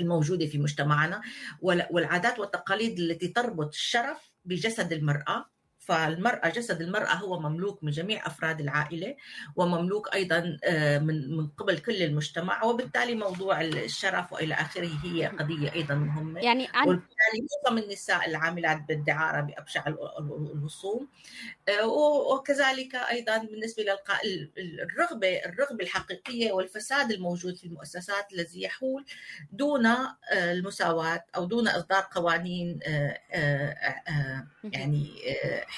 الموجودة 0.00 0.46
في 0.46 0.58
مجتمعنا 0.58 1.20
والعادات 1.60 2.38
والتقاليد 2.38 2.98
التي 2.98 3.28
تربط 3.28 3.68
الشرف 3.74 4.32
بجسد 4.44 4.92
المرأة 4.92 5.51
فالمرأة 5.86 6.48
جسد 6.48 6.80
المرأة 6.80 7.14
هو 7.14 7.40
مملوك 7.40 7.84
من 7.84 7.90
جميع 7.90 8.26
أفراد 8.26 8.60
العائلة 8.60 9.16
ومملوك 9.56 10.14
أيضا 10.14 10.58
آه، 10.64 10.98
من 10.98 11.36
من 11.36 11.46
قبل 11.46 11.78
كل 11.78 12.02
المجتمع 12.02 12.64
وبالتالي 12.64 13.14
موضوع 13.14 13.60
الشرف 13.60 14.32
وإلى 14.32 14.54
آخره 14.54 14.90
هي 15.04 15.26
قضية 15.26 15.72
أيضا 15.72 15.94
مهمة. 15.94 16.40
يعني 16.40 16.68
عن... 16.74 16.88
وبالتالي 16.88 17.46
معظم 17.64 17.78
النساء 17.78 18.28
العاملات 18.28 18.82
بالدعارة 18.88 19.40
بأبشع 19.40 19.84
الرسوم 19.86 21.08
آه، 21.68 21.86
وكذلك 22.32 22.94
أيضا 22.94 23.38
بالنسبة 23.38 23.84
للرغبة 24.56 25.36
الرغبة 25.46 25.84
الحقيقية 25.84 26.52
والفساد 26.52 27.12
الموجود 27.12 27.56
في 27.56 27.64
المؤسسات 27.64 28.32
الذي 28.32 28.62
يحول 28.62 29.04
دون 29.52 29.86
آه، 29.86 30.12
المساواة 30.32 31.24
أو 31.36 31.44
دون 31.44 31.68
إصدار 31.68 32.08
قوانين 32.14 32.80
يعني 34.64 35.10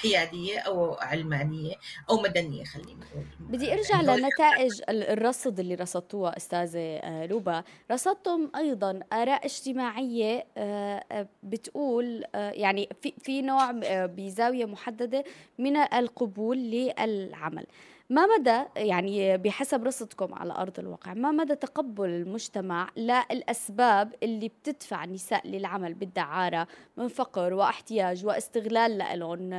حيادية 0.01 0.59
أو 0.59 0.93
علمانية 0.93 1.75
أو 2.09 2.21
مدنية 2.21 2.63
خلينا 2.63 2.91
نقول. 2.91 3.25
بدي 3.39 3.73
أرجع 3.73 4.01
لنتائج 4.01 4.81
الرصد 4.89 5.59
اللي 5.59 5.75
رصدتوها 5.75 6.37
أستاذة 6.37 6.79
آه، 6.79 7.25
لوبا. 7.25 7.63
رصدتم 7.91 8.49
أيضا 8.55 8.99
آراء 9.13 9.45
اجتماعية 9.45 10.45
آه، 10.57 11.03
آه، 11.11 11.27
بتقول 11.43 12.23
يعني 12.35 12.89
في 13.01 13.13
في 13.19 13.41
نوع 13.41 13.71
بزاوية 14.05 14.65
محددة 14.65 15.23
من 15.59 15.77
القبول 15.77 16.57
للعمل. 16.57 17.65
ما 18.09 18.25
مدى 18.37 18.63
يعني 18.75 19.37
بحسب 19.37 19.83
رصدكم 19.83 20.33
على 20.33 20.53
أرض 20.53 20.79
الواقع 20.79 21.13
ما 21.13 21.31
مدى 21.31 21.55
تقبل 21.55 22.09
المجتمع 22.09 22.89
للأسباب 22.97 24.15
اللي 24.23 24.47
بتدفع 24.47 25.03
النساء 25.03 25.47
للعمل 25.47 25.93
بالدعارة 25.93 26.67
من 26.97 27.07
فقر 27.07 27.53
واحتياج 27.53 28.25
واستغلال 28.25 29.19
لهم 29.19 29.49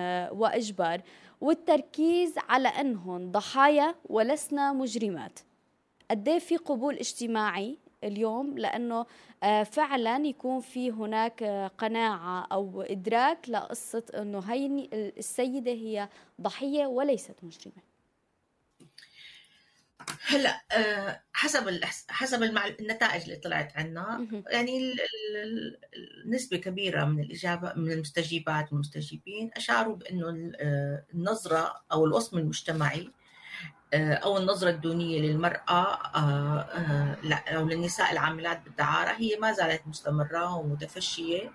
وإجبار 0.40 1.02
والتركيز 1.40 2.34
على 2.48 2.68
أنهم 2.68 3.30
ضحايا 3.30 3.94
ولسنا 4.04 4.72
مجرمات؟ 4.72 5.38
قد 6.10 6.28
إيه 6.28 6.38
في 6.38 6.56
قبول 6.56 6.94
اجتماعي 6.94 7.78
اليوم 8.04 8.58
لأنه 8.58 9.06
آه، 9.42 9.62
فعلا 9.62 10.26
يكون 10.26 10.60
في 10.60 10.90
هناك 10.90 11.44
قناعة 11.78 12.46
أو 12.52 12.82
إدراك 12.82 13.48
لقصة 13.48 14.04
أنه 14.14 14.38
هي 14.38 14.88
السيدة 14.92 15.70
هي 15.70 16.08
ضحية 16.40 16.86
وليست 16.86 17.34
مجرمة؟ 17.42 17.85
هلا 20.26 20.64
آه، 20.72 21.22
حسب 21.32 21.80
حسب 22.08 22.42
النتائج 22.42 23.22
اللي 23.22 23.36
طلعت 23.36 23.76
عنا 23.76 24.26
يعني 24.50 24.96
نسبة 26.26 26.56
كبيرة 26.56 27.04
من 27.04 27.20
الإجابة 27.20 27.72
من 27.76 27.92
المستجيبات 27.92 28.72
والمستجيبين 28.72 29.50
أشاروا 29.56 29.96
بأنه 29.96 30.52
آه، 30.56 31.04
النظرة 31.14 31.74
أو 31.92 32.06
الوصم 32.06 32.38
المجتمعي 32.38 33.10
آه، 33.94 34.14
أو 34.14 34.38
النظرة 34.38 34.70
الدونية 34.70 35.20
للمرأة 35.20 35.94
أو 37.48 37.68
للنساء 37.68 38.12
العاملات 38.12 38.62
بالدعارة 38.62 39.10
هي 39.10 39.36
ما 39.36 39.52
زالت 39.52 39.82
مستمرة 39.86 40.56
ومتفشية 40.56 41.52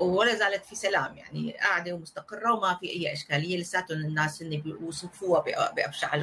ولا 0.00 0.34
زالت 0.34 0.64
في 0.64 0.76
سلام 0.76 1.16
يعني 1.16 1.52
قاعدة 1.52 1.94
ومستقرة 1.94 2.52
وما 2.52 2.74
في 2.74 2.88
أي 2.90 3.12
إشكالية 3.12 3.58
لساتهم 3.58 3.98
الناس 3.98 4.42
اللي 4.42 4.56
بيوصفوها 4.56 5.44
بأبشع 5.76 6.14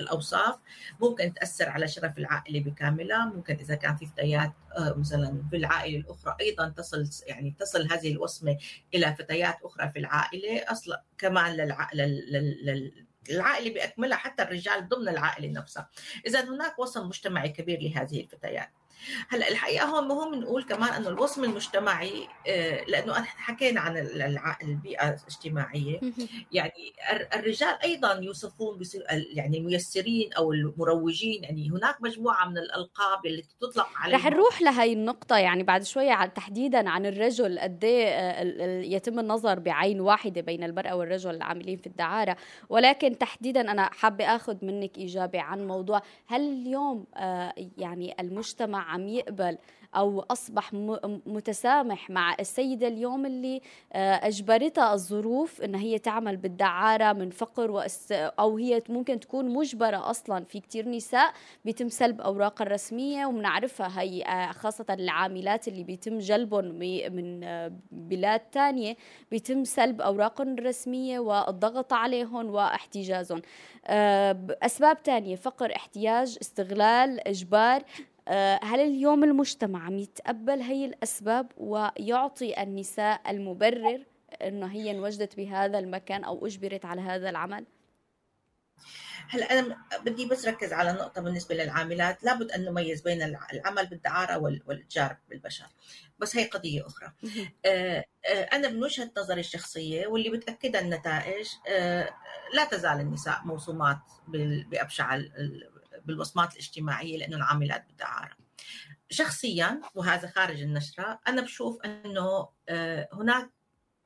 الأوصاف 0.00 0.58
ممكن 1.00 1.34
تأثر 1.34 1.68
على 1.68 1.88
شرف 1.88 2.18
العائلة 2.18 2.60
بكاملها 2.60 3.24
ممكن 3.24 3.54
إذا 3.54 3.74
كان 3.74 3.96
في 3.96 4.06
فتيات 4.06 4.52
آه، 4.78 4.94
مثلا 4.98 5.42
في 5.50 5.56
العائلة 5.56 5.98
الأخرى 5.98 6.36
أيضا 6.40 6.68
تصل 6.68 7.10
يعني 7.26 7.54
تصل 7.58 7.92
هذه 7.92 8.12
الوصمة 8.12 8.58
إلى 8.94 9.14
فتيات 9.18 9.58
أخرى 9.62 9.90
في 9.90 9.98
العائلة. 9.98 10.64
أصلا 10.68 11.02
كمان 11.18 11.56
للعائله 13.28 13.74
بأكملها 13.74 14.18
حتى 14.18 14.42
الرجال 14.42 14.88
ضمن 14.88 15.08
العائلة 15.08 15.48
نفسها. 15.60 15.90
اذا 16.26 16.44
هناك 16.44 16.78
وصم 16.78 17.06
مجتمعي 17.06 17.48
كبير 17.48 17.80
لهذه 17.80 18.20
الفتيات. 18.20 18.70
هلأ 19.28 19.48
الحقيقة 19.48 19.86
هون 19.86 20.08
مهم 20.08 20.34
نقول 20.34 20.62
كمان 20.62 20.92
إنه 20.92 21.08
الوصم 21.08 21.44
المجتمعي 21.44 22.28
آه، 22.48 22.84
لأنه 22.84 23.12
حكينا 23.22 23.80
عن 23.80 23.96
البيئة 24.62 25.08
الاجتماعية. 25.08 26.00
يعني 26.52 26.92
الرجال 27.34 27.82
أيضا 27.84 28.12
يوصفون 28.12 28.78
يعني 29.10 29.58
الميسرين 29.58 30.32
أو 30.32 30.52
المروجين 30.52 31.44
يعني 31.44 31.70
هناك 31.70 31.96
مجموعة 32.02 32.48
من 32.48 32.58
الألقاب 32.58 33.26
اللي 33.26 33.44
تطلق 33.60 33.88
عليها 33.96 34.18
رح 34.18 34.26
نروح 34.26 34.62
لهي 34.62 34.92
النقطة 34.92 35.36
يعني 35.36 35.62
بعد 35.62 35.82
شوية 35.82 36.12
عن 36.12 36.34
تحديدا 36.34 36.90
عن 36.90 37.06
الرجل 37.06 37.58
قد 37.58 37.84
إيه، 37.84 38.06
آه، 38.06 38.82
يتم 38.82 39.18
النظر 39.18 39.58
بعين 39.58 40.00
واحدة 40.00 40.40
بين 40.40 40.64
المرأة 40.64 40.96
والرجل 40.96 41.30
العاملين 41.30 41.76
في 41.76 41.86
الدعارة. 41.86 42.36
ولكن 42.68 43.18
تحديدا 43.18 43.60
أنا 43.60 43.90
حابة 43.92 44.24
آخذ 44.24 44.56
منك 44.62 44.98
إجابة 44.98 45.40
عن 45.40 45.66
موضوع 45.66 46.02
هل 46.26 46.40
اليوم 46.40 47.06
آه، 47.16 47.54
يعني 47.78 48.14
المجتمع 48.20 48.91
عم 48.92 49.08
يقبل 49.08 49.58
أو 49.96 50.20
أصبح 50.30 50.70
متسامح 51.26 52.10
مع 52.10 52.36
السيدة 52.40 52.88
اليوم 52.88 53.26
اللي 53.26 53.60
آه، 53.92 54.26
أجبرتها 54.26 54.94
الظروف 54.94 55.62
إن 55.62 55.74
هي 55.74 55.98
تعمل 55.98 56.36
بالدعارة 56.36 57.12
من 57.12 57.30
فقر. 57.30 57.86
أو 58.12 58.56
هي 58.56 58.82
ممكن 58.88 59.20
تكون 59.20 59.48
مجبرة 59.48 60.10
أصلا 60.10 60.44
في 60.44 60.60
كثير 60.60 60.88
نساء 60.88 61.32
بيتم 61.64 61.88
سلب 61.88 62.20
أوراقها 62.20 62.64
الرسمية 62.64 63.26
وبنعرفها 63.26 64.00
هي 64.00 64.22
آه، 64.22 64.52
خاصة 64.52 64.86
العاملات 64.90 65.68
اللي 65.68 65.84
بيتم 65.84 66.18
جلبهم 66.18 66.64
من 67.14 67.44
آه، 67.44 67.72
بلاد 67.90 68.40
تانية 68.40 68.96
بيتم 69.30 69.64
سلب 69.64 70.00
أوراقهم 70.00 70.54
الرسمية 70.54 71.18
والضغط 71.18 71.92
عليهم 71.92 72.50
واحتجازهم 72.50 73.42
أسباب 74.62 75.02
تانية 75.02 75.36
فقر 75.36 75.76
احتياج 75.76 76.38
استغلال 76.40 77.28
إجبار 77.28 77.82
هل 78.62 78.80
اليوم 78.80 79.24
المجتمع 79.24 79.86
عم 79.86 79.98
يتقبل 79.98 80.60
هي 80.60 80.84
الأسباب 80.84 81.52
ويعطي 81.56 82.62
النساء 82.62 83.30
المبرر 83.30 84.04
أنه 84.42 84.66
هي 84.66 84.90
انوجدت 84.90 85.36
بهذا 85.36 85.78
المكان 85.78 86.24
أو 86.24 86.46
أجبرت 86.46 86.84
على 86.84 87.00
هذا 87.00 87.30
العمل؟ 87.30 87.66
هلا 89.28 89.58
أنا 89.58 89.76
بدي 90.04 90.26
بس 90.26 90.48
ركز 90.48 90.72
على 90.72 90.92
نقطة 90.92 91.20
بالنسبة 91.20 91.54
للعاملات. 91.54 92.24
لابد 92.24 92.50
أن 92.50 92.64
نميز 92.64 93.00
بين 93.00 93.22
العمل 93.52 93.86
بالدعارة 93.86 94.38
والاتجار 94.38 95.16
بالبشر. 95.28 95.66
بس 96.18 96.36
هي 96.36 96.44
قضية 96.44 96.86
أخرى. 96.86 97.12
آه، 97.64 98.04
آه، 98.26 98.42
أنا 98.42 98.68
من 98.68 98.82
وجهة 98.82 99.10
نظري 99.18 99.40
الشخصية 99.40 100.06
واللي 100.06 100.30
بتأكدها 100.30 100.80
النتائج 100.80 101.46
لا 102.54 102.64
تزال 102.70 103.00
النساء 103.00 103.40
موصومات 103.44 103.98
بأبشع 104.70 105.16
بالوصمات 106.06 106.52
الاجتماعية 106.52 107.18
لأنه 107.18 107.44
عاملات 107.44 107.86
بالدعاره 107.86 108.36
شخصيا 109.10 109.80
وهذا 109.94 110.28
خارج 110.28 110.62
النشرة 110.62 111.20
أنا 111.28 111.42
بشوف 111.42 111.82
أنه 111.84 112.48
هناك 113.12 113.50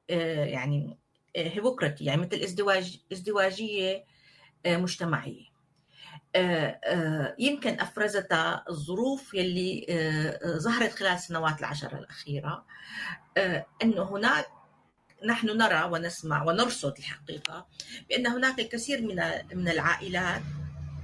يعني 0.08 0.98
هيبوكراتي 1.36 2.04
يعني 2.04 2.20
مثل 2.22 2.36
ازدواج 2.36 2.98
ازدواجية 3.12 4.04
مجتمعية. 4.66 5.56
يمكن 7.38 7.80
أفرزتها 7.80 8.64
الظروف 8.68 9.34
يلي 9.34 9.86
ظهرت 10.44 10.92
خلال 10.92 11.12
السنوات 11.12 11.60
العشر 11.60 11.98
الأخيرة 11.98 12.66
أنه 13.82 14.02
هناك 14.02 14.46
نحن 15.26 15.46
نرى 15.46 15.84
ونسمع 15.84 16.42
ونرصد 16.44 16.98
الحقيقة 16.98 17.66
بأن 18.08 18.26
هناك 18.26 18.60
الكثير 18.60 19.02
من 19.02 19.16
من 19.58 19.68
العائلات 19.68 20.42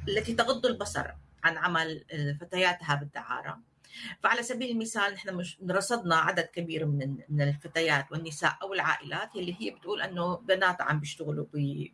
التي 0.09 0.35
تغض 0.35 0.67
البصر 0.67 1.07
عن 1.45 1.57
عمل 1.57 2.05
فتياتها 2.41 2.95
بالدعارة. 2.95 3.73
فعلى 4.23 4.43
سبيل 4.43 4.71
المثال 4.71 5.13
نحن 5.15 5.45
رصدنا 5.71 6.17
عدد 6.17 6.45
كبير 6.45 6.87
من 6.87 7.17
من 7.29 7.43
الفتيات 7.43 8.13
والنساء 8.13 8.59
أو 8.63 8.75
العائلات 8.75 9.37
اللي 9.37 9.57
هي 9.61 9.71
بتقول 9.71 10.03
إنه 10.03 10.37
بنات 10.37 10.81
عم 10.81 11.01
بيشتغلوا 11.01 11.47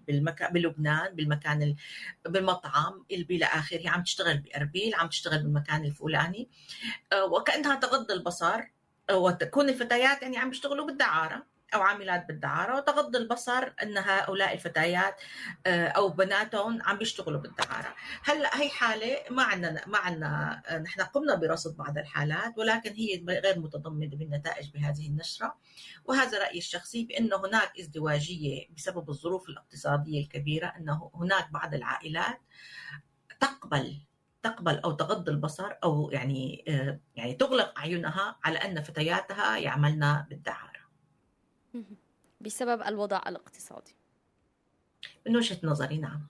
بالمكان 0.06 0.52
بلبنان 0.52 1.14
بالمكان 1.14 1.76
بالمطعم 2.24 3.04
إلى 3.10 3.44
آخره 3.44 3.88
عم 3.88 4.02
تشتغل 4.02 4.38
بأربيل 4.38 4.94
عم 4.94 5.08
تشتغل 5.08 5.42
بالمكان 5.42 5.84
الفلاني. 5.84 6.48
آه، 7.12 7.24
وكأنها 7.24 7.74
تغض 7.74 8.10
البصر 8.10 8.60
آه، 9.10 9.16
وتكون 9.16 9.68
الفتيات 9.68 10.22
يعني 10.22 10.38
عم 10.38 10.50
بيشتغلوا 10.50 10.86
بالدعارة. 10.86 11.46
أو 11.74 11.80
عاملات 11.82 12.28
بالدعارة 12.28 12.76
وتغض 12.76 13.16
البصر 13.16 13.72
إن 13.82 13.98
هؤلاء 13.98 14.54
الفتيات 14.54 15.20
آه، 15.66 15.88
أو 15.88 16.08
بناتهم 16.08 16.82
عم 16.82 16.98
بيشتغلوا 16.98 17.40
بالدعارة. 17.40 17.94
هلأ 18.24 18.60
هي 18.60 18.68
حالة 18.68 19.16
ما 19.30 19.42
عندنا 19.42 19.86
ما 19.86 19.98
عندنا 19.98 20.62
آه، 20.66 20.78
نحن 20.78 21.00
قمنا 21.00 21.34
برصد 21.34 21.76
بعض 21.76 21.98
الحالات 21.98 22.58
ولكن 22.58 22.92
هي 22.92 23.24
غير 23.28 23.58
متضمنة 23.58 24.16
بالنتائج 24.16 24.70
بهذه 24.70 25.08
النشرة. 25.08 25.56
وهذا 26.04 26.38
رأيي 26.38 26.58
الشخصي 26.58 27.04
بأنه 27.04 27.36
هناك 27.36 27.78
ازدواجية 27.80 28.68
بسبب 28.76 29.10
الظروف 29.10 29.48
الاقتصادية 29.48 30.22
الكبيرة 30.22 30.66
إنه 30.66 31.10
هناك 31.14 31.50
بعض 31.50 31.74
العائلات 31.74 32.40
تقبل 33.40 34.00
تقبل 34.42 34.78
أو 34.78 34.92
تغض 34.92 35.28
البصر 35.28 35.72
أو 35.84 36.10
يعني 36.10 36.64
آه، 36.68 37.00
يعني 37.16 37.34
تغلق 37.34 37.78
أعينها 37.78 38.38
على 38.44 38.58
أن 38.58 38.82
فتياتها 38.82 39.56
يعملن 39.56 40.26
بالدعارة. 40.30 40.77
بسبب 42.40 42.82
الوضع 42.82 43.20
الاقتصادي. 43.26 43.94
من 45.26 45.36
وجهة 45.36 45.58
نظري 45.62 45.98
نعم. 45.98 46.20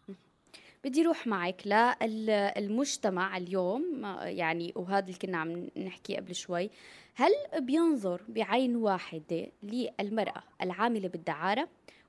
بدي 0.84 1.02
روح 1.02 1.26
معك 1.26 1.66
للمجتمع 2.02 3.36
اليوم. 3.36 4.02
يعني 4.22 4.72
وهذا 4.76 5.06
اللي 5.06 5.18
كنا 5.18 5.38
عم 5.38 5.68
نحكي 5.76 6.16
قبل 6.16 6.34
شوي. 6.34 6.70
هل 7.14 7.30
بينظر 7.58 8.22
بعين 8.28 8.76
واحدة 8.76 9.46
للمرأة 9.62 10.42
العاملة 10.62 11.08
بالدعارة؟ 11.08 11.68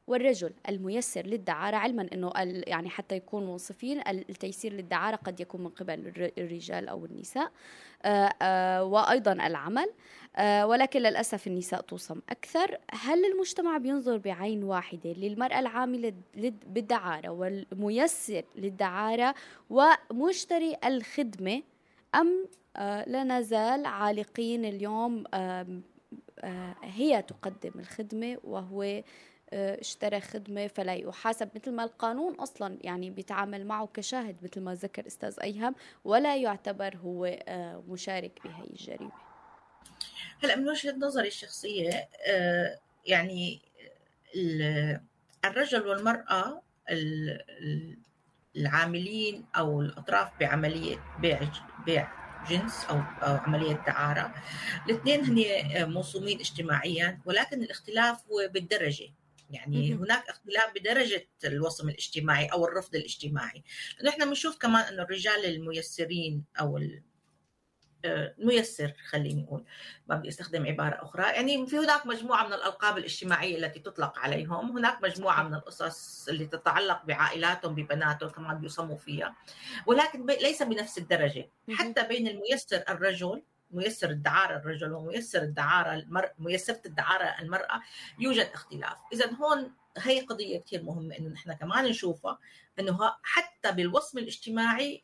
والرجل 0.10 0.54
الميسر 0.70 1.26
للدعارة 1.26 1.78
علما 1.78 2.08
أنه 2.14 2.32
يعني 2.68 2.90
حتى 2.90 3.16
يكون 3.16 3.48
منصفين 3.48 4.02
التيسير 4.08 4.74
للدعارة 4.74 5.16
قد 5.16 5.40
يكون 5.40 5.62
من 5.64 5.70
قبل 5.70 6.32
الرجال 6.38 6.88
أو 6.88 7.06
النساء 7.06 7.52
آه، 8.04 8.34
آه، 8.42 8.84
وأيضا 8.84 9.32
العمل 9.32 9.92
آه، 10.36 10.68
ولكن 10.68 11.00
للأسف 11.00 11.48
النساء 11.48 11.82
توصم 11.82 12.22
أكثر. 12.30 12.78
هل 12.92 13.26
المجتمع 13.26 13.78
بينظر 13.78 14.18
بعين 14.18 14.64
واحدة 14.64 15.12
للمرأة 15.12 15.60
العاملة 15.60 16.14
بالدعارة 16.68 17.30
والميسر 17.30 18.44
للدعارة 18.56 19.36
ومشتري 19.70 20.78
الخدمة 20.86 21.64
أم 22.16 22.48
لا 23.08 23.24
نزال 23.24 23.86
عالقين 23.86 24.66
اليوم 24.66 25.24
هي 26.84 27.22
تقدم 27.22 27.72
الخدمة 27.80 28.38
وهو 28.44 29.02
اشترى 29.54 30.20
خدمة 30.20 30.68
فلا 30.68 30.94
يحاسب. 30.94 31.50
مثل 31.56 31.72
ما 31.72 31.84
القانون 31.84 32.36
أصلا 32.36 32.78
يعني 32.82 33.10
بيتعامل 33.10 33.66
معه 33.66 33.90
كشاهد 33.94 34.36
مثل 34.44 34.62
ما 34.62 34.76
ذكر 34.76 35.08
أستاذ 35.08 35.40
أيهم 35.44 35.76
ولا 36.04 36.38
يعتبر 36.38 36.96
هو 36.96 37.26
آه، 37.26 37.84
مشارك 37.88 38.40
بهي 38.44 38.64
الجريمة. 38.64 39.12
هلا 40.44 40.56
من 40.56 40.70
وجهة 40.70 40.96
نظري 40.98 41.28
الشخصية 41.28 42.10
آه، 42.28 42.80
يعني 43.06 43.62
الرجل 45.46 45.88
والمرأة 45.88 46.62
العاملين 48.56 49.46
أو 49.56 49.82
الأطراف 49.82 50.32
بعملية 50.40 51.04
بيع 51.20 51.40
بيع 51.86 52.12
جنس 52.50 52.86
أو, 52.86 52.96
أو 52.98 53.36
عملية 53.36 53.84
دعارة 53.88 54.34
الاثنين 54.90 55.26
هن 55.26 55.92
موصومين 55.94 56.40
اجتماعيا 56.40 57.20
ولكن 57.26 57.64
الاختلاف 57.64 58.24
هو 58.32 58.50
بالدرجة. 58.54 59.10
يعني 59.50 59.94
هناك 59.94 60.30
اختلاف 60.30 60.74
بدرجة 60.76 61.28
الوصم 61.46 61.90
الاجتماعي 61.90 62.46
أو 62.46 62.66
الرفض 62.66 62.96
الاجتماعي. 62.96 63.64
إحنا 64.08 64.26
بنشوف 64.26 64.58
كمان 64.58 64.84
أنه 64.84 65.04
الرجال 65.04 65.46
الميسرين 65.46 66.44
أو 66.60 66.80
الميسر 68.06 68.86
آه، 68.86 68.96
خليني 69.10 69.44
أقول 69.44 69.66
ما 70.08 70.16
بدي 70.16 70.30
أستخدم 70.30 70.66
عبارة 70.66 71.04
أخرى. 71.04 71.24
يعني 71.24 71.68
في 71.68 71.78
هناك 71.78 72.06
مجموعة 72.06 72.48
من 72.48 72.54
الألقاب 72.54 72.98
الاجتماعية 72.98 73.58
التي 73.58 73.80
تطلق 73.80 74.20
عليهم. 74.20 74.78
هناك 74.78 75.04
مجموعة 75.04 75.44
من 75.44 75.54
القصص 75.54 76.28
اللي 76.30 76.46
تتعلق 76.46 77.06
بعائلاتهم 77.06 77.76
ببناتهم 77.76 78.30
كمان 78.30 78.60
بيصموا 78.60 78.98
فيها. 78.98 79.36
ولكن 79.86 80.26
ليس 80.26 80.64
بنفس 80.64 80.98
الدرجة. 80.98 81.50
حتى 81.72 82.08
بين 82.08 82.28
الميسر 82.28 82.84
الرجل 82.90 83.44
ميسر 83.72 84.10
الدعارة 84.10 84.58
الرجل 84.58 84.92
وميسر 84.94 85.42
الدعارة 85.42 85.94
المرأة 85.94 86.34
ميسرة 86.40 86.82
الدعارة 86.86 87.36
المرأة 87.42 87.82
يوجد 88.20 88.50
اختلاف. 88.54 88.98
إذا 89.14 89.34
هون 89.34 89.74
هي 89.98 90.22
قضية 90.22 90.60
كثير 90.60 90.84
مهمة 90.84 91.18
إنه 91.18 91.30
نحن 91.30 91.54
كمان 91.54 91.86
نشوفها 91.86 92.40
إنه 92.80 93.16
حتى 93.24 93.72
بالوصم 93.72 94.18
الاجتماعي 94.18 95.04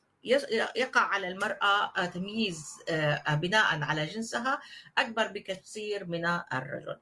يقع 0.76 1.02
على 1.02 1.28
المرأة 1.28 2.06
تمييز 2.06 2.66
آه، 2.90 3.36
بناء 3.36 3.82
على 3.82 4.06
جنسها 4.06 4.62
أكبر 4.98 5.28
بكثير 5.28 6.06
من 6.06 6.26
الرجل. 6.54 6.98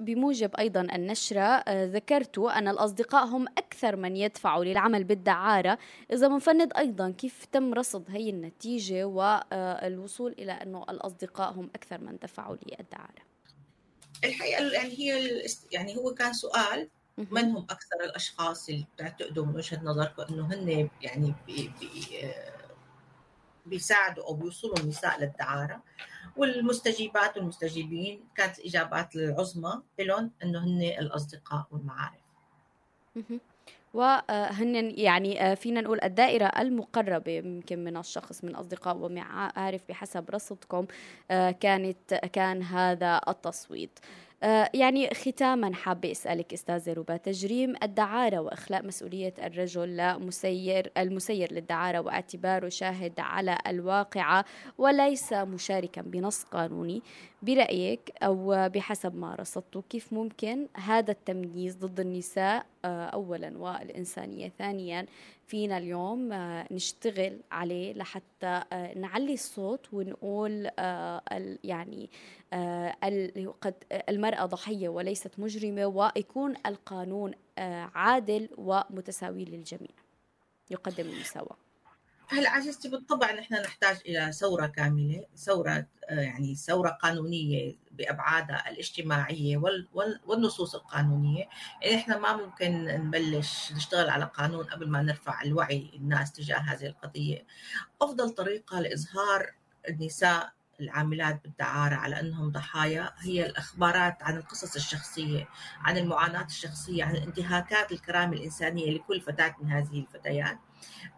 بموجب 0.00 0.56
أيضا 0.58 0.80
النشرة 0.80 1.40
آه، 1.40 1.84
ذكرت 1.84 2.38
أن 2.38 2.68
الأصدقاء 2.68 3.26
هم 3.26 3.48
أكثر 3.48 3.96
من 3.96 4.16
يدفعوا 4.16 4.64
للعمل 4.64 5.04
بالدعارة. 5.04 5.78
إذا 6.12 6.28
بنفند 6.28 6.72
أيضا 6.78 7.10
كيف 7.10 7.44
تم 7.44 7.74
رصد 7.74 8.04
هي 8.08 8.30
النتيجة 8.30 9.04
والوصول 9.04 10.32
إلى 10.38 10.52
أنه 10.52 10.82
الأصدقاء 10.88 11.52
هم 11.52 11.70
أكثر 11.74 12.00
من 12.00 12.18
دفعوا 12.22 12.56
للدعارة؟ 12.56 13.22
الحقيقة 14.24 14.72
يعني 14.72 14.98
هي 14.98 15.42
يعني 15.72 15.96
هو 15.96 16.14
كان 16.14 16.32
سؤال 16.32 16.88
من 17.18 17.44
هم 17.44 17.66
أكثر 17.70 18.04
الأشخاص 18.04 18.68
اللي 18.68 18.86
بتعتقدوا 18.94 19.46
من 19.46 19.56
وجهة 19.56 19.80
نظركم 19.82 20.22
أنه 20.22 20.54
هن 20.54 20.88
يعني 21.02 21.34
بي 21.46 21.72
بي 21.80 22.24
آه، 22.24 22.52
بيساعدوا 23.66 24.24
أو 24.24 24.34
بيوصلوا 24.34 24.78
النساء 24.78 25.20
للدعارة؟ 25.20 25.82
والمستجيبات 26.36 27.36
والمستجيبين 27.36 28.20
كانت 28.36 28.58
الإجابات 28.58 29.16
العظمى 29.16 29.82
لهم 29.98 30.30
أنه 30.42 30.64
هن 30.64 30.82
الأصدقاء 30.82 31.66
والمعارف. 31.70 32.22
وهن 33.94 34.92
يعني 34.98 35.42
آه، 35.42 35.54
فينا 35.54 35.80
نقول 35.80 35.98
الدائرة 36.04 36.44
المقربة 36.44 37.32
يمكن 37.32 37.84
من 37.84 37.96
الشخص 37.96 38.44
من 38.44 38.54
أصدقاء 38.54 38.96
ومعارف 38.96 39.82
بحسب 39.88 40.30
رصدكم 40.30 40.86
آه، 41.30 41.50
كانت 41.50 42.14
كان 42.14 42.62
هذا 42.62 43.20
التصويت. 43.28 43.98
يعني 44.74 45.10
ختاما 45.14 45.74
حابة 45.74 46.10
أسألك 46.10 46.52
أستاذة 46.52 46.92
ربا 46.92 47.16
تجريم 47.16 47.74
الدعارة 47.82 48.38
وإخلاء 48.38 48.86
مسؤولية 48.86 49.34
الرجل 49.42 49.96
لمسير 49.96 50.92
المسير 50.98 51.52
للدعارة 51.52 51.98
واعتباره 51.98 52.68
شاهد 52.68 53.20
على 53.20 53.58
الواقعة 53.66 54.44
وليس 54.78 55.32
مشاركا 55.32 56.02
بنص 56.02 56.42
قانوني. 56.44 57.02
برأيك 57.42 58.12
أو 58.22 58.68
بحسب 58.68 59.14
ما 59.14 59.34
رصدته 59.34 59.82
كيف 59.90 60.12
ممكن 60.12 60.68
هذا 60.76 61.10
التمييز 61.10 61.76
ضد 61.76 62.00
النساء 62.00 62.66
آه، 62.84 63.06
أولا 63.06 63.58
والإنسانية 63.58 64.52
ثانيا 64.58 65.06
فينا 65.46 65.78
اليوم 65.78 66.32
آه، 66.32 66.66
نشتغل 66.70 67.40
عليه 67.52 67.92
لحتى 67.92 68.62
آه، 68.72 68.98
نعلي 68.98 69.34
الصوت 69.34 69.86
ونقول 69.92 70.70
يعني 71.64 72.10
المرأة 74.08 74.46
ضحية 74.46 74.88
وليست 74.88 75.38
مجرمة 75.38 75.86
ويكون 75.86 76.54
القانون 76.66 77.32
عادل 77.94 78.48
ومتساوي 78.58 79.44
للجميع. 79.44 79.90
يقدم 80.70 81.04
المساواة 81.04 81.61
هلا 82.32 82.50
عزيزتي 82.50 82.88
بالطبع 82.88 83.32
نحن 83.32 83.54
نحتاج 83.54 83.96
إلى 84.06 84.32
ثورة 84.32 84.66
كاملة، 84.66 85.24
ثورة 85.36 85.86
آه، 86.10 86.20
يعني 86.20 86.54
ثورة 86.54 86.88
قانونية 86.88 87.76
بابعادها 87.92 88.70
الاجتماعية 88.70 89.56
والنصوص 90.24 90.74
القانونية، 90.74 91.44
يعني 91.82 91.94
إحنا 91.96 92.18
ما 92.18 92.36
ممكن 92.36 92.84
نبلش 92.84 93.72
نشتغل 93.72 94.10
على 94.10 94.24
قانون 94.24 94.64
قبل 94.64 94.88
ما 94.88 95.02
نرفع 95.02 95.42
الوعي 95.42 95.90
الناس 95.94 96.32
تجاه 96.32 96.58
هذه 96.58 96.86
القضية. 96.86 97.46
أفضل 98.02 98.30
طريقة 98.30 98.80
لإظهار 98.80 99.54
النساء 99.88 100.52
العاملات 100.82 101.42
بالدعارة 101.42 101.94
على 101.94 102.20
أنهم 102.20 102.50
ضحايا 102.50 103.10
هي 103.18 103.46
الأخبارات 103.46 104.22
عن 104.22 104.36
القصص 104.36 104.74
الشخصية 104.74 105.48
عن 105.80 105.98
المعاناة 105.98 106.44
الشخصية 106.44 107.04
عن 107.04 107.16
انتهاكات 107.16 107.92
الكرامة 107.92 108.32
الإنسانية 108.32 108.90
لكل 108.90 109.20
فتاة 109.20 109.54
من 109.62 109.70
هذه 109.70 110.00
الفتيات. 110.00 110.58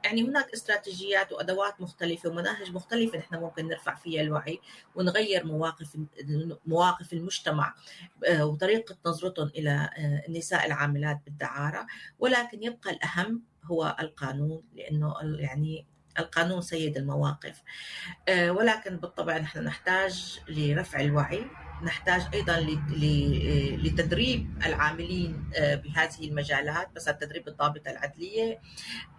يعني 0.04 0.22
هناك 0.22 0.52
استراتيجيات 0.52 1.32
وأدوات 1.32 1.80
مختلفة 1.80 2.30
ومناهج 2.30 2.72
مختلفة 2.72 3.18
نحن 3.18 3.36
ممكن 3.36 3.68
نرفع 3.68 3.94
فيها 3.94 4.22
الوعي 4.22 4.60
ونغير 4.94 5.46
مواقف 5.46 5.96
مواقف 6.66 7.12
المجتمع 7.12 7.74
آه، 8.26 8.46
وطريقة 8.46 8.96
نظرتهم 9.06 9.48
إلى 9.48 9.70
آه، 9.70 10.28
النساء 10.28 10.66
العاملات 10.66 11.20
بالدعارة. 11.24 11.86
ولكن 12.18 12.62
يبقى 12.62 12.90
الأهم 12.90 13.42
هو 13.64 13.96
القانون 14.00 14.62
لأنه 14.74 15.14
يعني 15.22 15.86
القانون 16.18 16.60
سيد 16.60 16.96
المواقف. 16.96 17.62
آه، 18.28 18.50
ولكن 18.50 18.96
بالطبع 18.96 19.38
نحن 19.38 19.64
نحتاج 19.64 20.40
لرفع 20.48 21.00
الوعي 21.00 21.46
نحتاج 21.82 22.22
أيضا 22.34 22.60
لتدريب 23.82 24.62
العاملين 24.66 25.50
آه، 25.56 25.74
بهذه 25.74 26.28
المجالات 26.28 26.88
مثلا 26.96 27.14
تدريب 27.14 27.48
الضابطه 27.48 27.90
العدلية 27.90 28.60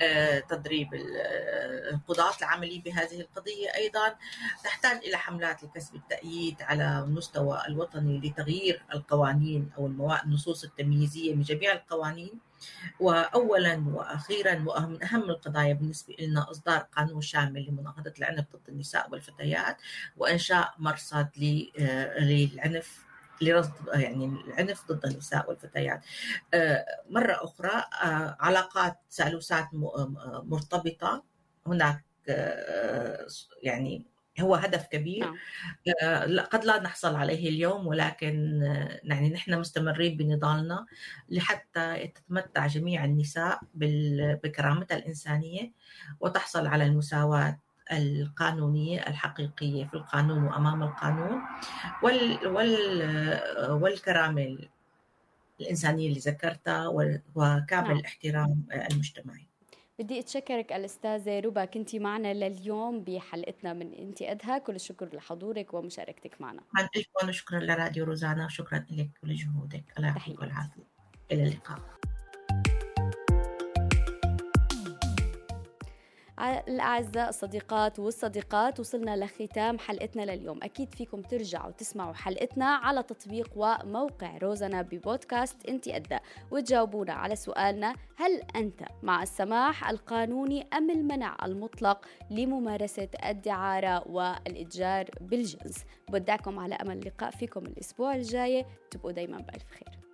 آه، 0.02 0.39
تدريب 0.39 0.88
القضاة 1.93 2.34
العاملين 2.39 2.82
بهذه 2.82 3.22
القضية 3.22 3.76
أيضا. 3.76 4.16
نحتاج 4.66 4.98
إلى 4.98 5.18
حملات 5.18 5.64
لكسب 5.64 5.96
التأييد 5.96 6.62
على 6.62 7.04
المستوى 7.08 7.62
الوطني 7.68 8.20
لتغيير 8.20 8.84
القوانين 8.93 9.72
أو 9.78 9.88
النصوص 10.26 10.64
التمييزية 10.64 11.36
من 11.36 11.41
جميع 11.41 11.74
القوانين. 11.74 12.39
واولا 12.99 13.84
وأخيرا 13.88 14.66
ومن 14.68 15.03
أهم 15.03 15.30
القضايا 15.30 15.74
بالنسبة 15.74 16.16
لنا 16.20 16.51
إصدار 16.51 16.80
قانون 16.80 17.22
شامل 17.22 17.68
لمناهضه 17.70 18.14
العنف 18.20 18.45
ضد 18.56 18.70
النساء 18.70 19.12
والفتيات 19.12 19.78
وإنشاء 20.18 20.74
مرصد 20.78 21.30
آه، 21.80 22.20
للعنف 22.20 23.06
لرصد 23.41 23.72
يعني 23.93 24.26
العنف 24.26 24.91
ضد 24.91 25.06
النساء 25.06 25.49
والفتيات. 25.49 26.01
آه، 26.53 26.86
مرة 27.10 27.34
أخرى 27.43 27.84
آه، 28.03 28.38
علاقات 28.39 28.97
سالوسات 29.10 29.68
مرتبطة. 30.43 31.24
هناك 31.68 32.06
يعني 33.64 34.06
هو 34.42 34.56
هدف 34.56 34.88
كبير 34.88 35.26
نعم. 35.26 35.38
آه، 36.04 36.42
قد 36.42 36.66
لا 36.66 36.82
نحصل 36.82 37.16
عليه 37.16 37.50
اليوم 37.50 37.88
ولكن 37.88 38.64
آه، 38.64 39.00
يعني 39.04 39.30
نحن 39.30 39.60
مستمرين 39.60 40.18
بنضالنا 40.18 40.86
لحتى 41.30 42.08
تتمتع 42.08 42.68
جميع 42.68 43.06
النساء 43.06 43.60
بكرامتها 43.74 44.98
الإنسانية 44.98 45.72
وتحصل 46.20 46.68
على 46.68 46.86
المساواة 46.86 47.60
القانونية 47.92 49.00
الحقيقية 49.08 49.86
في 49.86 49.94
القانون 49.94 50.44
وأمام 50.44 50.84
القانون 50.84 51.42
وال 52.04 52.48
وال 52.48 53.02
آه، 53.02 53.74
والكرامة 53.74 54.58
الإنسانية 55.62 56.08
اللي 56.08 56.20
ذكرتها 56.20 56.88
وكامل 57.36 57.88
نعم. 57.88 57.98
الاحترام 57.98 58.64
المجتمعي 58.92 59.55
بدي 60.00 60.20
أتشكرك 60.20 60.74
الأستاذة 60.74 61.39
ربا 61.39 61.66
كنتي 61.66 62.00
معنا 62.00 62.34
لليوم 62.34 63.04
بحلقتنا 63.04 63.74
من 63.74 63.93
انت 63.93 64.22
أدهى. 64.22 64.60
كل 64.60 64.76
الشكر 64.76 65.16
لحضورك 65.16 65.74
ومشاركتك 65.74 66.41
معنا. 66.41 66.62
شكرا 67.32 67.60
لراديو 67.60 68.06
روزانا 68.06 68.46
وشكرا 68.46 68.86
لك 68.91 69.10
ولجهودك. 69.24 69.84
الله 69.98 70.08
يعطيك 70.08 70.43
العافية. 70.43 70.88
إلى 71.32 71.43
اللقاء. 71.43 71.80
الأعزاء 76.40 77.30
الصديقات 77.30 78.00
والصديقات. 78.00 78.80
وصلنا 78.80 79.26
لختام 79.26 79.80
حلقتنا 79.80 80.22
لليوم. 80.22 80.60
أكيد 80.64 80.96
فيكم 80.96 81.22
ترجعوا 81.22 81.72
تسمعوا 81.72 82.14
حلقتنا 82.14 82.66
على 82.66 83.04
تطبيق 83.04 83.52
وموقع 83.56 84.38
روزنا 84.38 84.82
ببودكاست 84.82 85.66
انت 85.70 85.88
أدى 85.88 86.18
وتجاوبونا 86.52 87.14
على 87.14 87.36
سؤالنا 87.36 87.96
هل 88.18 88.42
أنت 88.56 88.84
مع 89.04 89.24
السماح 89.24 89.90
القانوني 89.90 90.68
أم 90.74 90.90
المنع 90.90 91.38
المطلق 91.44 92.06
لممارسة 92.32 93.10
الدعارة 93.26 94.08
والإتجار 94.08 95.10
بالجنس؟ 95.22 95.86
بودعكم 96.10 96.60
على 96.60 96.76
أمل 96.76 96.98
اللقاء 96.98 97.32
فيكم 97.32 97.66
الأسبوع 97.66 98.16
الجاي. 98.16 98.66
تبقوا 98.92 99.12
دايما 99.12 99.38
بألف 99.38 99.72
خير. 99.72 100.05